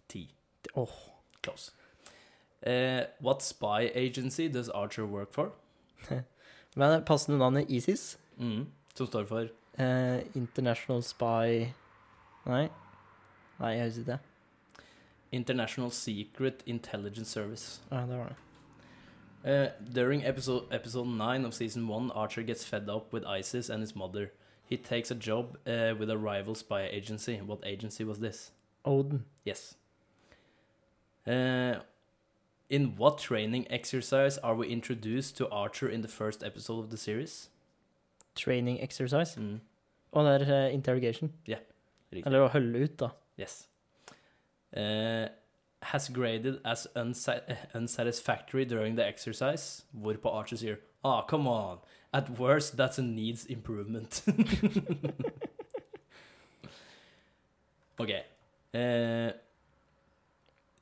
Ti. 0.08 0.30
Åh. 0.76 0.90
Close. 1.42 1.72
Uh, 2.66 3.06
what 3.20 3.42
spy 3.42 3.92
agency 3.96 4.48
does 4.48 4.70
Archer 4.70 5.06
work 5.06 5.34
for? 5.34 5.52
Men 6.76 7.04
passende 7.04 7.38
navnet 7.40 7.70
ISIS. 7.70 8.18
Mm. 8.38 8.68
Som 8.96 9.08
står 9.08 9.26
for 9.26 9.48
Eh, 9.80 10.20
International 10.36 11.02
Spy 11.02 11.72
Nei. 12.46 12.68
Nei, 13.60 13.70
jeg 13.70 13.86
husker 13.86 14.00
ikke 14.02 14.12
det. 14.12 14.20
International 15.32 15.92
Secret 15.92 16.64
Intelligence 16.66 17.32
Service. 17.32 17.82
Ja, 17.92 18.02
det 18.02 18.18
var 18.18 18.28
det. 18.28 18.36
Uh, 19.46 19.68
during 19.94 20.26
episode 20.26 20.66
episode 20.72 21.08
nine 21.08 21.46
of 21.46 21.54
season 21.54 21.88
one, 21.88 22.12
Archer 22.12 22.44
gets 22.44 22.66
fed 22.66 22.90
up 22.90 23.14
with 23.14 23.26
ISIS 23.26 23.70
and 23.70 23.82
his 23.82 23.96
mother. 23.96 24.32
He 24.66 24.78
takes 24.78 25.12
a 25.12 25.16
job 25.16 25.58
uh, 25.66 25.94
with 25.98 26.10
a 26.10 26.18
rival 26.18 26.56
spy 26.56 26.84
agency. 26.84 27.38
What 27.38 27.60
agency 27.66 28.04
was 28.04 28.20
this? 28.20 28.52
Odin. 28.86 29.26
Yes. 29.44 29.76
Uh, 31.26 31.80
in 32.70 32.96
what 32.98 33.18
training 33.18 33.66
exercise 33.70 34.38
are 34.38 34.56
we 34.56 34.68
introduced 34.68 35.38
to 35.38 35.50
Archer 35.50 35.90
in 35.90 36.02
the 36.02 36.08
first 36.08 36.44
episode 36.44 36.80
of 36.80 36.90
the 36.92 36.98
series? 36.98 37.50
Training 38.36 38.82
exercise. 38.82 39.36
Mm. 39.36 39.62
Og 40.12 40.26
det 40.26 40.48
er 40.48 40.66
eh, 40.66 40.74
interrogation. 40.74 41.34
Yeah. 41.48 41.60
Eller 42.12 42.42
å 42.42 42.48
holde 42.48 42.84
ut, 42.84 43.00
da. 43.00 43.10
Yes. 43.38 43.68
Uh, 44.74 45.30
has 45.82 46.10
graded 46.10 46.60
as 46.66 46.88
unsatisfactory 47.74 48.66
during 48.66 48.96
the 48.96 49.06
exercise, 49.06 49.84
hvorpå 49.94 50.34
Archer 50.34 50.58
sier 50.58 50.78
Ah, 51.04 51.22
come 51.22 51.48
on. 51.48 51.80
At 52.14 52.30
worst, 52.40 52.76
that's 52.76 52.98
a 52.98 53.02
needs 53.02 53.46
improvement. 53.46 54.22
ok. 58.00 58.26
Uh, 58.74 59.32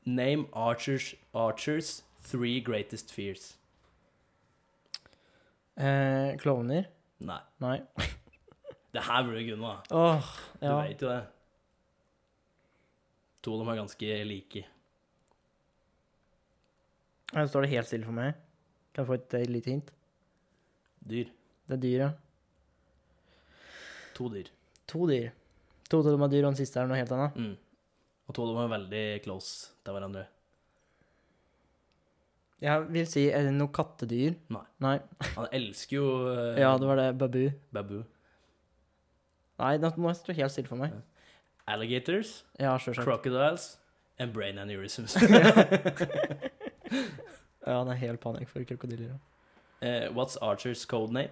name 0.06 0.48
Archer's, 0.54 1.14
Archer's 1.36 2.02
three 2.22 2.60
greatest 2.62 3.12
fears. 3.12 3.58
Eh, 5.78 6.36
klovner? 6.38 6.86
Nei. 7.20 7.40
Nei. 7.60 7.82
Det 8.94 9.04
her 9.04 9.24
burde 9.24 9.40
du 9.44 9.50
kunne, 9.52 9.68
da. 9.68 9.96
Åh, 9.96 10.24
Du 10.62 10.68
veit 10.74 11.02
jo 11.02 11.10
det. 11.12 11.24
To 13.44 13.54
av 13.54 13.60
dem 13.62 13.68
er 13.70 13.76
ganske 13.78 14.24
like. 14.26 14.64
Her 17.36 17.48
står 17.50 17.66
det 17.66 17.74
helt 17.74 17.90
stille 17.90 18.08
for 18.08 18.16
meg. 18.16 18.38
Kan 18.94 19.04
jeg 19.04 19.10
få 19.10 19.18
et 19.20 19.34
et 19.42 19.50
lite 19.52 19.74
hint? 19.74 19.92
Dyr. 21.08 21.28
Det 21.68 21.76
er 21.76 21.82
dyr, 21.84 22.00
ja. 22.06 22.10
To 24.18 24.30
dyr. 24.34 24.48
To 24.88 25.08
dyr. 25.10 25.30
To 25.92 26.00
av 26.02 26.08
dem 26.12 26.24
er 26.26 26.32
dyr, 26.32 26.46
og 26.46 26.52
den 26.54 26.60
siste 26.60 26.80
er 26.82 26.88
noe 26.90 26.98
helt 27.00 27.12
annet. 27.16 27.36
Mm. 27.36 27.54
Og 28.28 28.36
to 28.36 28.44
av 28.44 28.50
dem 28.54 28.64
er 28.64 28.74
veldig 28.78 29.04
close 29.24 29.70
til 29.86 29.96
hverandre. 29.96 30.26
Jeg 32.64 32.88
vil 32.90 33.06
si, 33.06 33.28
er 33.30 33.46
det 33.46 33.54
noe 33.54 33.70
kattedyr? 33.70 34.34
Nei. 34.50 34.64
Nei. 34.82 34.96
Han 35.36 35.46
elsker 35.54 36.00
jo 36.00 36.06
uh, 36.26 36.56
Ja, 36.58 36.72
det 36.82 36.88
var 36.90 36.98
det. 36.98 37.12
Babu. 37.22 37.44
babu. 37.76 38.00
Nei, 39.62 39.76
det 39.82 39.92
må 40.02 40.14
stå 40.18 40.34
helt 40.38 40.54
stille 40.54 40.70
for 40.70 40.80
meg. 40.82 40.96
Alligators, 41.68 42.44
Ja, 42.60 42.78
selvsagt. 42.80 43.06
crocodiles 43.06 43.78
and 44.18 44.34
brain 44.34 44.58
aneurysms. 44.58 45.18
Ja, 46.92 47.80
han 47.82 47.90
er 47.92 47.98
helt 48.00 48.22
panikk 48.24 48.50
for 48.50 48.64
krokodiller. 48.64 49.10
ja. 49.12 49.18
Eh, 49.88 50.08
what's 50.16 50.38
Archers 50.42 50.86
code 50.86 51.12
name? 51.14 51.30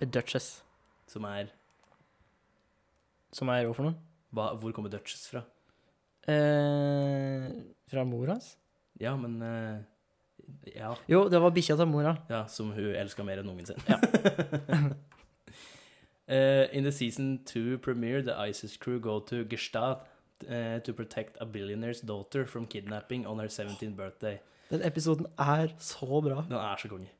A 0.00 0.04
Duchess. 0.04 0.62
Som 1.06 1.24
er 1.24 1.50
Som 3.32 3.48
er 3.52 3.66
hva 3.66 3.74
for 3.74 3.84
noe? 3.90 3.94
hva, 4.34 4.54
Hvor 4.58 4.72
kommer 4.72 4.90
Duchess 4.90 5.28
fra? 5.30 5.42
Uh, 6.26 7.50
fra 7.86 8.02
mor 8.04 8.26
hans? 8.32 8.56
Ja, 9.00 9.14
men 9.16 9.36
uh, 9.42 9.78
Ja. 10.74 10.94
Jo, 11.08 11.28
det 11.28 11.40
var 11.42 11.50
bikkja 11.54 11.76
til 11.76 11.86
mora. 11.86 12.16
Ja, 12.30 12.44
som 12.46 12.72
hun 12.72 12.94
elska 12.94 13.22
mer 13.24 13.38
enn 13.42 13.48
ungen 13.50 13.66
sin. 13.66 13.76
Ja. 13.88 13.98
In 16.72 16.82
the 16.84 16.90
season 16.92 17.38
two 17.44 17.78
premiere, 17.78 18.22
the 18.22 18.34
ISIS 18.48 18.76
crew 18.76 18.98
go 18.98 19.20
to 19.20 19.44
Gestad 19.44 20.00
to 20.84 20.92
protect 20.92 21.36
a 21.40 21.46
billionaire's 21.46 22.00
daughter 22.00 22.44
from 22.46 22.66
kidnapping 22.66 23.26
on 23.26 23.38
her 23.38 23.46
17th 23.48 23.96
birthday. 23.96 24.40
Den 24.70 24.82
episoden 24.82 25.26
er 25.38 25.68
så 25.78 26.20
bra. 26.20 26.42
Den 26.48 26.52
er 26.52 26.76
så 26.76 26.88
konge. 26.88 27.10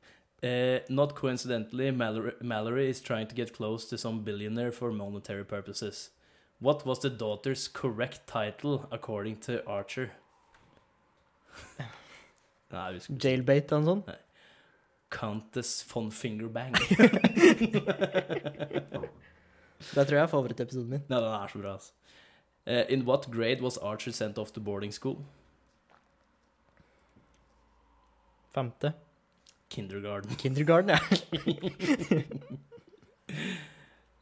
Uh, 0.43 0.79
not 0.89 1.15
coincidentally, 1.15 1.89
Mallory, 1.91 2.31
Mallory 2.41 2.89
is 2.89 3.01
trying 3.01 3.27
to 3.27 3.35
get 3.35 3.53
close 3.53 3.89
to 3.89 3.97
some 3.97 4.23
billionaire 4.23 4.71
for 4.71 4.91
monetary 4.91 5.43
purposes. 5.43 6.11
What 6.59 6.85
was 6.85 6.99
the 6.99 7.09
daughter's 7.09 7.67
correct 7.67 8.27
title 8.27 8.87
according 8.91 9.37
to 9.41 9.65
Archer? 9.65 10.11
Nei, 12.71 12.93
husker 12.93 13.13
ikke. 13.13 13.23
Jailbait 13.23 13.71
noe 13.71 13.83
sånt? 13.87 14.07
Nei. 14.07 14.17
Countess 15.09 15.83
von 15.87 16.11
Fingerbang. 16.11 16.75
Det 19.77 20.07
tror 20.07 20.15
jeg 20.15 20.23
er 20.23 20.27
favorittepisoden 20.27 20.89
min. 20.89 21.03
Nei, 21.07 21.19
den 21.21 21.31
er 21.31 21.47
så 21.47 21.59
bra, 21.61 21.71
altså. 21.77 21.91
Uh, 22.67 22.83
in 22.91 23.05
what 23.07 23.29
grade 23.31 23.61
was 23.63 23.77
Archer 23.77 24.11
sent 24.11 24.37
off 24.37 24.51
to 24.51 24.59
boarding 24.59 24.91
school? 24.93 25.23
Femte. 28.53 28.93
Kindergarten. 29.69 30.35
Kindergarten, 30.43 30.89
ja. 30.89 30.99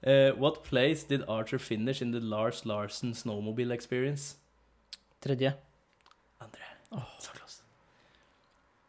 uh, 0.04 0.38
what 0.42 0.64
place 0.64 1.04
did 1.04 1.24
Archer 1.28 1.60
finish 1.60 2.02
in 2.02 2.12
the 2.12 2.20
Lars 2.20 2.66
Larsen 2.66 3.14
snowmobile 3.14 3.72
experience? 3.72 4.38
Tredje. 5.22 5.54
Andre. 6.40 6.62
Så 7.20 7.32
close. 7.32 7.64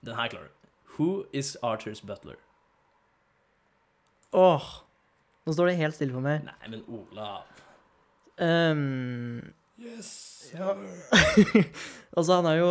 Den 0.04 0.14
her 0.14 0.28
klarer 0.28 0.44
du. 0.44 0.50
Who 0.96 1.24
is 1.32 1.56
Archers 1.62 2.00
butler? 2.00 2.36
Åh! 4.32 4.62
Nå 5.46 5.52
står 5.52 5.66
det 5.70 5.76
helt 5.76 5.94
stille 5.94 6.12
for 6.12 6.24
meg. 6.24 6.42
Nei, 6.44 6.70
men 6.72 6.82
Olav. 6.88 7.46
Um, 8.36 9.54
Yes. 9.76 10.10
Ja. 10.54 10.72
altså, 12.16 12.32
han 12.38 12.46
er 12.48 12.56
jo 12.62 12.68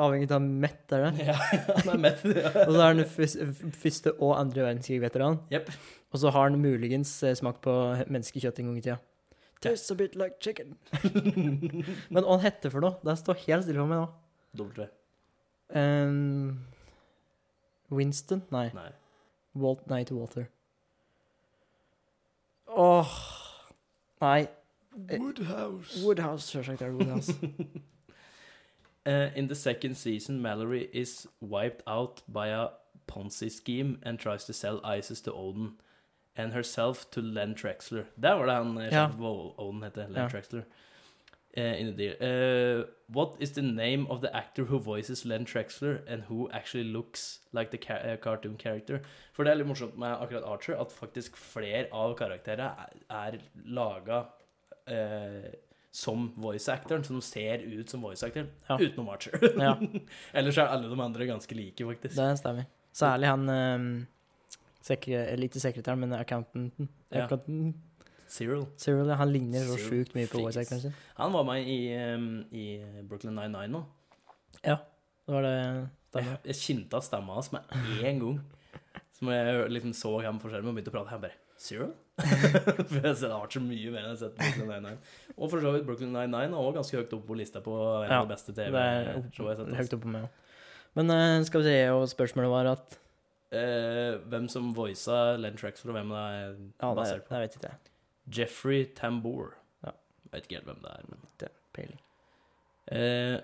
avhengig 0.00 0.30
av 0.32 0.44
mett, 0.44 0.84
er 0.96 1.08
det? 1.08 1.26
Ja, 1.28 1.36
han 1.82 1.92
er 1.92 2.00
med. 2.00 2.22
Og 2.64 2.72
så 2.72 2.78
er 2.80 2.94
han 2.94 3.74
første 3.76 4.14
og 4.16 4.32
andre 4.38 4.64
verdenskrig-veteran. 4.64 5.40
Yep. 5.52 5.68
Og 6.12 6.22
så 6.22 6.32
har 6.32 6.48
han 6.48 6.60
muligens 6.62 7.12
eh, 7.22 7.36
smakt 7.36 7.60
på 7.66 7.74
menneskekjøtt 8.08 8.62
en 8.62 8.70
gang 8.70 8.80
i 8.80 8.84
tida. 8.86 8.98
Tastes 9.60 9.90
a 9.90 9.96
bit 9.98 10.14
like 10.16 10.38
chicken. 10.40 10.76
Men 12.14 12.22
hva 12.22 12.36
han 12.36 12.44
heter 12.46 12.72
for 12.72 12.84
noe? 12.84 12.96
Det 13.04 13.18
står 13.18 13.42
helt 13.44 13.66
stille 13.66 13.82
for 13.82 13.90
meg 13.90 14.04
nå. 14.04 14.08
W. 14.58 14.86
Um, 15.76 16.60
Winston? 17.92 18.44
Nei. 18.54 18.68
Nei. 18.76 18.92
Walt, 19.58 19.82
nei, 19.90 20.04
til 20.08 20.20
Walter. 20.20 20.46
Åh 22.68 23.18
Nei. 24.22 24.48
Woodhouse. 24.96 26.04
Woodhouse, 26.04 26.42
Selvsagt 26.50 26.82
er 26.82 26.86
det 26.86 26.94
Woodhouse. 26.94 27.32
Uh, 29.06 29.30
in 29.36 29.48
the 29.48 29.54
second 29.54 29.94
season, 29.96 30.40
Mallory 30.40 30.88
is 30.92 31.26
wiped 31.40 31.82
out 31.86 32.22
by 32.32 32.48
a 32.48 32.68
Ponzi 33.06 33.50
scheme 33.50 33.98
and 34.02 34.18
tries 34.18 34.44
to 34.44 34.52
sell 34.52 34.80
ISIS 34.84 35.20
to 35.22 35.32
Odin 35.32 35.72
and 36.36 36.52
herself 36.52 37.10
to 37.10 37.20
Len 37.20 37.54
Trexler. 37.54 38.04
Der 38.22 38.32
var 38.32 38.46
det 38.46 38.54
han 38.54 38.78
eh, 38.78 38.92
Ja. 38.92 39.10
Odin 39.58 39.82
heter. 39.82 40.08
Len 40.08 40.22
Ja. 40.22 40.28
Trexler. 40.28 40.62
Uh, 41.56 41.80
in 41.80 41.86
the 41.86 41.92
deal. 41.96 42.14
Uh, 42.20 42.84
what 43.08 43.34
is 43.40 43.52
the 43.52 43.62
name 43.62 44.06
of 44.10 44.20
the 44.20 44.36
actor 44.36 44.64
who 44.64 44.78
voices 44.78 45.24
Len 45.24 45.44
Trexler 45.46 46.00
and 46.06 46.22
who 46.22 46.48
actually 46.52 46.84
looks 46.84 47.40
like 47.52 47.70
the 47.70 47.78
ca 47.78 48.16
cartoon 48.16 48.56
character? 48.58 49.00
For 49.32 49.44
det 49.44 49.50
er 49.50 49.56
litt 49.56 49.66
morsomt 49.66 49.98
med 49.98 50.12
akkurat 50.20 50.44
Archer 50.44 50.76
at 50.80 50.92
faktisk 50.92 51.36
flere 51.36 51.86
av 51.92 52.14
karakterene 52.18 52.68
er, 52.76 52.92
er 53.10 53.38
laga 53.64 54.26
eh, 54.90 55.48
som 55.98 56.28
voice 56.36 56.68
actoren, 56.72 57.04
som 57.04 57.20
ser 57.24 57.62
ut 57.64 57.90
som 57.90 58.02
voice 58.04 58.22
actoren, 58.26 58.48
Ja. 58.68 58.76
utenom 58.78 59.08
Archer. 59.14 59.38
Ja. 59.58 59.72
Ellers 60.38 60.58
er 60.58 60.68
alle 60.70 60.88
de 60.90 61.00
andre 61.00 61.26
ganske 61.26 61.54
like, 61.56 61.84
faktisk. 61.88 62.14
Det 62.16 62.28
stemmer. 62.38 62.66
Særlig 62.98 63.28
han 63.30 63.48
eh, 63.48 63.84
sekre, 64.82 65.24
Ikke 65.48 65.60
sekretæren, 65.62 66.00
men 66.00 66.12
accountanten. 66.18 66.88
Ja. 67.10 67.24
Accountanten. 67.24 67.74
Cyril. 68.28 68.66
Cyril, 68.76 69.08
ja, 69.08 69.14
han 69.16 69.30
ligner 69.32 69.64
så 69.64 69.78
sjukt 69.80 70.12
mye 70.14 70.28
på 70.28 70.42
voice 70.44 70.60
actoren 70.60 70.82
sin. 70.82 70.96
Han 71.16 71.32
var 71.32 71.46
med 71.48 71.64
i, 71.64 71.78
um, 71.96 72.44
i 72.52 72.66
Brooklyn 73.08 73.32
99 73.38 73.70
nå. 73.72 73.80
Det 74.62 74.76
var 75.34 75.42
det 75.44 75.54
Jeg, 75.56 75.86
stemmer. 76.10 76.38
jeg 76.48 76.56
kjente 76.60 77.00
stemma 77.04 77.34
hans 77.38 77.48
med 77.52 77.72
én 78.04 78.20
gang. 78.20 78.38
Så 79.16 79.32
jeg 79.32 79.70
liksom 79.72 79.92
så 79.96 80.12
ham 80.24 80.38
på 80.40 80.48
skjermen 80.52 80.70
og 80.70 80.76
begynte 80.76 80.92
å 80.92 80.96
prate. 80.98 81.10
Han 81.14 81.24
bare 81.24 81.36
Cyril? 81.58 81.90
For 82.18 82.96
jeg 82.98 83.04
har 83.04 83.16
sett 83.18 83.32
Archer 83.34 83.62
mye 83.62 83.90
mer 83.94 84.04
enn 84.04 84.10
jeg 84.10 84.14
har 84.14 84.20
sett 84.24 84.38
Brooklyn 84.38 84.70
99. 84.86 84.98
Og 85.38 85.50
for 85.52 85.62
så 85.62 85.72
vidt 85.74 85.84
Brooklyn 85.86 86.12
99 86.14 86.38
er 86.48 86.56
også 86.58 86.76
ganske 86.78 86.98
høyt 87.00 87.12
oppe 87.18 87.28
på 87.30 87.36
lista 87.38 87.60
på 87.62 87.74
en 88.04 88.12
av 88.16 88.24
de 88.26 88.32
beste 88.32 88.54
er 88.54 88.72
TV-show 88.72 89.46
jeg 89.46 89.52
har 89.52 89.60
sett. 89.60 89.76
høyt 89.78 89.94
oppe 89.98 90.06
på 90.08 90.14
meg. 90.16 90.28
Men 90.98 91.12
eh, 91.14 91.36
skal 91.46 91.62
vi 91.62 91.68
se, 91.70 91.76
og 91.94 92.08
spørsmålet 92.14 92.50
var 92.54 92.72
at 92.76 92.98
Eh, 93.48 94.18
hvem 94.28 94.44
som 94.52 94.74
voisa 94.76 95.36
Len 95.40 95.54
Trexler, 95.56 95.94
og 95.94 95.96
hvem 95.96 96.10
det 96.12 96.18
er 96.20 96.48
Ja, 96.82 96.88
det, 96.90 96.96
basert 96.98 97.22
på. 97.24 97.30
det 97.32 97.38
vet 97.46 97.54
ikke 97.56 97.70
jeg. 97.70 97.92
Jeffrey 98.36 98.82
Tambour. 98.98 99.54
Ja. 99.86 99.94
Jeg 100.26 100.32
vet 100.34 100.42
ikke 100.48 100.58
helt 100.58 100.66
hvem 100.68 100.82
det 100.82 100.90
er, 100.92 101.06
men 101.08 101.22
Det, 101.40 101.48
peiling. 101.72 102.00
Eh, 102.92 103.38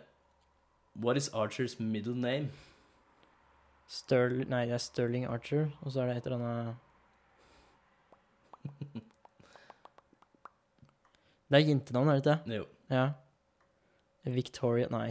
What 1.01 1.17
is 1.17 1.31
Archers 1.33 1.79
middle 1.81 2.15
name? 2.15 2.51
Sterling 3.89 4.49
Nei, 4.53 4.65
det 4.69 4.77
er 4.77 4.83
Sterling 4.85 5.25
Archer, 5.29 5.71
og 5.83 5.93
så 5.95 6.03
er 6.05 6.13
det 6.13 6.17
et 6.21 6.29
eller 6.29 6.43
annet 6.43 6.77
Det 11.51 11.57
er 11.61 11.69
jentenavn, 11.69 12.09
er 12.09 12.15
det 12.19 12.25
ikke 12.25 12.35
det? 12.35 12.41
Jo. 12.57 12.65
Ja. 12.91 13.07
Victoria 14.35 14.87
Nei. 14.91 15.11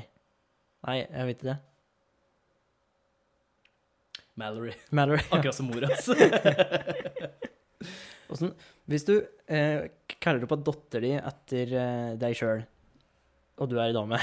Nei, 0.84 0.98
jeg 1.06 1.26
vet 1.30 1.38
ikke 1.38 1.52
det. 1.54 1.60
Mallory. 4.36 4.74
Mallory. 4.90 5.22
Akkurat 5.30 5.56
som 5.56 5.66
mora 5.70 5.88
hans. 5.88 6.10
Åssen 8.34 8.50
Hvis 8.90 9.06
du 9.06 9.14
eh, 9.46 9.86
kaller 10.24 10.44
opp 10.48 10.64
datter 10.66 11.02
di 11.06 11.12
etter 11.20 11.68
eh, 11.78 12.14
deg 12.20 12.34
sjøl, 12.38 12.64
og 13.62 13.66
du 13.70 13.76
er 13.78 13.88
ei 13.92 13.96
dame 13.96 14.18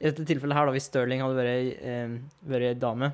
I 0.00 0.08
dette 0.08 0.24
tilfellet 0.26 0.56
her, 0.56 0.66
da, 0.66 0.72
hvis 0.74 0.88
Sterling 0.90 1.20
hadde 1.22 1.38
vært 1.38 1.84
eh, 1.86 2.10
vært 2.50 2.66
ei 2.72 2.80
dame 2.82 3.08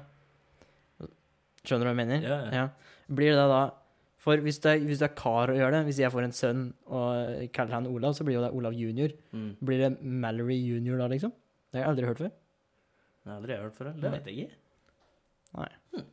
Skjønner 1.66 1.82
du 1.82 1.88
hva 1.90 1.92
jeg 1.92 2.00
mener? 2.00 2.18
Ja, 2.24 2.38
ja. 2.54 2.66
Blir 3.10 3.32
det 3.34 3.46
da 3.50 3.60
For 4.26 4.42
hvis 4.42 4.58
du, 4.58 4.66
er, 4.72 4.80
hvis 4.82 4.98
du 4.98 5.04
er 5.06 5.14
kar 5.14 5.52
og 5.52 5.58
gjør 5.60 5.70
det, 5.70 5.84
hvis 5.86 6.00
jeg 6.02 6.10
får 6.10 6.24
en 6.26 6.32
sønn 6.34 6.62
og 6.90 7.44
kaller 7.54 7.76
han 7.76 7.86
Olav, 7.86 8.16
så 8.18 8.26
blir 8.26 8.40
jo 8.40 8.42
det 8.42 8.50
Olav 8.58 8.74
junior. 8.74 9.14
Mm. 9.30 9.52
Blir 9.62 9.84
det 9.84 9.90
Mallory 10.02 10.56
junior 10.58 10.98
da, 10.98 11.06
liksom? 11.12 11.30
Det 11.70 11.78
har 11.78 11.84
jeg 11.84 11.92
aldri 11.92 12.08
hørt 12.08 12.22
før. 12.24 12.32
Det 12.34 13.30
har 13.30 13.36
jeg 13.36 13.42
aldri 13.42 13.58
hørt 13.62 13.76
før. 13.78 13.92
Det 14.02 14.12
vet 14.16 14.30
jeg 14.30 14.46
ikke. 14.48 14.58
Nei. 15.56 15.68
Hmm. 15.94 16.08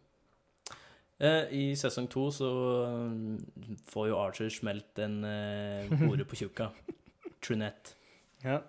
Eh, 1.23 1.55
I 1.57 1.63
sesong 1.79 2.09
to 2.11 2.27
så 2.35 2.51
mm, 2.91 3.81
får 3.89 4.07
jo 4.11 4.19
Archer 4.21 4.53
smelt 4.53 5.01
en 5.01 5.19
eh, 5.25 5.91
hore 6.03 6.29
på 6.29 6.37
tjukka. 6.37 6.69
Trunette. 7.43 7.97
Ja. 8.43 8.59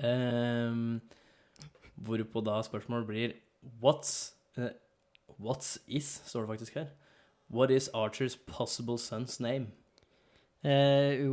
Ehm, 0.00 1.00
hvorpå 1.94 2.40
da 2.42 2.56
spørsmålet 2.66 3.06
blir 3.06 3.34
What's 3.82 4.34
eh, 4.56 4.72
What's 5.36 5.76
is, 5.86 6.22
står 6.24 6.44
det 6.44 6.54
faktisk 6.54 6.80
her. 6.80 6.88
What 7.48 7.70
is 7.70 7.90
Archers 7.94 8.36
possible 8.36 8.98
son's 8.98 9.40
name? 9.40 9.66
Eh, 10.64 11.26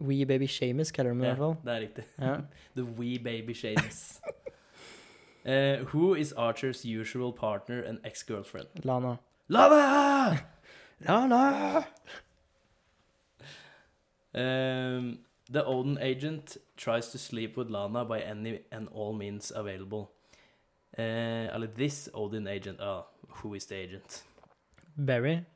Wee 0.00 0.24
Baby 0.24 0.46
Shamus 0.46 0.90
kaller 0.90 1.12
de 1.12 1.18
det 1.20 1.24
i 1.24 1.28
hvert 1.28 1.36
fall. 1.38 1.56
det 1.64 1.72
er 1.76 1.80
riktig. 1.80 2.04
Ja. 2.20 2.36
The 2.76 2.84
wee 2.84 3.18
baby 3.18 3.54
Shames. 3.54 4.20
Eh, 5.44 5.78
who 5.84 6.14
is 6.14 6.32
Archer's 6.32 6.84
usual 6.84 7.32
partner 7.32 7.82
and 7.82 7.98
ex-girlfriend? 8.04 8.68
Lana. 8.84 9.16
Lana! 9.48 10.38
Lana! 11.08 11.84
Um, 14.34 15.18
the 15.50 15.64
Odin 15.64 15.98
agent 16.00 16.56
tries 16.76 17.08
to 17.08 17.18
sleep 17.18 17.56
with 17.56 17.70
Lana 17.70 18.04
by 18.04 18.20
any 18.20 18.60
and 18.70 18.88
all 18.88 19.12
means 19.12 19.52
available. 19.54 20.10
Uh, 20.98 21.66
this 21.76 22.08
Odin 22.12 22.46
agent 22.46 22.78
Ah, 22.80 23.04
who 23.28 23.54
is 23.54 23.66
the 23.66 23.76
agent? 23.76 24.24
Barry. 24.98 25.46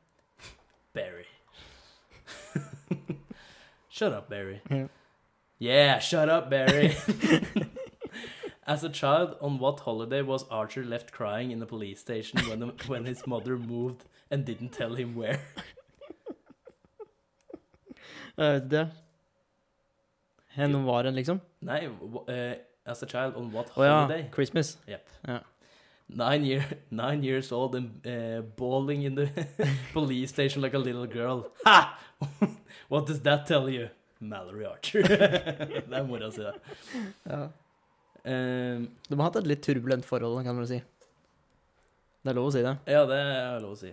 Barry. 0.93 1.25
shut 3.89 4.13
up, 4.13 4.29
Barry. 4.29 4.61
Yeah, 4.69 4.87
Yeah, 5.59 5.99
shut 5.99 6.29
up, 6.29 6.49
Barry. 6.49 6.95
As 8.65 8.83
a 8.85 8.89
child, 8.89 9.35
on 9.41 9.59
what 9.59 9.81
holiday 9.81 10.21
was 10.21 10.45
Archer 10.49 10.85
left 10.85 11.11
crying 11.11 11.51
in 11.51 11.59
the 11.59 11.65
police 11.65 11.99
station 11.99 12.39
when, 12.47 12.59
the, 12.59 12.67
when 12.87 13.05
his 13.05 13.27
mother 13.27 13.57
moved 13.57 14.05
and 14.31 14.45
didn't 14.45 14.69
tell 14.71 14.95
him 14.95 15.15
where? 15.15 15.39
Jeg 18.37 18.53
vet 18.53 18.63
ikke. 18.73 18.91
Hen 20.55 20.85
var 20.85 21.05
en, 21.05 21.13
liksom? 21.15 21.41
Nei, 21.61 21.87
uh, 21.87 22.53
as 22.85 23.03
a 23.03 23.05
child, 23.05 23.35
on 23.35 23.51
what 23.53 23.69
Å 23.75 23.83
ja. 23.83 23.91
holiday? 23.99 24.29
Christmas. 24.31 24.77
Yep. 24.87 25.09
Ja. 25.27 25.37
Nine 26.09 26.43
year, 26.45 26.63
nine 26.91 27.23
years 27.23 27.51
old 27.51 27.75
and 27.75 28.05
uh, 28.05 28.41
bawling 28.57 29.03
in 29.03 29.15
the 29.15 29.27
police 29.93 30.29
station 30.29 30.61
like 30.61 30.73
a 30.75 30.77
little 30.79 31.07
girl. 31.07 31.47
Ha! 31.65 31.97
what 32.89 33.07
does 33.07 33.21
that 33.21 33.45
tell 33.47 33.69
you? 33.69 33.89
Mallory 34.19 34.65
Archer. 34.65 35.01
det 35.03 35.91
er 35.91 36.03
mora 36.07 36.29
si, 36.31 36.41
det. 36.41 36.53
Ja. 37.27 37.41
Um, 38.23 38.87
De 39.09 39.15
har 39.17 39.23
hatt 39.25 39.35
et 39.41 39.47
litt 39.49 39.63
turbulent 39.65 40.05
forhold, 40.07 40.43
kan 40.45 40.55
man 40.55 40.67
si. 40.69 40.77
Det 42.23 42.31
er 42.31 42.37
lov 42.37 42.47
å 42.47 42.53
si 42.55 42.61
det. 42.63 42.77
ja, 42.87 43.01
det 43.09 43.17
er 43.19 43.59
lov 43.65 43.73
å 43.75 43.79
si. 43.81 43.91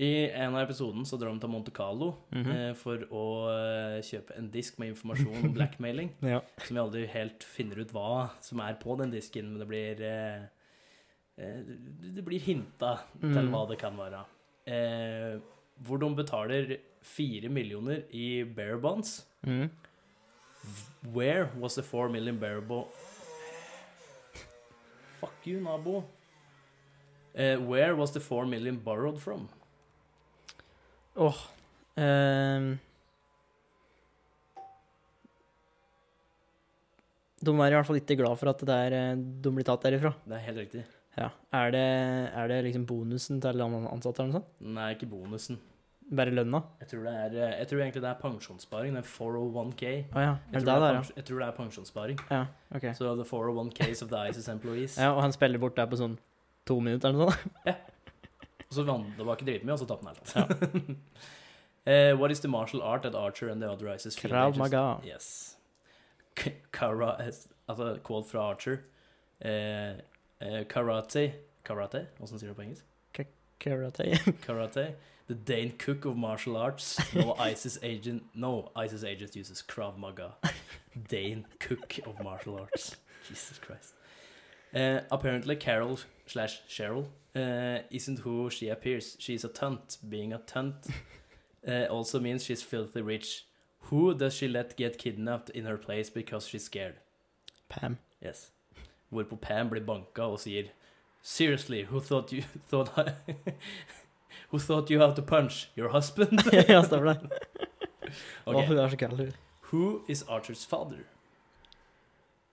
I 0.00 0.10
en 0.36 0.54
av 0.56 0.62
episoden 0.66 1.04
så 1.08 1.16
drar 1.20 1.32
de 1.32 1.40
til 1.42 1.50
Monte 1.52 1.72
Carlo 1.76 2.10
Mhm. 2.32 2.50
eh, 2.52 2.74
for 2.74 2.98
å 3.12 3.22
eh, 3.52 3.98
kjøpe 4.04 4.36
en 4.38 4.50
disk 4.52 4.78
med 4.80 4.92
informasjon 4.94 5.44
om 5.44 5.52
blackmailing. 5.56 6.10
Ja. 6.24 6.40
som 6.64 6.76
vi 6.76 6.80
aldri 6.82 7.06
helt 7.08 7.44
finner 7.44 7.80
ut 7.80 7.92
hva 7.92 8.30
som 8.44 8.60
er 8.60 8.74
på 8.80 8.96
den 9.00 9.10
disken, 9.12 9.48
men 9.52 9.58
det 9.60 9.68
blir 9.68 10.00
eh, 10.04 10.44
Det 11.40 12.24
blir 12.26 12.40
hinta 12.44 12.98
til 13.20 13.40
Mm. 13.40 13.50
hva 13.54 13.68
det 13.68 13.78
kan 13.80 13.96
være. 13.96 14.24
Eh, 14.66 15.40
hvor 15.80 15.98
de 15.98 16.14
betaler 16.14 16.78
fire 17.02 17.48
millioner 17.48 18.02
i 18.12 18.44
bear 18.44 18.76
bonds. 18.78 19.26
Mm. 19.46 19.70
Where 21.14 21.48
was 21.58 21.74
the 21.74 21.82
four 21.82 22.08
million 22.08 22.38
bear 22.38 22.60
bo... 22.60 22.88
Fuck 25.20 25.46
you, 25.46 25.60
nabo. 25.60 26.04
Uh, 27.34 27.56
where 27.62 27.94
was 27.96 28.12
the 28.12 28.20
four 28.20 28.44
million 28.46 28.76
borrowed 28.76 29.18
from? 29.20 29.48
Åh. 31.16 31.36
ehm. 31.96 32.78
de 37.40 37.50
er 37.50 37.72
i 37.72 37.74
hvert 37.74 37.86
fall 37.88 38.00
ikke 38.00 38.16
glad 38.20 38.36
for 38.36 38.50
at 38.52 38.62
det 38.68 38.76
er, 38.86 38.96
eh, 38.96 39.16
de 39.16 39.52
blir 39.54 39.64
tatt 39.64 39.82
derifra. 39.86 40.12
Det 40.28 40.36
er 40.36 40.44
helt 40.44 40.58
riktig. 40.60 40.82
Ja. 41.20 41.28
Er 41.56 41.74
det, 41.74 41.86
er 42.32 42.48
det 42.48 42.60
liksom 42.68 42.86
bonusen 42.88 43.40
til 43.42 43.52
alle 43.52 43.66
ansatte 43.90 44.22
eller 44.22 44.32
noe 44.32 44.40
sånt? 44.40 44.62
Nei, 44.78 44.86
ikke 44.96 45.08
bonusen. 45.10 45.60
Bare 46.10 46.32
lønna? 46.34 46.62
Jeg 46.80 46.88
tror, 46.90 47.04
det 47.06 47.12
er, 47.14 47.34
eh, 47.38 47.52
jeg 47.60 47.68
tror 47.70 47.82
egentlig 47.84 48.02
det 48.02 48.08
er 48.10 48.16
pensjonssparing. 48.22 48.96
Det 48.96 49.02
er 49.04 49.10
401k. 49.10 49.84
Oh, 50.16 50.22
ja. 50.24 50.32
Jeg 50.50 50.56
det 50.56 50.62
tror, 50.64 50.70
det 50.70 50.80
det 50.80 50.88
er 50.88 50.96
ja? 50.96 51.02
jeg 51.20 51.26
tror 51.28 51.42
det 51.42 51.46
er 51.46 51.56
pensjonssparing. 51.58 52.24
Ja, 52.30 52.40
ok. 52.74 52.86
Så 52.98 53.12
the 53.20 53.26
401ks 53.28 54.02
of 54.02 54.10
the 54.10 54.24
ISIS 54.30 54.48
employees. 54.48 54.98
Ja, 54.98 55.12
og 55.14 55.22
han 55.22 55.36
spiller 55.36 55.62
bort 55.62 55.76
der 55.78 55.86
på 55.86 56.00
sånn 56.00 56.16
to 56.66 56.80
minutter 56.82 57.12
eller 57.12 57.28
noe 57.28 57.36
sånt? 57.36 57.62
ja. 57.70 57.76
Og 58.70 58.74
så 58.74 58.86
vant 58.86 59.14
det 59.18 59.26
var 59.26 59.38
ikke 59.38 59.46
dritmye, 59.50 59.74
og 59.74 59.80
så 59.82 59.86
tapte 59.90 60.06
han 60.06 60.18
alt. 60.18 60.90
Uh, 61.86 62.12
what 62.14 62.30
is 62.30 62.40
the 62.40 62.48
martial 62.48 62.82
art 62.82 63.02
that 63.02 63.14
Archer 63.14 63.48
and 63.48 63.62
the 63.62 63.66
other 63.66 63.88
ISIS 63.88 64.14
Krav 64.14 64.54
Maga. 64.56 65.00
Yes. 65.02 65.56
Kara, 66.72 67.16
altså 67.66 67.98
quote 68.04 68.28
fra 68.28 68.50
Archer. 68.50 68.76
Eh, 69.40 69.96
eh, 70.40 70.64
karate 70.66 71.32
Karate? 71.64 72.06
Hvordan 72.18 72.38
sier 72.38 72.48
du 72.48 72.52
det 72.52 72.56
på 72.56 72.62
engelsk? 72.62 72.84
Karate. 73.60 74.18
Karate. 74.46 74.94
The 75.28 75.34
Dane 75.34 75.72
cook 75.78 76.04
of 76.06 76.16
martial 76.16 76.56
arts. 76.56 76.98
No 77.14 77.36
ISIS 77.38 77.78
agent. 77.82 78.22
No 78.34 78.72
ISIS 78.74 79.04
agent 79.04 79.36
uses 79.36 79.62
Krav 79.62 79.98
Maga. 79.98 80.32
Dane 81.08 81.46
cook 81.60 82.00
of 82.06 82.22
martial 82.24 82.58
arts. 82.58 82.96
Jesus 83.28 83.58
Christ. 83.58 83.94
Uh, 84.74 85.00
apparently, 85.10 85.56
Carol 85.56 85.98
slash 86.26 86.62
Cheryl 86.68 87.06
uh, 87.36 87.82
isn't 87.90 88.20
who 88.20 88.50
she 88.50 88.68
appears. 88.68 89.16
She's 89.18 89.44
a 89.44 89.48
tunt. 89.48 89.98
Being 90.08 90.32
a 90.32 90.38
tunt 90.38 90.86
uh, 91.68 91.84
also 91.84 92.18
means 92.18 92.44
she's 92.44 92.62
filthy 92.62 93.02
rich. 93.02 93.46
Who 93.90 94.14
does 94.14 94.34
she 94.34 94.48
let 94.48 94.76
get 94.76 94.98
kidnapped 94.98 95.50
in 95.50 95.64
her 95.64 95.76
place 95.76 96.10
because 96.10 96.48
she's 96.48 96.64
scared? 96.64 96.96
Pam. 97.68 97.98
Yes. 98.20 98.50
Hvorpå 99.10 99.36
Pam 99.42 99.70
blir 99.72 99.82
banka 99.86 100.28
og 100.30 100.38
sier 100.42 100.68
Seriously, 101.22 101.82
who 101.84 102.00
thought 102.00 102.32
you 102.32 102.42
thought 102.70 102.90
I, 102.96 103.12
Who 104.52 104.58
thought 104.58 104.90
you 104.90 105.00
had 105.00 105.14
to 105.16 105.22
punch? 105.22 105.68
Your 105.76 105.90
husband? 105.92 106.40
ja, 106.68 106.80
stemmer 106.82 107.12
det. 107.14 107.40
Å, 108.46 108.54
Ok. 108.54 108.64
hun 108.70 108.78
er 108.82 108.88
så 108.90 108.96
kald, 108.98 109.18
hun. 109.20 109.32
Who 109.70 109.82
is 110.10 110.22
Archers 110.28 110.64
father? 110.66 111.04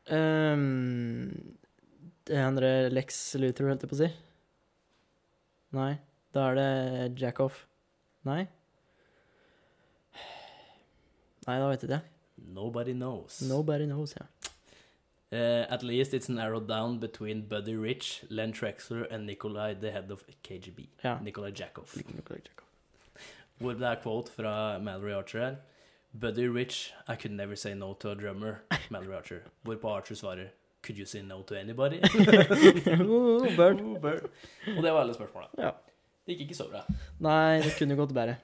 Um, 0.10 1.58
det 2.28 2.38
andre 2.44 2.90
Lex 2.94 3.18
Luthor, 3.42 3.72
holdt 3.72 3.82
jeg 3.86 3.90
på 3.92 3.98
å 3.98 4.02
si. 4.04 4.10
Nei. 5.78 5.94
Da 6.36 6.50
er 6.52 6.60
det 6.60 6.70
Jackoff. 7.24 7.64
Nei? 8.28 8.44
Nei, 11.48 11.58
da 11.58 11.68
vet 11.72 11.84
jeg 11.86 11.90
ikke. 11.90 12.02
Nobody 12.54 12.94
knows. 12.94 13.40
Nobody 13.48 13.88
knows, 13.90 14.14
ja. 14.20 14.28
Uh, 15.32 15.66
at 15.70 15.84
least 15.84 16.14
it's 16.14 16.30
narrowed 16.30 16.68
down 16.70 17.00
between 17.00 17.42
Buddy 17.50 17.76
Rich, 17.76 18.24
Len 18.30 18.54
Trexler 18.54 19.06
and 19.12 19.26
Nikolai, 19.26 19.74
the 19.74 19.92
head 19.92 20.10
of 20.12 20.24
KGB. 20.44 20.88
Ja. 21.04 21.20
Nikolai 21.22 21.52
Jakoff. 21.52 21.96
Jackoff. 21.98 22.64
Hvor 23.60 23.74
det 23.74 23.82
er 23.88 23.96
quote 24.04 24.30
fra 24.32 24.78
Mallory 24.80 25.12
Archer 25.12 25.40
her. 25.40 25.56
Buddy 26.14 26.48
Rich, 26.48 26.94
I 27.10 27.16
could 27.16 27.32
never 27.36 27.56
say 27.56 27.74
no 27.74 27.94
to 27.94 28.12
a 28.12 28.16
drummer. 28.16 28.62
Mallory 28.90 29.16
Archer. 29.16 29.40
Hvorpå 29.66 29.90
Archer 29.90 30.16
svarer 30.16 30.48
Could 30.84 30.98
you 30.98 31.06
say 31.06 31.22
no 31.22 31.42
to 31.42 31.56
anybody? 31.60 32.00
Oh, 33.02 33.44
bird. 33.58 33.82
Oh, 33.82 33.98
bird. 34.02 34.30
Og 34.78 34.84
det 34.84 34.92
var 34.94 35.02
alle 35.02 35.14
spørsmåla. 35.14 35.48
Ja. 35.58 35.72
Det 36.28 36.36
gikk 36.38 36.46
ikke 36.48 36.56
så 36.62 36.68
bra. 36.72 36.84
Nei, 37.20 37.60
det 37.66 37.74
kunne 37.80 37.96
gått 38.00 38.14
bedre. 38.16 38.38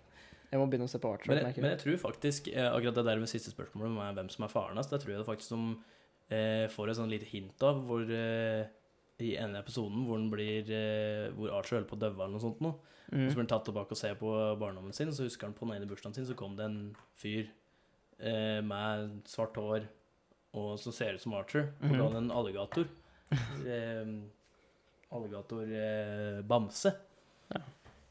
Jeg 0.52 0.60
må 0.60 0.66
begynne 0.70 0.86
å 0.88 0.92
se 0.92 1.00
på 1.02 1.14
Archer. 1.14 1.32
Men, 1.32 1.46
jeg- 1.46 1.62
men 1.64 1.72
jeg. 1.72 1.80
tror 1.86 1.98
faktisk 2.10 2.48
eh, 2.52 2.68
akkurat 2.74 2.96
det 3.00 3.06
der 3.06 3.20
med 3.24 3.30
siste 3.32 3.52
spørsmålet 3.54 4.16
hvem 4.18 4.30
som 4.30 4.44
er 4.46 4.52
faren 4.52 4.76
hans, 4.78 4.88
det 4.92 5.00
tror 5.02 5.14
jeg 5.16 5.20
det 5.24 5.26
faktisk 5.30 5.50
som 5.56 5.84
eh, 6.30 6.68
får 6.70 6.90
et 6.90 6.98
sånn 6.98 7.10
lite 7.12 7.26
hint 7.26 7.62
av 7.64 7.82
hvor, 7.88 8.02
eh, 8.10 8.66
i 9.20 9.36
ene 9.38 9.60
episoden 9.60 10.06
hvor, 10.08 10.18
den 10.18 10.30
blir, 10.32 10.70
eh, 10.72 11.32
hvor 11.36 11.52
Archer 11.60 11.78
holder 11.80 11.90
på 11.90 11.96
å 11.96 12.00
dø 12.00 12.10
eller 12.14 12.28
noe 12.34 12.40
sånt 12.42 12.62
noe. 12.62 12.74
Mm. 13.12 13.28
så 13.30 13.34
Mm. 13.34 13.34
blir 13.36 13.44
han 13.44 13.48
tatt 13.48 13.66
tilbake 13.66 13.92
og 13.92 13.98
ser 13.98 14.16
på 14.16 14.30
barndommen 14.58 14.94
sin, 14.94 15.12
så 15.12 15.24
husker 15.28 15.46
han 15.48 15.54
på 15.54 15.68
den 15.68 15.76
ene 15.82 15.86
bursdagen 15.90 16.16
sin, 16.16 16.26
så 16.26 16.36
kom 16.36 16.56
det 16.56 16.66
en 16.66 16.96
fyr 17.16 17.48
eh, 18.20 18.62
med 18.62 19.22
svart 19.28 19.54
hår 19.56 19.84
og 20.56 20.80
som 20.80 20.92
ser 20.94 21.14
ut 21.16 21.22
som 21.22 21.34
Archer, 21.34 21.74
og 21.82 21.90
Mhm. 21.90 21.98
ga 21.98 22.08
han 22.08 22.16
en 22.24 22.32
alligator. 22.32 22.88
eh, 23.68 24.06
alligator 25.12 25.64
eh, 25.64 26.42
bamse. 26.42 26.94
Ja. 27.54 27.62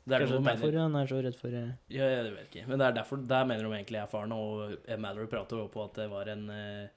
Det 0.05 0.15
er 0.17 0.25
Kanskje 0.25 0.39
derfor 0.43 0.67
mener, 0.67 0.79
han 0.83 0.97
er 0.99 1.07
så 1.07 1.21
redd 1.23 1.37
for 1.39 1.49
eh, 1.55 1.69
ja, 1.95 2.05
jeg 2.11 2.33
vet 2.35 2.49
ikke. 2.51 2.65
Men 2.69 2.79
det 2.79 2.87
er 2.89 2.93
derfor, 3.03 3.17
der 3.27 3.45
mener 3.47 3.63
de 3.69 3.77
egentlig 3.77 4.01
er 4.03 4.07
faren, 4.11 4.33
og 4.35 4.77
Mallory 4.99 5.27
prater 5.31 5.57
jo 5.63 5.69
på 5.69 5.85
at 5.85 5.95
det 5.95 6.09
var 6.11 6.27
en, 6.33 6.49
eh, 6.51 6.89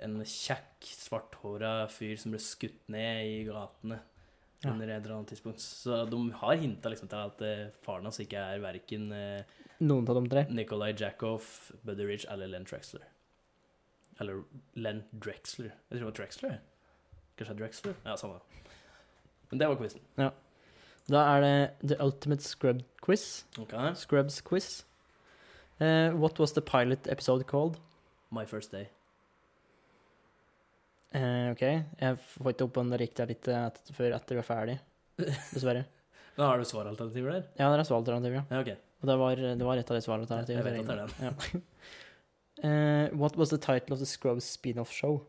en 0.00 0.16
kjekk, 0.24 0.86
svarthåra 0.88 1.88
fyr 1.92 2.16
som 2.18 2.32
ble 2.32 2.40
skutt 2.40 2.88
ned 2.88 3.26
i 3.26 3.44
gatene 3.48 4.00
Ja. 4.64 4.70
under 4.70 4.88
et 4.88 5.02
eller 5.04 5.16
annet 5.16 5.28
tidspunkt. 5.32 5.60
Så 5.60 6.04
de 6.10 6.18
har 6.32 6.54
hinta 6.56 6.88
liksom 6.88 7.08
til 7.10 7.16
at 7.18 7.42
eh, 7.42 7.70
faren 7.82 8.04
hans 8.06 8.20
ikke 8.22 8.38
er 8.38 8.60
verken 8.62 9.12
eh, 9.12 9.42
noen 9.80 10.06
av 10.08 10.20
de 10.22 10.28
tre. 10.30 10.44
Nicolay 10.54 10.92
Jackoff, 10.94 11.72
Buddy 11.84 12.06
Ridge 12.06 12.26
eller 12.30 12.46
Len 12.46 12.64
Drexler. 12.64 13.02
Eller 14.20 14.42
Len 14.76 15.02
Drexler. 15.12 15.72
Jeg 15.90 15.98
tror 15.98 15.98
det 15.98 16.04
var 16.12 16.18
Drexler. 16.20 16.58
Kanskje 17.36 17.54
er 17.54 17.58
Drexler? 17.58 17.94
Ja, 18.06 18.14
samme. 18.16 18.38
Men 19.50 19.58
det 19.58 19.68
var 19.68 19.76
quizen. 19.76 20.00
Da 21.10 21.22
er 21.34 21.40
det 21.42 21.88
The 21.88 21.96
Ultimate 22.04 22.42
Scrub 22.46 22.82
Quiz. 23.02 23.44
Okay. 23.58 23.94
Scrubs 23.94 24.40
Quiz. 24.40 24.84
Uh, 25.80 26.12
what 26.14 26.38
was 26.38 26.52
the 26.52 26.60
pilot 26.62 27.08
episode 27.08 27.44
called? 27.46 27.80
My 28.30 28.44
first 28.46 28.70
day. 28.70 28.86
Eh, 31.12 31.50
OK. 31.52 31.64
Jeg 32.00 32.20
får 32.24 32.54
ikke 32.54 32.68
opp 32.68 32.78
om 32.80 32.92
det 32.92 33.00
riktige 33.02 33.28
litt 33.28 33.48
et, 33.52 33.82
før 33.96 34.14
etter 34.16 34.38
vi 34.38 34.42
er 34.42 34.48
ferdig, 34.48 34.78
dessverre. 35.52 35.84
Da 36.32 36.46
har 36.48 36.56
du 36.56 36.64
svaralternativer 36.64 37.28
der? 37.28 37.42
Ja, 37.60 37.66
det 37.68 37.82
er 37.82 37.84
svaralternativer, 37.84 38.38
ja. 38.38 38.42
Ja, 38.48 38.60
okay. 38.62 38.78
Og 39.02 39.08
det 39.10 39.16
var, 39.20 39.40
det 39.60 39.66
var 39.68 39.76
et 39.76 39.90
av 39.92 39.98
de 39.98 40.00
svaralternativene. 40.00 40.70
Jeg 40.70 40.84
vet 40.86 40.92
at 40.94 41.10
det 41.12 41.26
er 41.28 41.28
Ja. 41.28 43.10
Uh, 43.12 43.16
what 43.20 43.36
was 43.36 43.50
the 43.52 43.58
title 43.60 43.92
of 43.92 44.00
the 44.00 44.08
Scrubs 44.08 44.48
spin-off 44.48 44.88
show? 44.90 45.26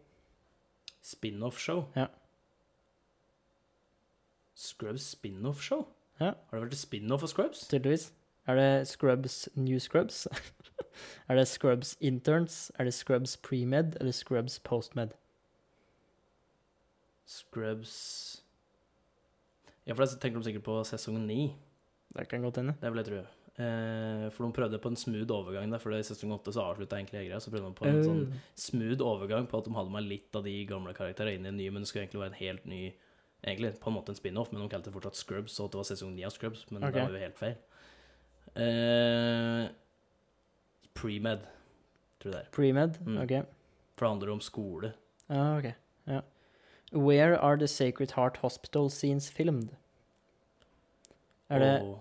Spin-off-show? 1.03 1.89
Ja. 1.99 2.05
Scrubs 4.55 5.09
spin-off-show? 5.17 5.87
Ja. 6.21 6.31
Har 6.47 6.55
det 6.55 6.61
vært 6.61 6.77
et 6.77 6.85
spin-off 6.85 7.25
av 7.27 7.33
Scrubs? 7.33 7.65
Tydeligvis. 7.67 8.13
Er 8.47 8.55
det 8.55 8.87
Scrubs 8.87 9.49
New 9.55 9.79
Scrubs? 9.83 10.27
er 11.27 11.35
det 11.35 11.47
Scrubs 11.51 11.97
Interns? 11.99 12.71
Er 12.79 12.87
det 12.87 12.93
Scrubs 12.95 13.35
Pre-Med 13.43 13.97
eller 13.99 14.15
Scrubs 14.15 14.59
Post-Med? 14.63 15.11
Scrubs 17.33 17.93
Ja, 19.83 19.93
for 19.93 20.03
da 20.05 20.15
tenker 20.15 20.39
de 20.39 20.47
sikkert 20.47 20.65
på 20.67 20.75
sesong 20.87 21.17
ni. 21.27 21.53
Det 22.13 22.27
kan 22.31 22.43
godt 22.45 22.61
hende. 22.61 22.75
Det 22.79 22.91
vil 22.91 23.01
jeg 23.01 23.09
tro. 23.09 23.23
Eh, 23.53 24.27
for 24.33 24.45
de 24.47 24.55
prøvde 24.55 24.79
på 24.81 24.89
en 24.89 24.97
smooth 24.97 25.33
overgang 25.35 25.73
der, 25.73 25.81
for 25.81 25.93
i 25.93 25.99
sesong 26.05 26.31
åtte 26.33 26.53
så 26.55 26.63
avslutta 26.71 26.97
egentlig 26.97 27.25
greia. 27.27 27.41
Så 27.43 27.51
prøvde 27.51 27.67
de 27.67 27.77
på 27.77 27.89
en 27.89 27.99
sånn 28.05 28.21
Oh. 28.29 28.37
smooth 28.55 29.03
overgang 29.03 29.49
på 29.49 29.59
at 29.59 29.67
de 29.67 29.73
hadde 29.75 29.91
med 29.91 30.07
litt 30.07 30.35
av 30.39 30.45
de 30.47 30.53
gamle 30.69 30.93
karakterene 30.95 31.35
inn 31.35 31.45
i 31.45 31.51
en 31.51 31.57
ny, 31.57 31.69
men 31.69 31.83
det 31.83 31.89
skulle 31.89 32.05
egentlig 32.05 32.23
være 32.23 32.33
en 32.33 32.43
helt 32.45 32.65
ny 32.65 32.83
Egentlig 33.43 33.73
på 33.75 33.89
en 33.91 33.95
måte 33.97 34.13
en 34.13 34.15
spin-off, 34.15 34.53
men 34.53 34.61
de 34.61 34.69
kalte 34.71 34.87
det 34.87 34.93
fortsatt 34.95 35.17
Scrubs, 35.19 35.51
så 35.51 35.65
at 35.65 35.73
det 35.73 35.79
var 35.81 35.87
sesong 35.89 36.13
ni 36.15 36.23
av 36.23 36.31
Scrubs, 36.31 36.61
men 36.71 36.79
okay. 36.79 36.93
det 36.93 37.01
var 37.03 37.11
jo 37.17 37.23
helt 37.25 37.39
feil. 37.41 37.57
Eh, 38.55 39.65
Pre-med, 40.95 41.43
tror 42.23 42.31
jeg 42.31 42.37
det 42.37 42.39
er. 42.39 42.51
Pre-Med? 42.55 42.99
Mm. 43.03 43.17
OK. 43.19 43.33
For 43.97 44.05
det 44.05 44.11
handler 44.13 44.31
om 44.31 44.39
skole. 44.39 44.93
Ja, 45.27 45.57
ok. 45.57 45.67
Ja. 46.93 46.97
Where 46.99 47.39
are 47.39 47.57
the 47.57 47.67
Sacred 47.67 48.11
Heart 48.15 48.37
Hospital 48.41 48.89
scenes 48.89 49.31
filmed? 49.31 49.69
Er 51.49 51.59
det 51.59 51.95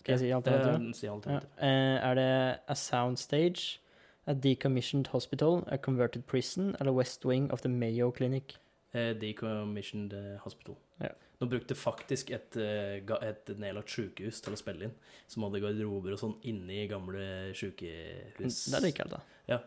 Skal 0.00 0.12
jeg 0.12 0.18
si 0.18 0.30
alternativet? 0.30 0.96
Si 0.96 1.06
Ja. 1.06 1.12
alternativet. 1.14 1.52
Eh, 1.62 2.08
er 2.10 2.14
det 2.14 2.58
a 2.68 2.74
soundstage, 2.74 3.80
a 4.26 4.32
decommissioned 4.34 5.06
hospital, 5.10 5.64
a 5.66 5.76
converted 5.76 6.22
prison 6.22 6.76
eller 6.80 6.92
west 6.92 7.24
wing 7.26 7.52
of 7.52 7.60
the 7.60 7.68
Mayo 7.68 8.10
Clinic? 8.10 8.56
Eh, 8.94 9.14
Decommissioned 9.20 10.12
eh, 10.12 10.38
Hospital. 10.38 10.74
Ja. 11.00 11.08
De 11.40 11.46
brukte 11.46 11.74
faktisk 11.74 12.30
et, 12.30 12.56
et 12.56 13.58
nedlagt 13.58 13.90
sykehus 13.90 14.40
til 14.40 14.52
å 14.52 14.56
spille 14.56 14.84
inn, 14.84 14.94
som 15.28 15.42
hadde 15.42 15.60
garderober 15.60 16.14
og 16.14 16.18
sånn 16.18 16.36
inni 16.48 16.86
gamle 16.88 17.52
sykehus. 17.52 18.62
Det 18.72 18.80
liker 18.82 19.04
jeg, 19.04 19.10
da. 19.10 19.20
Ja. 19.48 19.58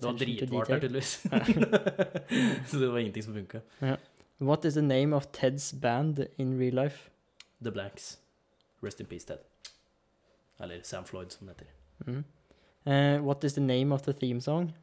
Det 0.00 0.08
var 0.08 0.18
dritvarmt 0.18 0.68
der, 0.68 0.80
tydeligvis. 0.80 1.26
Så 2.70 2.78
det 2.78 2.88
var 2.88 2.98
ingenting 2.98 3.24
som 3.24 3.34
funka. 3.34 3.60
What 4.40 4.64
is 4.64 4.74
the 4.74 4.82
name 4.82 5.16
of 5.16 5.26
Ted's 5.32 5.80
band 5.80 6.26
in 6.38 6.58
real 6.58 6.74
life? 6.74 7.10
The 7.62 7.70
Blanks. 7.70 8.18
Rest 8.82 9.00
in 9.00 9.06
peace, 9.06 9.26
Ted. 9.26 9.38
Eller 10.60 10.80
Sam 10.82 11.04
Floyd, 11.04 11.30
som 11.30 11.46
det 11.46 11.56
heter. 11.58 11.72
Mm. 12.06 12.24
Uh, 12.86 13.26
what 13.26 13.44
is 13.44 13.52
the 13.52 13.60
name 13.60 13.94
of 13.94 14.02
the 14.02 14.12
theme 14.12 14.40
song? 14.40 14.74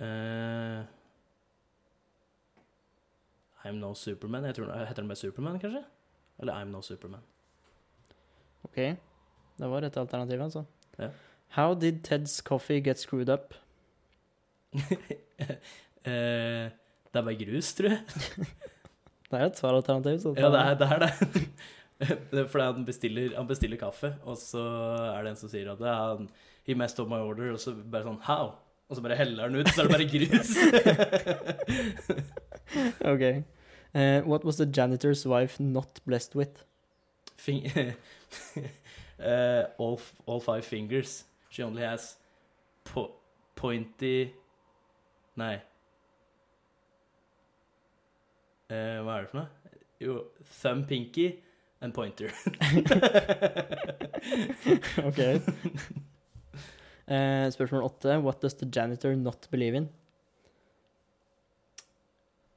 Uh, 0.00 0.84
I'm 3.64 3.78
No 3.80 3.94
Superman. 3.94 4.44
Jeg 4.44 4.54
tror, 4.54 4.72
heter 4.72 5.02
den 5.02 5.08
bare 5.08 5.16
Superman, 5.16 5.58
kanskje? 5.58 5.84
Eller 6.38 6.62
I'm 6.62 6.64
No 6.64 6.80
Superman. 6.80 7.20
Ok, 8.64 8.76
det 8.76 9.70
var 9.70 9.80
et 9.80 9.96
alternativ, 9.96 10.40
altså. 10.40 10.64
Yeah. 11.00 11.10
How 11.48 11.74
did 11.74 11.94
Ted's 12.04 12.42
coffee 12.42 12.80
get 12.80 12.98
screwed 12.98 13.28
up? 13.28 13.54
eh, 16.08 16.70
det 17.14 17.20
er 17.20 17.26
bare 17.26 17.38
grus, 17.38 17.74
tror 17.78 17.94
jeg. 17.94 18.00
Det 19.34 19.40
er 19.40 19.48
et 19.48 19.58
svaralternativ, 19.58 20.18
så 20.22 20.30
Ja, 20.38 20.48
det 20.52 20.60
er 20.62 20.74
det. 20.78 20.88
Er 20.94 20.98
det. 22.30 22.42
er 22.44 22.62
han 22.62 22.84
bestiller, 22.86 23.32
han 23.34 23.48
bestiller 23.48 23.80
kaffe, 23.80 24.12
og 24.22 24.36
så 24.38 24.62
er 25.10 25.24
det 25.24 25.32
en 25.32 25.40
som 25.40 25.50
sier 25.50 25.72
at 25.72 25.80
det 25.80 25.88
er 25.90 26.02
han, 26.12 26.28
he 26.68 26.76
messed 26.78 27.00
up 27.02 27.08
my 27.10 27.18
order, 27.18 27.50
og 27.56 27.58
så 27.58 27.74
bare 27.74 28.06
sånn 28.06 28.20
how? 28.28 28.52
Og 28.86 28.98
så 28.98 29.02
bare 29.02 29.16
heller 29.18 29.48
han 29.48 29.56
ut, 29.56 29.72
så 29.72 29.82
er 29.82 29.88
det 29.88 29.96
bare 29.96 30.10
grus. 30.12 30.50
Ok. 33.10 33.24
Uh, 33.94 34.20
what 34.28 34.44
was 34.44 34.56
the 34.56 34.66
janitor's 34.66 35.26
wife 35.26 35.58
not 35.58 36.00
blessed 36.04 36.34
with? 36.36 36.64
Fing 37.36 37.66
uh, 39.18 39.64
all, 39.78 40.00
all 40.26 40.40
five 40.40 40.64
fingers. 40.64 41.24
She 41.50 41.62
only 41.62 41.82
has 41.82 42.16
po 42.84 43.10
pointy 43.56 44.32
Nei. 45.40 45.54
Eh, 48.70 49.00
hva 49.02 49.16
er 49.16 49.20
det 49.24 49.30
for 49.32 49.38
noe? 49.40 49.48
Jo, 50.02 50.12
thumb 50.60 50.82
pinky 50.88 51.26
and 51.80 51.94
pointer. 51.94 52.30
ok. 55.08 55.20
Eh, 57.04 57.50
spørsmål 57.52 57.82
åtte. 57.88 58.20
What 58.22 58.40
does 58.42 58.54
the 58.54 58.66
janitor 58.66 59.16
not 59.16 59.48
believe 59.50 59.76
in? 59.76 59.88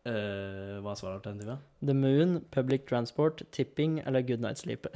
Eh, 0.07 0.77
hva 0.79 0.93
er 0.93 0.99
svaralternativet? 1.01 1.57
The 1.83 1.93
moon, 1.93 2.45
public 2.51 2.85
transport, 2.87 3.41
tipping 3.51 3.99
eller 4.05 4.21
good 4.21 4.39
night 4.39 4.57
sleep? 4.61 4.87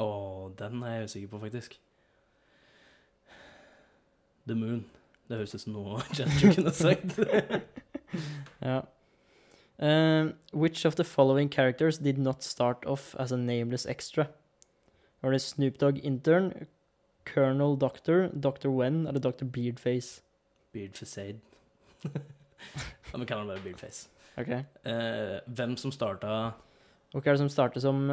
Å, 0.00 0.08
den 0.56 0.82
er 0.86 1.00
jeg 1.00 1.10
usikker 1.10 1.28
på, 1.34 1.42
faktisk. 1.44 1.76
The 4.46 4.54
Moon. 4.54 4.84
Det 5.28 5.38
høres 5.38 5.54
ut 5.54 5.62
som 5.62 5.76
noe 5.76 6.00
Janitor 6.18 6.54
kunne 6.56 6.72
sagt. 6.74 7.18
ja. 8.70 8.80
Eh, 9.80 10.32
which 10.52 10.84
of 10.84 10.96
the 10.96 11.04
following 11.04 11.48
characters 11.48 11.98
did 11.98 12.18
not 12.18 12.42
start 12.42 12.84
off 12.86 13.14
as 13.18 13.32
a 13.32 13.36
nameless 13.36 13.86
extra? 13.86 14.26
Var 15.22 15.30
det 15.30 15.40
Snoop 15.40 15.80
Dogg 15.80 15.98
intern, 15.98 16.52
Colonel 17.24 17.76
Doctor, 17.78 18.28
Dr. 18.28 18.68
Wen 18.68 19.06
eller 19.06 19.20
Dr. 19.20 19.44
Beardface? 19.44 20.22
Beard 20.72 20.96
Facade. 20.96 21.40
ja, 23.12 23.16
men 23.16 23.26
kaller 23.26 23.38
han 23.38 23.48
bare 23.48 23.62
Beardface. 23.64 24.08
Ok. 24.36 24.48
Uh, 24.86 25.38
hvem 25.46 25.76
som 25.76 25.92
starta 25.92 26.52
Og 27.12 27.18
hva 27.18 27.32
er 27.32 27.34
det 27.34 27.40
som 27.42 27.48
starter 27.50 27.82
som 27.82 28.12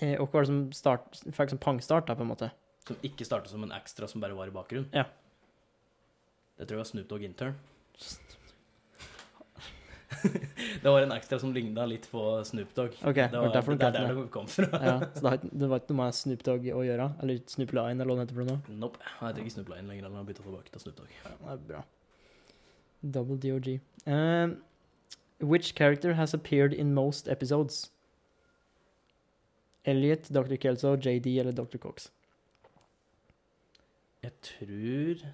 eh, 0.00 0.16
Og 0.16 0.24
hva 0.32 0.40
er 0.40 0.46
det 0.46 0.48
som 0.48 0.62
start, 0.72 1.20
fikk 1.28 1.52
som 1.52 1.60
pangstart, 1.60 2.08
da, 2.08 2.16
på 2.16 2.24
en 2.24 2.32
måte? 2.32 2.50
Som 2.88 3.00
ikke 3.04 3.26
starta 3.28 3.50
som 3.52 3.64
en 3.66 3.74
ekstra 3.76 4.08
som 4.08 4.22
bare 4.24 4.36
var 4.36 4.50
i 4.50 4.54
bakgrunnen? 4.54 4.88
Ja. 4.96 5.04
Det 6.58 6.66
tror 6.66 6.78
jeg 6.78 6.84
var 6.84 6.90
Snoop 6.90 7.08
Dogg 7.10 7.24
Intern. 7.28 7.54
det 10.82 10.88
var 10.88 11.02
en 11.02 11.12
ekstra 11.12 11.38
som 11.38 11.52
ligna 11.54 11.84
litt 11.86 12.08
på 12.10 12.22
Snoop 12.48 12.72
Dogg. 12.74 12.96
Ok, 13.02 13.14
det 13.14 13.28
det 13.30 13.42
var 13.42 13.52
du 13.52 13.52
det 13.52 13.86
er 13.86 13.92
der 13.92 14.08
det 14.08 14.16
det 14.16 14.30
kom 14.34 14.48
fra. 14.50 14.68
Ja, 14.72 14.94
så 15.20 15.34
det, 15.36 15.50
det 15.52 15.68
var 15.70 15.82
ikke 15.82 15.92
noe 15.92 16.00
med 16.00 16.16
Snoop 16.18 16.42
Dogg 16.48 16.66
å 16.72 16.82
gjøre? 16.86 17.10
Eller 17.22 17.44
Snoop 17.52 17.74
Line, 17.76 18.00
eller 18.00 18.10
hva 18.14 18.24
det 18.24 18.32
heter 18.32 18.48
noe? 18.48 18.78
Nope. 18.80 19.12
Han 19.18 19.28
heter 19.28 19.44
ikke 19.44 19.56
Snoop 19.58 19.70
Line 19.74 19.86
lenger. 19.92 20.08
Han 20.08 20.18
har 20.18 20.26
bytta 20.30 20.46
tilbake 20.46 20.72
til 20.72 20.84
Snoop 20.86 20.98
Dogg. 21.02 21.12
Ja, 21.20 21.36
det 21.44 21.52
er 21.54 21.62
bra. 21.68 21.84
Double 23.18 23.38
DOG. 23.38 23.70
Um, 24.06 24.56
which 25.38 25.74
character 25.74 26.14
has 26.14 26.34
appeared 26.34 26.72
in 26.72 26.94
most 26.94 27.28
episodes? 27.28 27.90
Elliot, 29.84 30.32
Dr. 30.32 30.56
Kelso, 30.56 30.96
JD 30.96 31.38
eller 31.38 31.52
Dr. 31.52 31.78
Cox? 31.78 32.10
Jeg 34.28 34.36
tror 34.42 35.28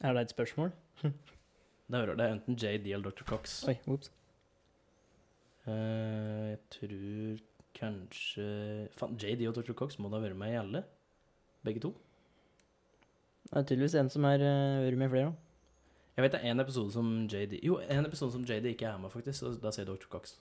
Er 0.00 0.12
det 0.12 0.22
et 0.22 0.30
spørsmål? 0.30 0.72
Det 1.02 2.00
er, 2.00 2.14
det 2.14 2.30
enten 2.30 2.54
JD 2.54 2.86
eller 2.86 3.10
Dr. 3.10 3.24
Cox. 3.24 3.64
Oi, 3.68 3.74
whoops. 3.86 4.12
Uh, 5.66 5.72
jeg 6.48 6.58
tror 6.70 7.38
kanskje 7.74 8.88
Faen, 8.92 9.16
JD 9.16 9.48
og 9.48 9.54
Dr. 9.54 9.72
Cox 9.72 9.98
må 9.98 10.08
da 10.08 10.18
være 10.18 10.34
med 10.34 10.52
i 10.52 10.60
alle? 10.60 10.84
Begge 11.64 11.80
to? 11.80 11.96
Det 13.42 13.52
er 13.58 13.62
tydeligvis 13.62 13.94
en 13.94 14.10
som 14.10 14.24
har 14.24 14.34
uh, 14.34 14.84
vært 14.84 14.98
med 14.98 15.10
flere. 15.10 15.24
da. 15.24 15.32
Jeg 16.16 16.22
vet 16.22 16.32
det 16.32 16.40
er 16.44 16.50
en 16.50 16.60
episode 16.60 16.92
som 16.92 17.26
JD 17.26 17.64
Jo, 17.64 17.80
en 17.90 18.06
episode 18.06 18.32
som 18.32 18.44
JD 18.44 18.64
ikke 18.64 18.86
er 18.86 18.98
med, 18.98 19.10
faktisk. 19.10 19.42
Og 19.42 19.62
da 19.62 19.70
sier 19.74 19.84
Dr. 19.84 20.06
Cox. 20.08 20.38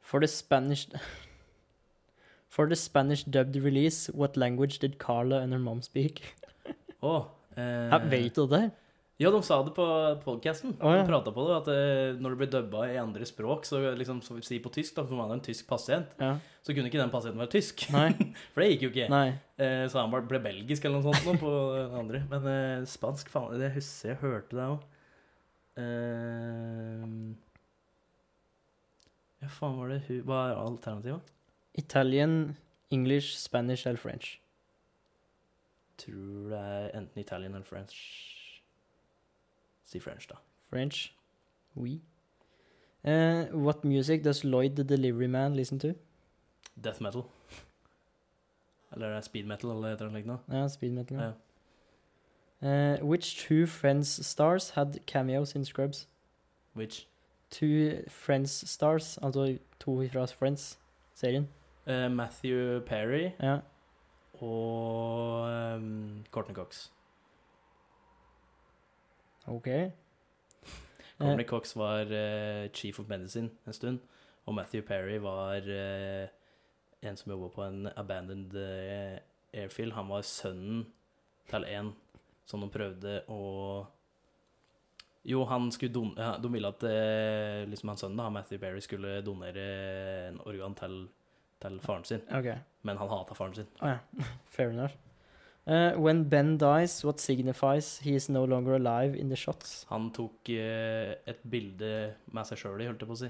For 0.00 0.18
the 0.18 0.26
Spanish 0.26 0.88
For 2.48 2.66
the 2.66 2.76
Spanish 2.76 3.24
dubbed 3.24 3.56
release, 3.60 4.08
what 4.14 4.36
language 4.36 4.78
did 4.80 4.98
Carla 4.98 5.42
and 5.42 5.52
her 5.52 5.60
mom 5.60 5.82
speak? 5.82 6.22
oh, 7.02 7.26
eh, 7.56 7.88
Jeg 7.92 8.10
vet 8.10 8.36
du 8.36 8.46
det? 8.48 8.70
Ja, 9.18 9.32
de 9.34 9.40
sa 9.42 9.56
det 9.66 9.72
på 9.74 9.84
podcasten. 10.22 10.76
Oh, 10.78 10.92
ja. 10.94 11.02
De 11.02 11.08
prata 11.10 11.32
på 11.34 11.42
det, 11.48 11.54
at 11.58 11.68
eh, 11.74 12.20
når 12.22 12.30
det 12.34 12.38
blir 12.38 12.50
dubba 12.52 12.84
i 12.86 13.00
andre 13.02 13.26
språk, 13.26 13.66
så 13.66 13.80
liksom, 13.98 14.20
så 14.22 14.36
si 14.46 14.60
på 14.62 14.70
tysk, 14.70 14.94
da, 14.94 15.02
for 15.08 15.18
man 15.18 15.32
er 15.32 15.40
en 15.40 15.42
tysk 15.44 15.66
pasient, 15.66 16.12
Ja. 16.22 16.36
så 16.62 16.70
kunne 16.76 16.86
ikke 16.86 17.00
den 17.02 17.10
pasienten 17.10 17.42
være 17.42 17.50
tysk. 17.56 17.82
Nei. 17.90 18.12
For 18.54 18.62
det 18.62 18.68
gikk 18.76 18.84
jo 18.86 18.90
ikke. 18.94 19.08
Eh, 19.58 19.84
så 19.90 20.04
han 20.04 20.14
ble 20.30 20.38
belgisk 20.44 20.86
eller 20.86 21.02
noe 21.02 21.10
sånt 21.10 21.26
nå 21.26 21.34
på 21.42 21.50
den 21.74 21.96
andre. 21.98 22.22
Men 22.30 22.46
eh, 22.52 22.86
spansk, 22.86 23.28
faen, 23.34 23.58
det 23.58 23.72
husker 23.74 24.12
jeg 24.14 24.20
hørte 24.22 24.54
det 24.60 24.68
òg. 24.70 24.86
ja, 29.42 29.50
faen 29.58 29.76
var 29.82 29.92
det. 29.96 30.00
Hva 30.26 30.44
er 30.52 30.62
alternativet? 30.62 31.34
Italian, 31.78 32.56
English, 32.90 33.36
Spanish 33.36 33.86
eller 33.86 33.98
French? 33.98 34.40
Tror 35.98 36.50
det 36.50 36.58
er 36.58 36.98
enten 36.98 37.20
Italian 37.20 37.54
eller 37.54 37.64
French. 37.64 37.94
Si 39.84 40.00
French, 40.00 40.28
da. 40.28 40.34
French. 40.70 41.14
Oui. 41.74 42.00
Uh, 43.04 43.54
what 43.54 43.84
music 43.84 44.24
does 44.24 44.44
Lloyd 44.44 44.76
the 44.76 44.84
Delivery 44.84 45.26
Man 45.26 45.54
listen 45.54 45.78
to? 45.78 45.92
Death 46.84 47.02
metal. 47.02 47.22
Eller 48.92 49.06
er 49.06 49.14
det 49.14 49.24
speed 49.24 49.44
metal, 49.46 49.70
eller 49.70 49.88
heter 49.88 50.04
det 50.04 50.12
noe 50.12 50.20
lignende? 50.20 50.58
Ja, 50.58 50.68
speed 50.68 50.90
metal. 50.90 51.16
Ja. 51.18 51.32
Uh, 52.60 53.06
which 53.06 53.46
two 53.46 53.66
Friends 53.66 54.26
stars 54.26 54.70
had 54.70 54.98
cameos 55.06 55.54
in 55.54 55.64
Scrubs? 55.64 56.08
Which? 56.74 57.06
Two 57.50 58.02
Friends 58.08 58.68
stars, 58.70 59.18
altså 59.22 59.58
to 59.80 60.08
fra 60.08 60.26
Friends-serien. 60.26 61.48
Eh, 61.88 62.08
Matthew 62.12 62.80
Perry 62.86 63.30
Ja. 63.40 63.58
og 64.40 65.48
um, 65.78 66.24
Courtney 66.30 66.54
Cox. 66.54 66.90
OK. 69.48 69.68
Courtney 71.18 71.44
Cox 71.48 71.72
var 71.76 72.12
eh, 72.12 72.68
chief 72.70 73.00
of 73.00 73.08
medicine 73.08 73.50
en 73.66 73.72
stund, 73.72 73.98
og 74.46 74.54
Matthew 74.54 74.82
Perry 74.86 75.16
var 75.18 75.64
eh, 75.66 76.28
en 77.02 77.16
som 77.16 77.32
jobba 77.32 77.48
på 77.54 77.64
en 77.64 77.88
abandoned 77.96 78.54
eh, 78.54 79.18
airfield. 79.54 79.92
Han 79.96 80.08
var 80.12 80.22
sønnen 80.22 80.84
til 81.50 81.64
en 81.64 81.94
som 82.48 82.60
de 82.64 82.68
prøvde 82.72 83.22
å 83.28 83.86
Jo, 85.28 85.42
han 85.44 85.66
skulle 85.74 85.92
don 85.92 86.14
ja, 86.16 86.36
de 86.40 86.48
ville 86.52 86.68
at 86.70 86.84
eh, 86.88 87.64
liksom 87.68 87.90
han 87.90 87.98
sønnen, 88.00 88.20
da, 88.20 88.28
Matthew 88.32 88.60
Perry, 88.62 88.80
skulle 88.80 89.18
donere 89.26 89.64
en 90.30 90.38
organ 90.46 90.74
til, 90.78 90.94
til 91.62 91.78
faren 91.82 92.04
sin, 92.06 92.20
Okay. 92.32 92.58
men 92.86 92.96
han 93.00 93.08
hata 93.10 93.34
faren 93.34 93.54
sin. 93.56 93.66
Å 93.82 93.94
ja. 93.96 93.98
Fair 94.54 94.70
enough. 94.70 94.94
Uh, 95.68 95.92
when 96.00 96.22
Ben 96.24 96.54
dies, 96.56 97.02
what 97.04 97.20
signifies 97.20 97.98
he 98.00 98.14
is 98.16 98.28
no 98.30 98.44
longer 98.46 98.74
alive 98.78 99.14
in 99.18 99.28
the 99.28 99.36
shots? 99.36 99.84
Han 99.90 100.06
tok 100.16 100.48
uh, 100.48 101.12
et 101.28 101.42
bilde 101.44 101.90
med 102.32 102.46
seg 102.48 102.62
sjøl 102.62 102.80
i, 102.80 102.86
holdt 102.88 103.02
jeg 103.04 103.10
på 103.10 103.16
å 103.18 103.20
si. 103.20 103.28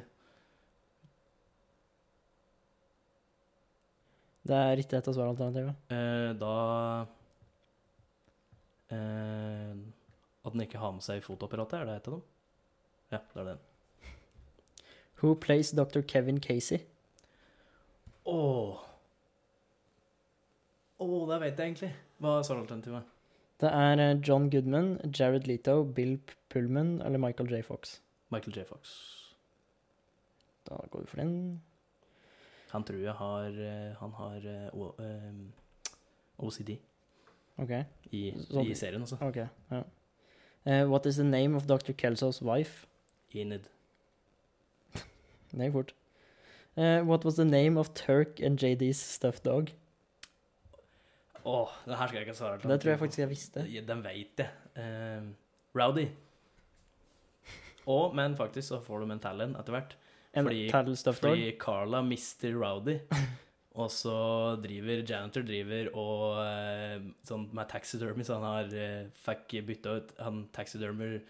Det 4.49 4.57
er 4.57 4.81
ikke 4.81 4.97
et 5.01 5.09
av 5.11 5.17
svaralternativene. 5.17 5.75
Uh, 5.93 6.31
da 6.41 6.53
uh, 8.95 9.73
At 10.47 10.55
den 10.55 10.63
ikke 10.65 10.81
har 10.81 10.95
med 10.97 11.05
seg 11.05 11.25
fotoapparatet, 11.27 11.81
er 11.83 11.91
det 11.91 11.97
et 11.99 12.09
av 12.09 12.15
dem? 12.21 12.23
Ja, 13.13 13.21
det 13.35 13.43
er 13.43 13.51
det. 13.51 13.59
Who 15.21 15.35
plays 15.35 15.73
Dr. 15.75 16.01
Kevin 16.07 16.39
Casey? 16.41 16.85
Åh 18.29 18.81
oh, 20.99 21.23
det 21.31 21.39
vet 21.41 21.59
jeg 21.61 21.71
egentlig. 21.73 21.93
Hva 22.19 22.39
er 22.39 22.47
svaralternativet? 22.49 23.15
Det 23.63 23.71
er 23.75 24.03
eh, 24.03 24.17
John 24.29 24.49
Goodman, 24.51 24.91
Jared 25.19 25.47
Leto, 25.49 25.81
Bill 25.97 26.19
Pullman 26.53 26.99
eller 27.03 27.19
Michael 27.23 27.51
J. 27.51 27.63
Fox. 27.67 28.01
Michael 28.31 28.57
J. 28.59 28.65
Fox. 28.69 28.93
Da 30.69 30.77
går 30.91 31.01
vi 31.07 31.11
for 31.11 31.23
den. 31.23 31.33
Han 32.75 32.85
tror 32.85 33.01
jeg 33.01 33.15
har 33.17 33.47
eh, 33.49 33.95
Han 34.03 34.13
har 34.13 34.49
O- 34.77 34.95
eh, 35.01 35.33
OCD 36.39 36.75
OK. 37.59 37.71
i, 38.13 38.21
Sånn. 38.51 38.67
i 38.69 38.75
serien, 38.77 39.03
altså. 39.03 39.17
ok, 39.25 39.39
ja. 39.73 39.81
Uh, 40.69 40.85
what 40.91 41.07
is 41.07 41.17
the 41.17 41.25
name 41.25 41.57
of 41.57 41.65
Dr. 41.67 41.93
Kelso's 41.97 42.43
wife? 42.45 42.87
Enid. 43.35 43.65
Det 45.51 45.65
gikk 45.65 45.73
fort. 45.73 45.95
Eh, 46.79 47.01
what 47.03 47.25
was 47.25 47.35
the 47.35 47.45
name 47.45 47.77
of 47.77 47.93
Turk 47.95 48.41
and 48.41 48.59
JD's 48.59 49.01
stuffed 49.03 49.43
dog? 49.43 49.73
Åh, 51.45 51.71
det 51.87 51.97
her 51.97 52.07
skal 52.07 52.19
jeg 52.19 52.27
ikke 52.29 52.37
svare 52.39 52.59
Det 52.63 52.81
tror 52.81 52.93
jeg 52.93 53.01
faktisk 53.01 53.19
jeg 53.19 53.31
visste. 53.31 53.65
Den 53.89 54.05
veit 54.05 54.39
jeg. 54.39 54.51
Eh, 54.79 55.25
Rowdy. 55.75 56.07
Og, 57.89 58.15
men 58.15 58.37
faktisk 58.37 58.69
så 58.69 58.81
får 58.85 59.01
du 59.03 59.13
en 59.13 59.23
talent 59.23 59.59
etter 59.59 59.75
hvert. 59.75 59.97
En 60.37 60.45
Fordi- 60.45 60.71
Tattle 60.71 60.97
stuffed 60.97 61.23
dog? 61.23 61.31
Fordi 61.35 61.57
Carla 61.59 62.03
mister 62.03 62.55
Rowdy. 62.55 62.99
og 63.81 63.91
så 63.91 64.15
driver 64.63 65.03
janitor 65.03 65.43
driver 65.43 65.91
og 65.95 66.39
eh, 66.45 67.01
sånn 67.27 67.49
med 67.55 67.69
taxidermy, 67.71 68.27
så 68.27 68.39
han 68.39 68.47
har 68.47 68.73
eh, 68.75 69.11
fikk 69.25 69.59
bytta 69.67 69.99
ut 69.99 70.15
han 70.21 70.45
taxidermer 70.53 71.21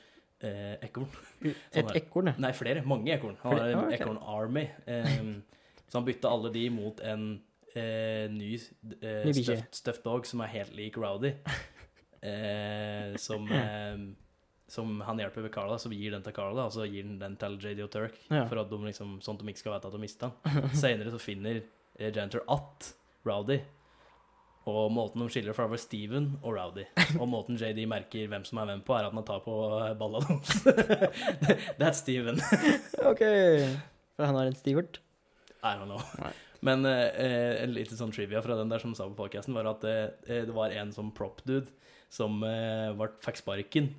eh, 0.40 0.76
ekorn. 0.86 1.08
Et 1.42 1.82
sånn 1.82 1.96
ekorn, 1.98 2.30
ja. 2.32 2.34
Nei, 2.38 2.52
flere. 2.56 2.82
Mange 2.86 3.12
ekorn. 3.16 3.36
Han 3.42 3.52
har 3.58 3.66
en 3.68 3.78
Ah, 3.78 3.86
ok. 3.88 3.96
ekorn 4.00 4.18
army. 4.22 4.66
Eh, 4.86 5.18
så 5.88 5.98
han 6.00 6.04
bytta 6.08 6.28
alle 6.30 6.50
de 6.54 6.66
mot 6.70 7.00
en 7.00 7.26
eh, 7.74 8.26
ny, 8.30 8.54
eh, 9.00 9.28
stuffed, 9.32 9.74
stuffed 9.78 10.04
dog 10.04 10.26
som 10.28 10.40
er 10.44 10.50
helt 10.54 10.74
lik 10.76 10.96
Rowdy. 11.00 11.34
Eh, 12.22 13.14
som, 13.16 13.46
som 14.68 15.00
han 15.06 15.20
hjelper 15.22 15.46
ved 15.46 15.52
Carla, 15.54 15.78
så 15.80 15.90
gir 15.94 16.12
den 16.16 16.24
til 16.26 16.34
Carla, 16.36 16.66
og 16.68 16.74
så 16.74 16.86
gir 16.90 17.06
han 17.06 17.18
den 17.22 17.36
til 17.40 17.58
JD 17.62 17.82
og 17.86 17.90
Turk. 17.94 18.18
Ja. 18.30 18.44
For 18.50 18.60
at 18.62 18.70
de 18.72 18.78
liksom, 18.88 19.18
sånn 19.24 19.38
at 19.38 19.44
de 19.46 19.52
ikke 19.54 19.62
skal 19.64 19.76
vite 19.76 19.90
at 19.90 19.96
de 19.96 20.02
mista 20.02 20.32
den. 20.44 20.70
Senere 20.76 21.14
så 21.14 21.20
finner 21.22 21.60
eh, 21.98 22.10
janitor 22.10 22.44
at 22.52 22.92
Rowdy. 23.28 23.60
Og 24.68 24.90
måten 24.92 25.22
de 25.22 25.28
skiller 25.32 25.56
fra, 25.56 25.68
var 25.70 25.80
Steven 25.80 26.34
og 26.42 26.56
Rowdy. 26.56 26.84
Og 27.16 27.28
måten 27.30 27.56
JD 27.60 27.86
merker 27.88 28.28
hvem 28.30 28.44
som 28.44 28.60
er 28.60 28.72
hvem 28.72 28.82
på, 28.84 28.96
er 28.96 29.08
at 29.08 29.14
han 29.16 29.26
tar 29.26 29.40
på 29.44 29.54
eh, 29.78 29.94
balla 29.98 30.20
deres. 30.26 30.58
That's 31.80 32.02
Steven. 32.02 32.42
OK. 33.08 33.24
For 34.18 34.28
han 34.28 34.36
har 34.36 34.50
en 34.50 34.58
Stivert? 34.58 35.00
I 35.62 35.74
don't 35.78 35.88
know. 35.88 36.02
Nei. 36.20 36.34
Men 36.66 36.84
eh, 36.90 37.62
en 37.62 37.74
liten 37.76 37.98
sånn 37.98 38.12
trivia 38.14 38.42
fra 38.42 38.56
den 38.58 38.70
der 38.70 38.82
som 38.82 38.94
sa 38.98 39.06
på 39.06 39.16
podcasten, 39.18 39.54
var 39.54 39.70
at 39.70 39.84
eh, 39.86 40.42
det 40.48 40.54
var 40.54 40.74
en 40.74 40.90
sånn 40.94 41.12
prop-dude 41.14 41.70
som 42.10 42.42
eh, 42.46 42.90
var, 42.98 43.14
fikk 43.24 43.42
sparken. 43.42 43.92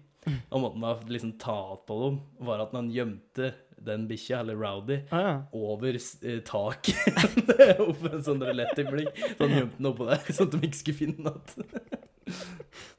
Og 0.51 0.61
måten 0.61 0.83
man 0.83 1.07
liksom 1.09 1.37
ta 1.41 1.57
på 1.87 1.95
dem, 2.03 2.19
var 2.43 2.61
at 2.61 2.75
han 2.75 2.91
gjemte 2.91 3.53
den 3.85 4.07
bikkja, 4.09 4.39
eller 4.43 4.55
Rowdy, 4.59 4.99
Ah, 5.11 5.21
ja. 5.21 5.35
over 5.55 5.95
eh, 5.95 6.39
taket. 6.45 6.95
opp 7.87 8.01
en 8.09 8.23
sånn 8.25 8.41
lettøyeblikk. 8.43 9.11
Så 9.37 9.45
han 9.45 9.55
gjemte 9.57 9.77
den 9.79 9.89
oppå 9.91 10.07
der, 10.09 10.23
sånn 10.35 10.49
at 10.49 10.55
de 10.57 10.61
ikke 10.67 10.79
skulle 10.81 10.99
finne 10.99 11.33
den. 11.35 12.33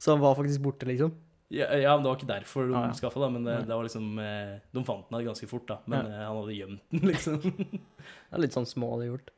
Så 0.01 0.11
han 0.15 0.23
var 0.23 0.35
faktisk 0.39 0.61
borte, 0.65 0.87
liksom? 0.89 1.13
Ja, 1.51 1.67
ja, 1.75 1.91
men 1.97 2.05
det 2.05 2.09
var 2.11 2.17
ikke 2.19 2.29
derfor 2.31 2.67
de 2.69 2.75
Ah, 2.79 2.85
ja. 2.87 2.95
skaffa 2.95 3.19
den, 3.25 3.33
men 3.35 3.43
det, 3.49 3.57
det 3.67 3.75
var 3.75 3.83
liksom 3.83 4.05
eh, 4.23 4.53
De 4.71 4.83
fant 4.87 5.09
den 5.11 5.25
ganske 5.27 5.47
fort, 5.51 5.65
da. 5.67 5.79
Men 5.85 6.05
Ja. 6.07 6.11
eh, 6.15 6.25
han 6.29 6.37
hadde 6.39 6.55
gjemt 6.55 6.81
den, 6.95 7.05
liksom. 7.11 7.39
Det 7.43 8.37
er 8.37 8.43
litt 8.45 8.55
sånn 8.55 8.69
smålig 8.69 9.09
gjort. 9.11 9.31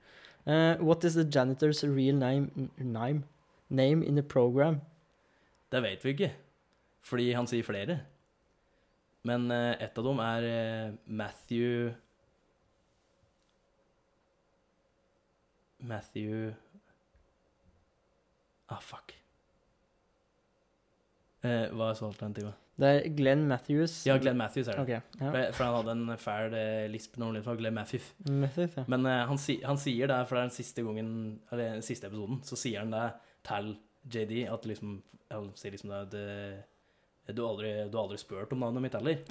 Uh, 0.46 0.76
what 0.84 1.04
is 1.08 1.16
the 1.16 1.24
janitor's 1.24 1.80
real 1.88 2.18
name, 2.20 2.70
name 2.78 3.24
name 3.72 4.04
in 4.04 4.16
the 4.20 4.22
program? 4.24 4.82
Det 5.72 5.80
vet 5.82 6.04
vi 6.06 6.12
ikke, 6.14 6.32
fordi 7.02 7.30
han 7.34 7.48
sier 7.50 7.64
flere. 7.66 7.96
Men 9.24 9.46
et 9.52 9.82
ett 9.86 9.98
av 9.98 10.04
dem 10.10 10.20
er 10.20 10.44
eh, 10.50 10.96
Matthew 11.08 11.94
Matthew 15.84 16.54
Ah, 18.72 18.80
fuck. 18.82 19.12
Eh, 21.44 21.68
hva 21.76 21.90
er 21.92 21.98
så 22.00 22.08
alternativet? 22.08 22.56
Det 22.80 22.88
er 22.90 23.10
Glenn 23.14 23.44
Matthews. 23.46 24.00
Ja, 24.08 24.16
Glenn 24.18 24.38
Matthews 24.40 24.70
er 24.72 24.80
det. 24.80 24.86
Okay, 24.88 25.20
ja. 25.20 25.50
For- 25.54 25.68
han 25.68 25.76
hadde 25.76 25.92
en 25.92 26.18
fæl 26.18 26.56
eh, 26.58 26.88
lisp 26.90 27.20
når 27.20 27.28
han 27.30 27.36
levde 27.38 27.56
Glenn 27.60 27.76
Matthews. 27.76 28.08
Matthews, 28.32 28.78
ja. 28.80 28.86
Men 28.90 29.06
eh, 29.06 29.20
han, 29.30 29.38
si, 29.38 29.60
han 29.62 29.78
sier 29.78 30.10
det, 30.10 30.18
for 30.28 30.40
det 30.40 30.42
er 30.46 30.48
den 30.50 30.56
siste 30.56 30.86
gangen 30.88 31.12
Eller 31.52 31.76
den 31.76 31.86
siste 31.86 32.08
episoden, 32.10 32.40
så 32.48 32.58
sier 32.58 32.80
han 32.82 32.96
det 32.96 33.04
til 33.46 33.76
JD 34.16 34.34
at 34.56 34.66
liksom 34.72 34.96
Han 35.36 35.52
sier 35.60 35.76
liksom 35.76 35.92
det, 35.94 36.02
det 36.16 36.64
du, 37.28 37.42
har 37.42 37.54
aldri, 37.54 37.74
du 37.88 37.98
har 37.98 38.04
aldri 38.04 38.20
spurt 38.20 38.52
om 38.56 38.64
navnet 38.64 38.84
mitt 38.84 38.98
heller. 38.98 39.22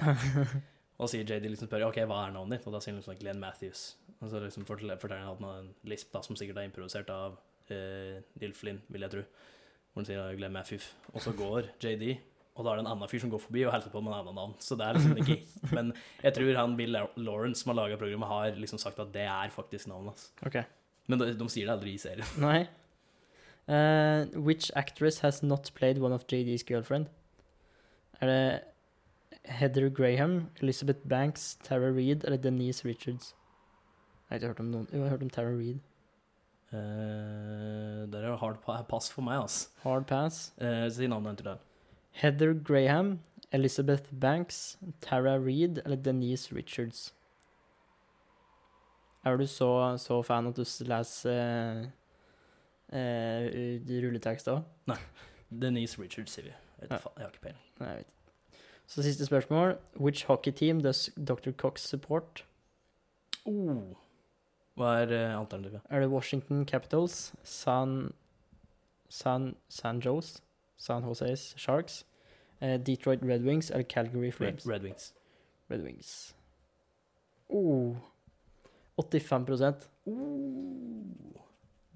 og 1.01 1.09
sier 1.11 1.27
JD 1.27 1.49
liksom 1.51 1.69
spør 1.69 1.87
ok, 1.89 2.01
hva 2.09 2.25
er 2.25 2.35
navnet 2.35 2.57
ditt, 2.57 2.67
og 2.69 2.75
da 2.75 2.81
sier 2.83 2.95
han 2.95 3.01
liksom 3.01 3.19
Glenn 3.21 3.41
Matthews. 3.41 3.85
Og 4.19 4.29
så 4.31 4.41
liksom 4.41 4.67
forteller, 4.67 4.99
forteller 5.01 5.25
han 5.27 5.33
at 5.35 5.41
han 5.41 5.49
har 5.49 5.63
en 5.63 5.71
lisp 5.91 6.13
da, 6.13 6.23
som 6.25 6.37
sikkert 6.39 6.61
er 6.61 6.69
improvisert 6.69 7.09
av 7.13 7.37
uh, 7.37 8.19
Dill 8.39 8.55
Flynn, 8.57 8.81
vil 8.93 9.05
jeg 9.05 9.13
tro. 9.13 9.25
Hvor 9.93 10.01
han 10.01 10.09
sier 10.09 10.37
Glenn 10.39 10.55
Matthews. 10.55 10.89
Og 11.13 11.25
så 11.25 11.33
går 11.37 11.73
JD, 11.83 12.15
og 12.53 12.65
da 12.65 12.73
er 12.73 12.77
det 12.77 12.83
en 12.83 12.91
annen 12.91 13.09
fyr 13.09 13.23
som 13.23 13.31
går 13.33 13.41
forbi 13.41 13.63
og 13.65 13.73
hilser 13.73 13.93
på 13.93 14.01
med 14.03 14.13
en 14.13 14.19
annen 14.19 14.37
navn. 14.37 14.53
Så 14.61 14.77
det 14.77 14.85
er 14.85 14.97
liksom 14.97 15.17
ikke 15.23 15.39
Men 15.77 15.89
jeg 16.21 16.35
tror 16.37 16.59
han 16.61 16.77
Bill 16.77 16.97
Lawrence 17.17 17.63
som 17.63 17.73
har 17.73 17.79
laga 17.81 17.97
programmet, 17.97 18.29
har 18.29 18.61
liksom 18.61 18.81
sagt 18.81 19.01
at 19.01 19.09
det 19.13 19.25
er 19.25 19.53
faktisk 19.53 19.89
navnet 19.89 20.13
hans. 20.13 20.29
OK. 20.45 20.61
Men 21.09 21.19
de, 21.19 21.33
de 21.35 21.49
sier 21.51 21.67
det 21.67 21.73
aldri 21.73 21.97
i 21.97 22.01
serien. 22.01 22.29
Nei. 22.41 22.61
Uh, 23.63 24.27
which 24.37 24.69
actress 24.75 25.21
has 25.23 25.41
not 25.41 25.71
played 25.73 25.97
one 25.97 26.13
of 26.13 26.27
JD's 26.27 26.65
girlfriend? 26.67 27.09
Er 28.23 28.27
det 28.27 28.61
Heather 29.51 29.89
Graham, 29.89 30.49
Elizabeth 30.61 31.07
Banks, 31.09 31.57
Tara 31.63 31.91
Reid 31.91 32.23
eller 32.23 32.37
Denise 32.37 32.85
Richards? 32.85 33.35
Jeg 34.29 34.29
har 34.29 34.35
ikke 34.35 34.47
hørt 34.47 34.59
om 34.59 34.65
noen 34.65 34.87
Jo, 34.93 34.97
jeg 34.97 35.03
har 35.03 35.09
hørt 35.09 35.25
om 35.25 35.29
Tara 35.29 35.49
Reid. 35.49 35.81
Uh, 36.71 38.07
det 38.11 38.21
er 38.23 38.37
hard 38.39 38.61
pass 38.87 39.11
for 39.11 39.21
meg, 39.21 39.41
altså. 39.41 39.67
Hard 39.83 40.07
pass. 40.07 40.53
Uh, 40.61 40.87
si 40.89 41.07
navnet 41.07 41.37
til 41.37 41.49
deg. 41.49 41.67
Heather 42.11 42.53
Graham, 42.53 43.19
Elizabeth 43.51 44.15
Banks, 44.21 44.77
Tara 45.01 45.35
Reid 45.35 45.83
eller 45.83 45.97
Denise 45.97 46.55
Richards? 46.55 47.13
Er 49.25 49.37
du 49.37 49.47
så, 49.47 49.97
så 49.97 50.21
fan 50.21 50.47
at 50.47 50.55
du 50.55 50.63
leser 50.63 51.89
uh, 52.93 54.03
rulletekst 54.07 54.47
òg? 54.47 54.63
Denise 55.51 55.99
Richards, 55.99 56.31
sier 56.31 56.53
vi. 56.53 56.62
Jeg, 56.83 56.89
vet 56.89 56.97
Ja. 56.97 57.01
faen, 57.03 57.17
jeg 57.17 57.25
har 57.25 57.31
ikke 57.31 57.41
peiling. 57.47 57.61
Nei, 57.79 57.87
jeg 57.87 57.97
vet 57.97 58.05
ikke. 58.05 58.59
Så 58.87 59.03
siste 59.03 59.25
spørsmål. 59.25 59.77
Which 59.99 60.25
hockey 60.27 60.51
team 60.51 60.81
does 60.81 61.09
Dr. 61.17 61.51
Cox 61.57 61.81
support? 61.87 62.43
Oh. 63.45 63.95
Hva 64.75 64.89
er 65.03 65.11
uh, 65.13 65.39
alternativet? 65.39 65.81
Er 65.89 65.99
det 65.99 66.09
Washington 66.09 66.65
Capitals, 66.65 67.33
San, 67.43 68.13
San, 69.09 69.55
San 69.69 70.01
Jose, 70.01 70.41
San 70.77 71.03
Jose's 71.03 71.53
Sharks, 71.57 72.05
eh, 72.61 72.77
Detroit 72.77 73.19
Red 73.23 73.43
Wings 73.43 73.69
eller 73.71 73.83
Calgary 73.83 74.31
Flames? 74.31 74.67
Red 74.67 74.81
Wings. 74.83 75.13
Red 75.69 75.83
Wings. 75.83 76.35
Oh. 77.49 77.95
85% 78.97 79.87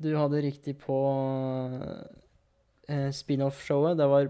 Du 0.02 0.16
hadde 0.16 0.42
riktig 0.42 0.78
på 0.78 0.98
eh, 2.88 3.12
spin-off-showet. 3.12 3.98
Det 3.98 4.08
var 4.10 4.30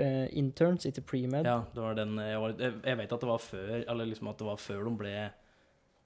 eh, 0.00 0.26
interns 0.38 0.86
etter 0.88 1.02
pre-med. 1.06 1.44
Ja, 1.48 1.60
det 1.74 1.82
var 1.82 1.94
den 1.98 2.16
jeg, 2.20 2.38
var, 2.42 2.54
jeg, 2.60 2.74
jeg 2.84 2.98
vet 3.00 3.12
at 3.16 3.20
det 3.24 3.28
var 3.30 3.42
før 3.42 3.74
Eller 3.82 4.08
liksom 4.10 4.28
at 4.32 4.38
det 4.40 4.46
var 4.48 4.60
før 4.62 4.84
de 4.88 4.94
ble 5.02 5.12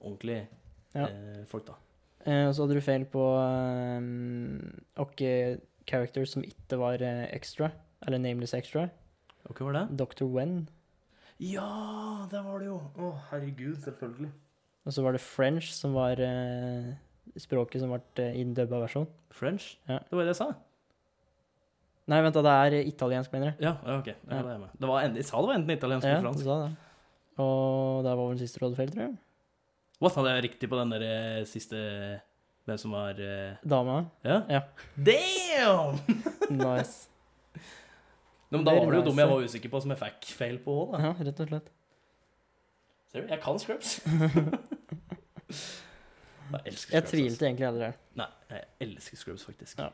ordentlig 0.01 0.41
Ja. 0.95 1.07
eh, 1.07 1.45
folk, 1.51 1.66
da. 1.68 1.74
Eh, 2.26 2.47
og 2.49 2.55
så 2.55 2.64
hadde 2.66 2.76
du 2.76 2.84
feil 2.84 3.05
på 3.09 3.22
um, 3.24 4.82
åkke 5.01 5.32
characters 5.88 6.34
som 6.34 6.45
ikke 6.45 6.78
var 6.80 7.01
eh, 7.03 7.26
extra, 7.34 7.70
eller 8.07 8.20
nameless 8.20 8.55
extra. 8.55 8.88
Hva 9.49 9.66
var 9.70 9.76
det? 9.78 9.84
Dr. 9.99 10.26
Wen. 10.28 10.68
Ja, 11.41 12.26
det 12.30 12.43
var 12.45 12.61
det 12.61 12.68
jo. 12.68 12.76
Å, 13.01 13.12
herregud, 13.30 13.78
selvfølgelig. 13.86 14.30
Og 14.84 14.93
så 14.93 15.05
var 15.05 15.16
det 15.16 15.22
French, 15.24 15.70
som 15.72 15.95
var 15.97 16.20
eh, 16.20 16.91
språket 17.41 17.80
som 17.82 17.93
ble 17.95 18.03
eh, 18.20 18.36
i 18.36 18.45
den 18.45 18.53
dubba 18.57 18.82
versjonen. 18.84 19.09
French? 19.32 19.72
Ja. 19.88 19.99
Det 20.05 20.16
var 20.18 20.26
det 20.28 20.34
jeg 20.34 20.41
sa. 20.43 20.51
Nei, 22.11 22.18
vent 22.26 22.34
da, 22.34 22.42
det 22.42 22.52
er 22.80 22.88
italiensk, 22.90 23.30
mener 23.32 23.52
jeg. 23.52 23.56
Ja, 23.68 23.72
ja, 23.86 23.98
ok. 24.00 24.06
Ja, 24.11 24.14
Ja. 24.34 24.42
det 24.42 24.54
er 24.54 24.58
med. 24.64 24.70
Det 24.80 24.88
var 24.90 25.02
jeg 25.06 25.24
sa 25.28 25.40
det 25.40 25.48
var 25.50 25.58
enten 25.61 25.70
italiensk 25.76 26.06
Ja, 26.08 26.16
eller 26.16 26.22
du 26.22 26.26
fransk. 26.32 26.44
sa 26.44 26.56
det. 26.64 26.70
Og 27.44 28.00
det 28.04 28.14
var 28.18 28.24
vel 28.32 28.40
siste 28.40 28.58
råd 28.64 28.74
feil, 28.76 28.90
tror 28.90 29.04
jeg. 29.06 29.14
What, 30.00 30.14
hadde 30.16 30.32
jeg 30.34 30.44
riktig 30.48 30.68
på 30.72 30.76
den 30.80 30.90
der 30.94 31.02
eh, 31.06 31.44
siste 31.48 31.76
Hvem 32.66 32.78
som 32.78 32.92
var 32.92 33.16
uh... 33.20 33.56
Dama. 33.68 33.98
Ja? 34.24 34.40
Ja. 34.48 34.61
Damn! 34.96 35.98
Nice. 36.50 37.06
Men 38.50 38.64
da 38.66 38.72
var 38.74 38.90
det 38.90 38.98
jo 38.98 39.00
nice, 39.00 39.06
dum 39.06 39.18
jeg 39.22 39.28
var 39.30 39.44
usikker 39.46 39.70
på, 39.70 39.80
som 39.84 39.90
jeg 39.94 40.00
fikk 40.00 40.30
feil 40.36 40.58
på 40.64 40.72
òg, 40.82 40.92
da. 40.96 41.00
Ja, 41.06 41.12
rett 41.28 41.40
og 41.44 41.48
slett. 41.52 41.68
Ser 43.12 43.22
du, 43.22 43.28
jeg 43.30 43.40
kan 43.42 43.58
scrubs. 43.62 43.92
jeg 46.50 46.61
elsker 46.66 46.74
scrubs. 46.74 46.94
Jeg 46.94 47.04
tvilte 47.11 47.46
egentlig 47.46 47.66
aldri. 47.68 47.84
Altså. 47.90 48.00
Nei, 48.18 48.26
jeg 48.50 48.64
elsker 48.88 49.20
scrubs, 49.22 49.44
faktisk. 49.46 49.78
Ja. 49.78 49.88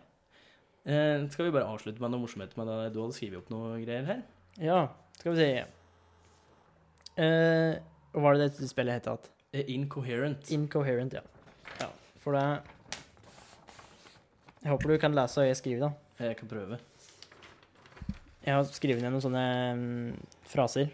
Eh, 0.86 1.28
skal 1.32 1.48
vi 1.48 1.54
bare 1.56 1.66
avslutte 1.66 1.98
med 1.98 2.12
noe 2.12 2.22
morsomhet 2.22 2.52
med 2.54 2.68
det? 2.70 2.92
Du 2.94 3.00
hadde 3.02 3.16
skrevet 3.16 3.40
opp 3.40 3.48
noe 3.50 3.80
greier 3.82 4.06
her? 4.06 4.20
Ja, 4.62 4.84
skal 5.18 5.34
vi 5.34 5.40
se. 5.40 5.48
Eh, 7.16 7.78
var 8.14 8.36
det 8.36 8.46
dette 8.46 8.68
spillet 8.70 9.00
het 9.00 9.08
igjen? 9.10 9.32
Eh, 9.50 9.74
Incoherent. 9.74 10.50
Incoherent, 10.54 11.18
ja. 11.18 11.24
ja. 11.80 11.90
For 12.22 12.38
det 12.38 12.44
Jeg 14.62 14.70
håper 14.70 14.94
du 14.94 14.98
kan 15.02 15.14
lese 15.14 15.42
og 15.42 15.50
jeg 15.50 15.58
skriver, 15.58 15.88
da. 15.88 16.24
jeg 16.28 16.38
kan 16.38 16.54
prøve. 16.54 16.78
Jeg 18.46 18.54
har 18.54 18.64
skrevet 18.70 19.02
ned 19.02 19.10
noen 19.10 19.26
sånne 19.26 19.44
um, 19.74 20.16
fraser, 20.46 20.92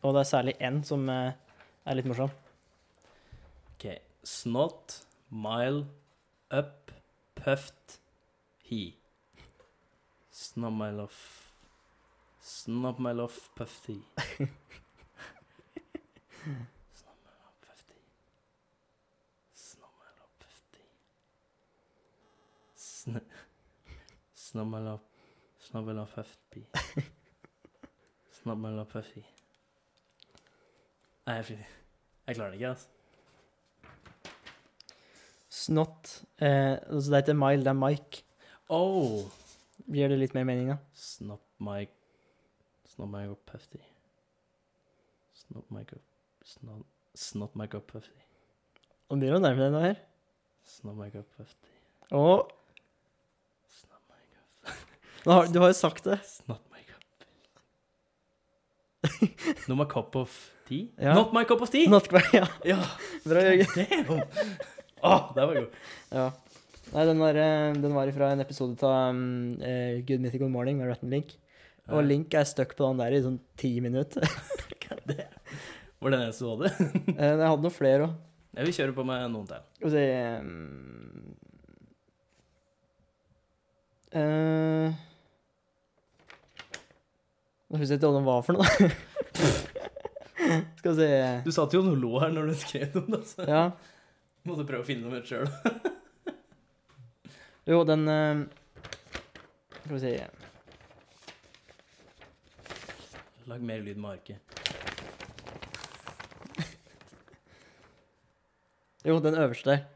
og 0.00 0.16
det 0.16 0.22
er 0.22 0.32
særlig 0.32 0.54
én 0.64 0.80
som 0.84 1.04
uh, 1.12 1.36
er 1.84 1.96
litt 1.98 2.08
morsom. 2.08 2.32
OK. 3.74 3.90
Snot, 4.24 5.02
mile, 5.28 5.84
up, 6.48 6.92
puffed, 7.36 8.00
he. 8.64 8.96
Snob 10.36 10.74
my 10.74 10.90
love 10.90 11.18
Snob 12.42 12.98
my 12.98 13.12
love, 13.12 13.32
he. 13.86 13.94
Snob 14.18 14.26
my 17.24 17.32
love, 17.42 17.56
puffed 17.64 17.90
he. 17.94 18.00
Snob 19.54 19.92
my 20.02 20.10
love, 20.18 20.34
puffed 20.38 20.76
he. 20.76 20.84
Sn 22.74 23.16
Snob 24.34 24.68
my 24.68 24.80
love 24.80 25.00
Snob 25.58 25.86
my 25.86 25.92
love, 25.92 26.14
puffed 26.14 26.38
he. 26.54 26.62
Snob 28.42 28.58
my 28.58 28.70
love, 28.76 28.92
puffed 28.92 29.14
he. 29.14 29.24
Nei, 31.26 31.34
jeg, 31.40 31.66
jeg 32.26 32.36
klarer 32.36 32.50
det 32.50 32.60
ikke, 32.60 32.68
altså. 32.68 32.88
Snott 35.48 36.24
eh, 36.38 36.76
altså 36.76 37.10
Det 37.10 37.24
heter 37.24 37.40
Mile, 37.40 37.64
det 37.64 37.72
er 37.72 37.80
Mike. 37.80 38.24
Oh! 38.68 39.45
Gir 39.92 40.10
det 40.10 40.18
litt 40.18 40.34
mer 40.34 40.46
mening, 40.48 40.72
da? 40.72 40.78
Snop 40.98 41.42
my 41.62 41.86
Snop 42.90 43.10
my 43.12 43.26
up 43.28 43.42
puffy. 43.46 43.82
Snop 45.36 45.70
my 45.70 45.82
up 45.82 46.02
Snop, 46.46 46.84
snopp 47.18 47.56
my 47.58 47.66
opp 47.74 47.86
puffy. 47.90 48.22
Og 49.10 49.18
begynner 49.18 49.40
å 49.40 49.42
nærme 49.42 49.64
deg 49.64 49.72
noe 49.74 49.82
her. 49.88 49.96
Snop 50.66 50.94
my 50.98 51.08
opp 51.10 51.30
puffy. 51.38 51.72
Og 52.14 52.52
Snop 53.80 54.02
my 54.10 54.22
up 54.70 54.76
nå 55.26 55.34
har, 55.40 55.48
du 55.50 55.58
har 55.62 55.72
jo 55.72 55.78
sagt 55.78 56.06
det. 56.06 56.20
Snop 56.26 56.62
my 56.70 56.82
cup. 56.86 57.02
Not 59.66 59.78
my 59.80 59.86
cup 59.90 60.14
of 60.22 60.36
tea? 60.68 60.92
Ja. 61.02 61.14
Not 61.18 61.34
my 61.34 61.42
cup 61.46 61.62
of 61.66 61.70
tea! 61.70 61.86
Nattkveld, 61.90 62.30
ja. 62.34 62.46
Ja, 62.66 62.78
Bra, 63.26 63.42
Jørgen. 63.42 63.66
damn! 63.74 64.22
Åh, 65.02 65.32
det 65.34 65.46
var 65.46 65.54
god. 65.60 65.74
Ja. 66.10 66.30
Nei, 66.94 67.04
den 67.08 67.18
var, 67.20 67.34
eh, 67.34 67.72
den 67.82 67.94
var 67.94 68.10
fra 68.14 68.30
en 68.32 68.40
episode 68.44 68.78
av 68.86 69.10
um, 69.10 69.56
Good 70.06 70.20
Mythical 70.22 70.48
Morning 70.52 70.78
med 70.78 70.88
Ratten 70.90 71.10
Link. 71.12 71.34
Og 71.90 72.02
Link 72.06 72.34
er 72.34 72.46
stuck 72.48 72.72
på 72.78 72.86
den 72.88 72.98
der 73.02 73.14
i 73.14 73.22
sånn 73.22 73.38
ti 73.58 73.76
minutter. 73.84 74.26
Var 75.06 76.12
det 76.12 76.18
den 76.18 76.22
eneste 76.26 76.44
du 76.44 76.50
hadde? 76.50 76.70
Jeg 77.16 77.36
hadde 77.40 77.62
noen 77.64 77.74
flere 77.74 78.06
òg. 78.08 78.16
Jeg 78.56 78.66
vil 78.68 78.74
kjøre 78.78 78.94
på 78.96 79.04
med 79.06 79.26
noen 79.32 79.46
til. 79.50 79.62
Skal 79.76 79.86
vi 79.86 79.92
se 79.92 80.04
eh, 84.16 84.94
Nå 87.66 87.80
husker 87.80 87.96
jeg 87.96 88.00
ikke 88.00 88.08
hva 88.12 88.16
den 88.20 88.28
var 88.30 88.44
for 88.46 88.56
noe. 88.56 88.66
Skal 90.78 90.92
vi 90.92 90.96
se 91.00 91.10
Du 91.46 91.50
satt 91.54 91.74
jo 91.74 91.82
og 91.82 91.98
lo 91.98 92.12
her 92.22 92.30
når 92.34 92.52
du 92.52 92.56
skrev 92.60 92.94
noe 92.96 93.08
da, 93.16 93.20
så 93.26 93.46
Ja. 93.50 93.62
måtte 94.46 94.66
prøve 94.68 94.84
å 94.84 94.88
finne 94.88 95.08
noe 95.10 95.18
ut 95.22 95.26
sjøl. 95.28 95.46
Jo, 97.66 97.84
den 97.84 98.08
eh, 98.08 98.46
Skal 99.84 99.94
vi 99.94 100.00
si 100.00 100.20
Lag 103.46 103.60
mer 103.62 103.80
lyd 103.82 103.96
med 103.96 104.10
arket. 104.10 104.38
Jo, 109.06 109.18
den 109.18 109.34
øverste. 109.34 109.86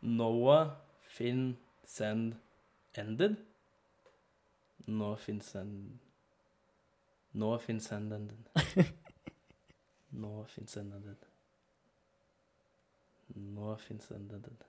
Noah, 0.00 0.70
Finn, 1.02 1.56
Send, 1.84 2.34
Ended? 2.94 3.36
Noah, 4.86 5.18
Finn, 5.18 5.40
Send 5.40 5.98
Noah, 7.32 7.60
Finn, 7.60 7.80
Send, 7.80 8.12
Ended. 8.12 8.44
Noah, 10.10 10.46
Finn, 10.46 10.66
Send, 10.66 10.94
Ended. 10.94 11.35
Noah, 13.34 13.76
fins 13.78 14.04
Send, 14.06 14.32
Ended. 14.32 14.64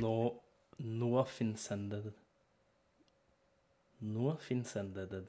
Nå 0.00 0.40
Noah 0.78 1.26
Finsended. 1.26 2.12
Noah 4.00 4.38
Finsended. 4.38 5.26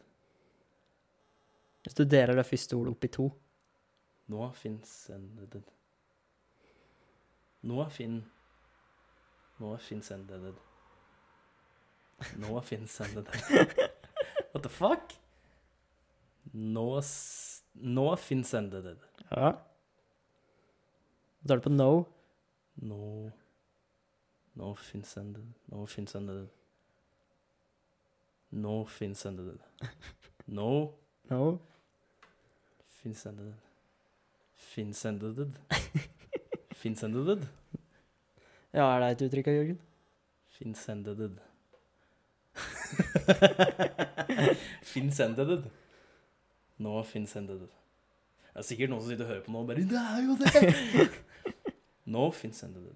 Hvis 1.84 1.94
du 1.98 2.04
deler 2.06 2.36
det 2.40 2.46
første 2.48 2.76
ordet 2.78 2.94
opp 2.96 3.04
i 3.04 3.08
to. 3.12 3.28
Noah 4.32 4.54
Finsended. 4.56 5.62
Nå 7.64 7.84
Finn 7.90 8.24
Noah 9.60 9.80
Finsended. 9.80 10.54
Noah 12.38 12.64
Finsended. 12.64 13.28
What 14.54 14.64
the 14.64 14.70
fuck? 14.70 15.14
Nå 16.54 16.98
s- 17.02 17.64
Noah 17.76 18.18
Finsended. 18.18 18.98
Ja. 19.32 19.54
Så 21.44 21.48
tar 21.48 21.60
du 21.60 21.62
på 21.62 21.70
no. 21.70 22.06
No 22.76 23.32
No 24.56 24.76
Finsended. 24.76 25.44
No 25.66 25.86
Finsended. 25.86 26.48
No 28.50 28.86
Finsended. 28.86 29.60
No 30.46 30.94
No. 31.30 31.60
Finsended. 33.02 33.54
Finsended. 34.56 35.52
Finsended. 36.74 37.48
Ja, 38.74 38.88
er 38.96 39.00
det 39.00 39.12
et 39.12 39.26
uttrykk, 39.28 39.48
Jørgen? 39.48 39.80
Finsended. 40.50 41.38
No, 46.78 46.90
Nå 46.90 47.04
Finsended. 47.04 47.68
Det 48.54 48.62
er 48.62 48.62
sikkert 48.62 48.90
noen 48.94 49.02
som 49.02 49.12
sitter 49.12 49.26
og 49.26 49.32
hører 49.34 49.44
på 49.44 49.52
nå 49.52 49.60
og 49.64 49.68
bare 49.68 49.84
Det 49.92 50.08
er 50.08 50.20
jo 50.24 50.34
det! 50.40 51.24
Nå 52.06 52.32
Fins 52.32 52.64
intended. 52.64 52.96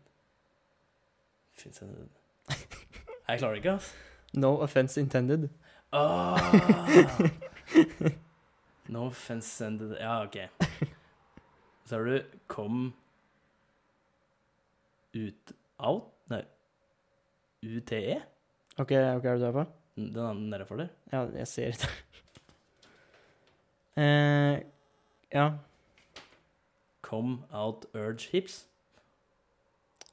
Jeg 3.27 3.39
klarer 3.39 3.53
det 3.53 3.57
ikke, 3.57 3.71
altså. 3.71 3.93
No 4.33 4.57
offense 4.61 5.01
intended. 5.01 5.49
Oh. 5.91 6.37
No 8.87 9.09
Finsended 9.09 9.97
Ja, 9.99 10.23
OK. 10.23 10.37
Så 11.85 11.95
har 11.95 12.03
du 12.03 12.21
kom 12.47 12.93
ut 15.13 15.53
Out? 15.79 16.03
Nei. 16.27 16.43
UTE? 17.63 18.21
OK, 18.77 18.91
ok, 18.91 18.91
er 18.91 19.19
det 19.21 19.39
du 19.41 19.45
er 19.45 19.51
på? 19.51 19.65
Den 19.95 20.17
andre 20.17 20.49
nede 20.49 20.65
for 20.65 20.75
der. 20.75 20.87
Ja, 21.11 21.25
jeg 21.37 21.47
ser 21.47 21.71
det. 21.71 21.89
eh, 24.03 24.61
ja. 25.33 25.51
Come 27.01 27.43
out 27.51 27.85
urge 27.93 28.29
hips. 28.31 28.67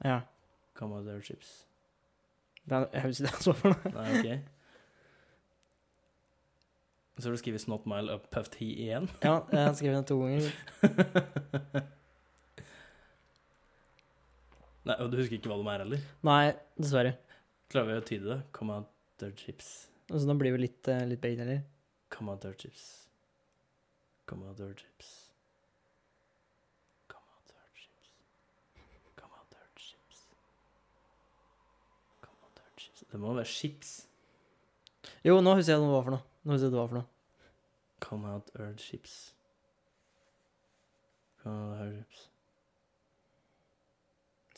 Ja. 0.05 0.20
Come 0.74 0.94
Chips. 1.22 1.66
er, 2.66 2.86
jeg 2.92 3.02
husker 3.02 3.24
ikke 3.24 3.36
det 3.36 3.42
så 3.44 3.52
for 3.57 3.68
noe. 3.74 3.92
Nei, 3.94 4.11
OK. 4.18 4.28
Så 7.18 7.28
har 7.28 7.32
du 7.36 7.38
skrevet 7.38 7.61
'Snot 7.62 7.84
mile 7.86 8.14
up 8.14 8.30
puffed 8.30 8.55
he' 8.59 8.74
igjen. 8.86 9.09
Ja, 9.22 9.40
jeg 9.52 9.64
har 9.64 9.74
skrevet 9.78 9.96
det 10.00 10.07
to 10.09 10.18
ganger. 10.18 10.50
Nei, 14.84 14.96
Og 15.00 15.11
du 15.12 15.16
husker 15.16 15.38
ikke 15.38 15.48
hva 15.48 15.57
de 15.61 15.68
er 15.72 15.78
heller? 15.84 16.00
Nei, 16.26 16.52
dessverre. 16.76 17.14
Klarer 17.72 17.86
vi 17.88 18.00
å 18.00 18.05
tyde 18.09 18.26
det? 18.32 18.40
Come 18.52 18.72
chips. 19.38 19.46
hips. 19.46 19.68
Altså, 20.11 20.26
nå 20.28 20.34
blir 20.40 20.52
vi 20.52 20.59
litt, 20.66 20.88
eh, 20.88 21.07
litt 21.09 21.20
begge 21.22 21.38
deler. 21.40 21.62
Come 22.11 22.34
chips. 22.34 22.42
urge 22.44 22.59
hips. 22.59 22.90
Come 24.28 24.50
out 24.50 24.59
urge 24.84 24.84
hips. 24.84 25.30
Come 27.09 27.24
out 27.32 27.48
urge 27.55 27.86
hips. 27.88 28.11
Come 29.16 29.32
out 29.38 29.55
urge 29.55 29.86
hips. 29.94 30.26
Come 32.20 32.38
out 32.44 32.61
urge 32.66 32.90
hips. 32.90 33.04
Det 33.15 33.21
må 33.23 33.31
være 33.37 33.47
chips. 33.47 33.91
Jo, 35.23 35.37
nå 35.39 35.53
husker 35.55 35.77
jeg 35.77 35.79
hva 35.79 35.87
det 35.87 35.95
var 35.95 36.07
for 36.09 36.15
noe. 36.17 36.25
Nå 36.43 36.57
husker 36.57 36.67
jeg 36.67 36.73
hva 36.73 36.75
det 36.75 36.81
var 36.81 36.89
for 36.91 36.99
noe. 36.99 37.11
Come 38.03 38.31
out 38.35 38.49
earth 38.59 38.83
chips. 38.83 39.12
Come 41.45 41.55
out 41.69 41.85
earth 41.85 42.01
chips. 42.11 42.25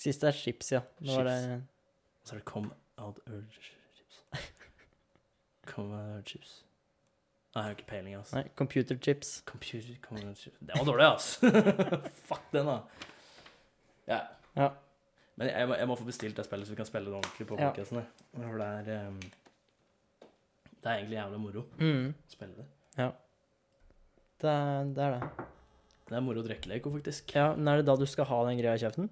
Siste 0.01 0.31
er 0.31 0.39
chips, 0.39 0.73
ja. 0.73 0.81
Nå 1.05 1.19
chips. 1.19 1.29
det 1.29 1.59
Og 2.23 2.31
så 2.31 2.35
er 2.35 2.41
det 2.41 2.47
come 2.49 2.73
out 2.97 3.21
earth 3.27 3.61
chips. 3.61 4.25
Come 5.75 5.93
out 5.93 6.15
earth 6.17 6.33
chips. 6.33 6.57
Nei, 7.53 7.61
jeg 7.61 7.69
har 7.69 7.77
ikke 7.77 7.89
peiling, 7.93 8.17
altså. 8.17 8.41
Nei, 8.41 8.49
computer 8.57 8.97
chips. 9.05 9.43
Computer 9.53 10.01
come 10.09 10.25
out 10.29 10.41
chips. 10.41 10.57
Det 10.65 10.81
var 10.81 10.89
dårlig, 10.89 11.07
altså. 11.13 11.53
Fuck 12.33 12.49
den, 12.57 12.73
da. 12.73 12.81
Ja. 14.09 14.21
Ja. 14.57 14.73
Men 15.37 15.49
jeg 15.53 15.69
må, 15.69 15.75
jeg 15.77 15.89
må 15.91 15.97
få 16.01 16.07
bestilt 16.09 16.37
det 16.39 16.47
spillet, 16.47 16.67
så 16.67 16.73
vi 16.73 16.79
kan 16.81 16.89
spille 16.89 17.11
det 17.11 17.19
ordentlig 17.19 17.47
på 17.51 17.59
Ja. 17.61 17.69
podcastene. 17.71 18.07
For 18.37 18.57
det 18.63 18.69
er 18.95 19.09
um, 19.09 19.19
Det 20.81 20.87
er 20.93 20.97
egentlig 21.01 21.19
jævlig 21.19 21.41
moro 21.43 21.63
Mm. 21.79 22.15
å 22.15 22.31
spille 22.33 22.55
det. 22.57 22.67
Det, 22.97 24.51
er, 24.53 24.85
det 24.95 25.03
er 25.03 25.15
det. 25.17 25.47
Det 26.09 26.17
er 26.17 26.21
moro 26.25 26.41
å 26.43 26.47
drikke 26.47 26.69
Lego, 26.71 26.91
faktisk. 26.93 27.33
Ja, 27.35 27.55
men 27.57 27.69
er 27.73 27.77
det 27.81 27.87
da 27.89 27.97
du 27.97 28.05
skal 28.07 28.25
ha 28.29 28.39
den 28.47 28.59
greia 28.61 28.75
i 28.77 28.83
kjeften? 28.83 29.09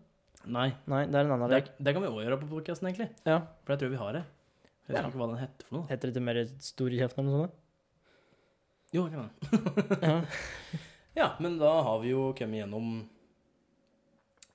Nei, 0.46 0.68
Nei, 0.86 1.06
det 1.08 1.16
er 1.16 1.24
en 1.24 1.32
annen 1.32 1.48
det, 1.48 1.56
lek. 1.62 1.70
det 1.80 1.94
kan 1.96 2.02
vi 2.04 2.08
òg 2.12 2.20
gjøre 2.26 2.38
på 2.42 2.48
podcasten, 2.50 2.88
egentlig. 2.90 3.08
Ja. 3.24 3.38
For 3.64 3.72
jeg 3.74 3.80
tror 3.80 3.90
vi 3.94 4.00
har 4.02 4.12
det. 4.18 4.24
Jeg 4.86 4.92
vet 4.94 5.00
Ja. 5.00 5.08
ikke 5.08 5.18
hva 5.22 5.28
den 5.32 5.40
heter 5.40 5.64
for 5.66 5.76
noe. 5.78 5.86
Heter 5.88 6.10
det 6.10 6.14
til 6.14 6.22
mer 6.22 6.40
stor 6.60 6.88
i 6.92 6.98
kjeften 7.00 7.24
eller 7.24 7.32
noe 7.32 7.46
sånt? 7.46 7.60
Jo, 8.92 9.08
det 9.08 9.12
kan 9.12 9.22
hende. 9.24 10.00
Ja. 10.02 10.16
Ja, 11.14 11.28
men 11.38 11.58
da 11.60 11.70
har 11.86 12.00
vi 12.02 12.08
jo 12.10 12.32
kommet 12.34 12.58
gjennom 12.58 13.08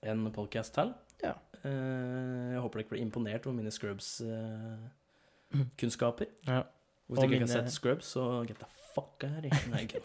en 0.04 0.26
podcast 0.36 0.74
til. 0.76 0.90
Ja. 1.24 1.34
Eh, 1.64 2.52
jeg 2.54 2.60
håper 2.64 2.76
dere 2.82 2.90
blir 2.94 3.02
imponert 3.04 3.44
over 3.48 3.56
mine 3.58 3.72
Scrubs-kunnskaper. 3.72 6.26
ja. 6.48 6.62
Hvis 7.10 7.18
dere 7.24 7.34
ikke 7.34 7.48
har 7.48 7.56
sett 7.64 7.72
Scrubs, 7.74 8.06
så 8.14 8.22
get 8.46 8.60
the 8.62 8.70
fuck 8.94 9.18
out 9.26 9.46
of 9.46 9.52
here. 9.74 10.02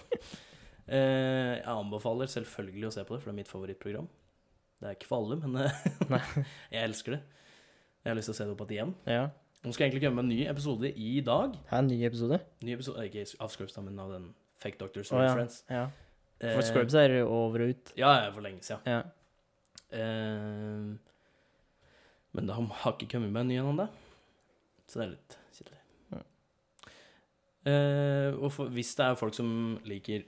Eh, 0.88 1.54
jeg 1.58 1.68
anbefaler 1.68 2.26
selvfølgelig 2.32 2.86
å 2.88 2.90
se 2.94 3.02
på 3.04 3.12
det, 3.14 3.20
for 3.22 3.28
det 3.28 3.34
er 3.34 3.40
mitt 3.42 3.52
favorittprogram. 3.52 4.08
Det 4.80 4.86
er 4.88 4.94
ikke 4.96 5.10
for 5.10 5.16
alle, 5.20 5.36
men 5.42 5.52
eh, 5.66 5.74
jeg 6.72 6.80
elsker 6.84 7.10
det. 7.16 7.22
Jeg 8.04 8.10
har 8.10 8.16
lyst 8.18 8.28
til 8.30 8.34
å 8.34 8.38
se 8.38 8.44
det 8.48 8.54
opp 8.56 8.70
igjen. 8.72 8.94
ja. 9.08 9.24
Nå 9.64 9.70
skal 9.72 9.82
jeg 9.86 9.90
egentlig 9.94 10.08
komme 10.10 10.20
med 10.20 10.26
en 10.26 10.32
ny 10.36 10.40
episode 10.50 10.86
i 10.92 11.20
dag. 11.24 11.54
Er 11.72 11.78
en 11.78 11.86
ny 11.88 11.96
episode. 12.04 12.36
Ny 12.60 12.70
episode, 12.74 12.98
eh, 13.00 13.06
Ikke 13.08 13.24
av 13.40 13.48
Scrubs, 13.52 13.76
men 13.80 13.98
av 14.02 14.10
den 14.12 14.26
Fake 14.60 14.76
Doctors 14.80 15.08
reference 15.12 15.24
ja. 15.24 15.34
Friends. 15.38 15.56
Ja. 15.70 15.84
Eh, 16.40 16.52
For 16.58 16.62
Scrubs 16.68 16.94
er 17.00 17.10
over 17.24 17.58
og 17.64 17.68
ut. 17.72 17.92
Ja, 17.96 18.10
ja, 18.26 18.30
for 18.34 18.42
lenge 18.44 18.60
siden. 18.64 18.80
Ja. 18.84 19.00
Eh, 19.90 20.94
men 22.34 22.50
de 22.50 22.58
har 22.82 22.94
ikke 22.94 23.12
kommet 23.16 23.32
med 23.32 23.44
en 23.44 23.52
ny 23.52 23.58
en 23.60 23.72
ennå. 23.72 23.88
Så 24.88 25.00
det 25.00 25.06
er 25.06 25.12
litt 25.14 25.38
kjedelig. 25.54 25.80
Eh, 27.64 28.34
og 28.36 28.50
for, 28.52 28.68
hvis 28.76 28.90
det 28.98 29.04
er 29.06 29.14
folk 29.16 29.36
som 29.36 29.48
liker 29.88 30.26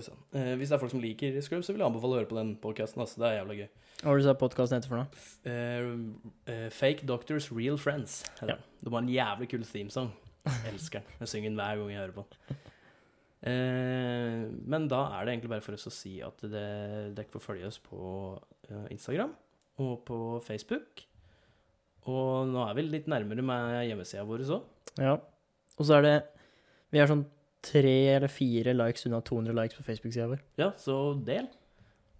sann. 0.00 0.18
Eh, 0.32 0.54
hvis 0.58 0.68
det 0.68 0.76
er 0.76 0.82
folk 0.82 0.92
som 0.92 1.00
liker 1.00 1.38
Scrubs, 1.44 1.66
så 1.66 1.72
vil 1.72 1.84
jeg 1.84 1.88
anbefale 1.88 2.16
å 2.16 2.20
høre 2.20 2.28
på 2.30 2.38
den 2.38 2.54
podkasten. 2.60 3.00
Altså. 3.04 3.20
Det 3.22 3.30
er 3.30 3.38
jævla 3.38 3.56
gøy. 3.60 3.70
Hva 4.00 4.10
var 4.10 4.18
det 4.18 4.24
du 4.24 4.28
sa 4.28 4.36
podkasten 4.40 4.78
heter 4.78 4.92
for 4.92 5.00
noe? 5.00 5.24
Eh, 5.48 6.52
eh, 6.52 6.68
Fake 6.74 7.08
Doctors 7.08 7.50
Real 7.52 7.80
Friends. 7.80 8.22
Ja. 8.40 8.54
den. 8.54 8.68
De 8.82 8.92
har 8.92 9.00
en 9.00 9.12
jævlig 9.12 9.50
kul 9.54 9.64
themesong. 9.68 10.12
Jeg 10.44 10.74
elsker 10.74 11.00
den. 11.00 11.18
Jeg 11.22 11.32
synger 11.32 11.52
den 11.52 11.60
hver 11.60 11.80
gang 11.80 11.92
jeg 11.92 12.02
hører 12.02 12.16
på 12.18 12.26
den. 12.28 12.62
Eh, 13.44 14.42
men 14.72 14.88
da 14.88 15.02
er 15.14 15.24
det 15.24 15.34
egentlig 15.34 15.52
bare 15.52 15.64
for 15.64 15.76
oss 15.76 15.88
å 15.88 15.92
si 15.92 16.18
at 16.24 16.44
dere 16.48 17.28
får 17.32 17.44
følge 17.44 17.68
oss 17.68 17.80
på 17.84 18.00
eh, 18.36 18.53
Instagram 18.90 19.34
og 19.82 20.04
på 20.06 20.18
Facebook. 20.44 21.04
Og 22.10 22.48
nå 22.50 22.62
er 22.68 22.76
vi 22.76 22.84
litt 22.86 23.08
nærmere 23.10 23.44
med 23.44 23.78
hjemmesida 23.88 24.24
vår 24.28 24.44
òg. 24.44 24.64
Ja. 25.00 25.16
Og 25.74 25.86
så 25.88 25.98
er 25.98 26.04
det 26.04 26.16
Vi 26.94 27.00
er 27.02 27.08
sånn 27.10 27.24
tre 27.64 27.94
eller 28.12 28.30
fire 28.30 28.74
likes 28.76 29.06
unna 29.08 29.18
200 29.24 29.56
likes 29.56 29.78
på 29.78 29.86
Facebook-sida 29.86 30.28
vår. 30.30 30.42
Ja, 30.60 30.68
så 30.78 31.14
del 31.26 31.48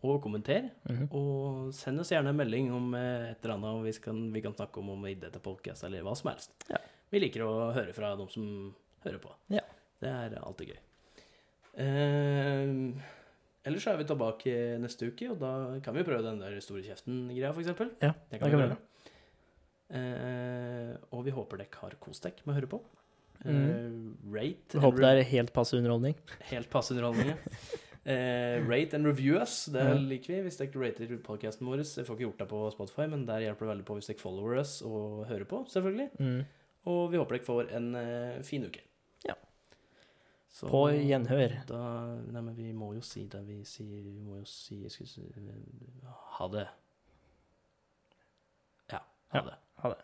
og 0.04 0.18
kommenter. 0.24 0.70
Mhm. 0.88 1.08
Og 1.16 1.74
send 1.76 2.00
oss 2.00 2.10
gjerne 2.12 2.32
en 2.32 2.36
melding 2.36 2.72
om 2.74 2.94
eh, 2.98 3.30
et 3.32 3.44
eller 3.44 3.54
annet 3.54 3.84
vi 3.86 3.92
kan, 4.04 4.32
vi 4.32 4.42
kan 4.44 4.56
snakke 4.56 4.80
om 4.82 4.90
om 4.96 5.06
idé 5.08 5.30
til 5.32 5.40
podcast 5.44 5.84
eller 5.84 6.02
hva 6.04 6.16
som 6.16 6.32
helst. 6.32 6.52
Ja. 6.68 6.80
Vi 7.12 7.20
liker 7.22 7.44
å 7.46 7.72
høre 7.76 7.94
fra 7.96 8.14
de 8.18 8.26
som 8.32 8.74
hører 9.04 9.20
på. 9.22 9.32
Ja. 9.54 9.62
Det 10.02 10.10
er 10.10 10.36
alltid 10.42 10.74
gøy. 10.74 10.80
Eh, 11.84 12.74
ellers 13.64 13.84
så 13.86 13.92
er 13.94 14.00
vi 14.00 14.04
tilbake 14.08 14.54
neste 14.82 15.08
uke, 15.10 15.30
og 15.32 15.38
da 15.40 15.52
kan 15.84 15.94
vi 15.96 16.04
prøve 16.06 16.22
den 16.26 16.40
der 16.42 16.58
store 16.64 16.82
kjeften-greia, 16.86 17.52
f.eks. 17.54 17.68
Ja, 18.02 18.12
Det 18.30 18.40
kan 18.40 18.50
vi 18.52 18.56
vi. 18.68 18.76
Eh, 19.94 20.94
og 21.12 21.24
vi 21.26 21.32
håper 21.34 21.60
dere 21.60 21.80
har 21.82 21.96
kost 22.02 22.24
dere 22.24 22.44
med 22.46 22.54
å 22.54 22.58
høre 22.58 22.70
på. 22.70 22.80
Eh, 23.44 23.52
Mhm. 23.52 24.32
rate 24.32 24.72
Jeg 24.78 24.80
håper 24.80 25.00
det 25.00 25.10
er 25.18 25.22
helt 25.30 25.52
passe 25.52 25.74
underholdning. 25.76 26.14
Helt 26.50 26.70
passe 26.70 26.90
underholdning. 26.94 27.28
ja. 27.28 27.36
Eh, 28.06 28.60
rate 28.68 28.92
and 28.92 29.06
review 29.06 29.38
us, 29.40 29.64
det 29.64 29.80
liker 29.96 30.26
vi. 30.34 30.42
Hvis 30.42 30.58
dere 30.58 30.76
rater 30.76 31.06
podcasten 31.24 31.64
vår. 31.64 31.78
Jeg 31.78 32.04
får 32.04 32.18
ikke 32.18 32.26
gjort 32.26 32.38
det 32.42 32.48
på 32.50 32.58
Spotify, 32.74 33.06
men 33.08 33.24
der 33.24 33.40
hjelper 33.40 33.64
det 33.64 33.70
veldig 33.78 33.84
på 33.86 33.94
hvis 33.96 34.06
dere 34.10 34.18
follower 34.20 34.58
us 34.60 34.82
og 34.82 35.24
hører 35.26 35.46
på, 35.48 35.62
selvfølgelig. 35.72 36.10
Mm. 36.20 36.44
Og 36.84 37.10
vi 37.10 37.16
håper 37.16 37.38
dere 37.38 37.46
får 37.46 37.72
en 37.72 37.94
eh, 37.96 38.42
fin 38.42 38.62
uke. 38.66 38.82
Så, 40.54 40.68
på 40.70 40.84
gjenhør. 40.94 41.50
Da, 41.66 41.78
nei, 42.30 42.40
men 42.40 42.54
vi 42.54 42.72
må 42.78 42.92
jo 42.94 43.02
si 43.02 43.24
det 43.26 43.40
vi 43.48 43.64
sier. 43.66 44.04
Vi 44.06 44.20
må 44.22 44.38
jo 44.38 44.44
si 44.46 44.78
skal, 44.86 45.06
Ha 46.38 46.46
det. 46.54 46.68
Ja. 48.94 49.00
Ha 49.34 49.40
det. 49.50 49.58
Ha 49.82 49.88
det. 49.96 50.02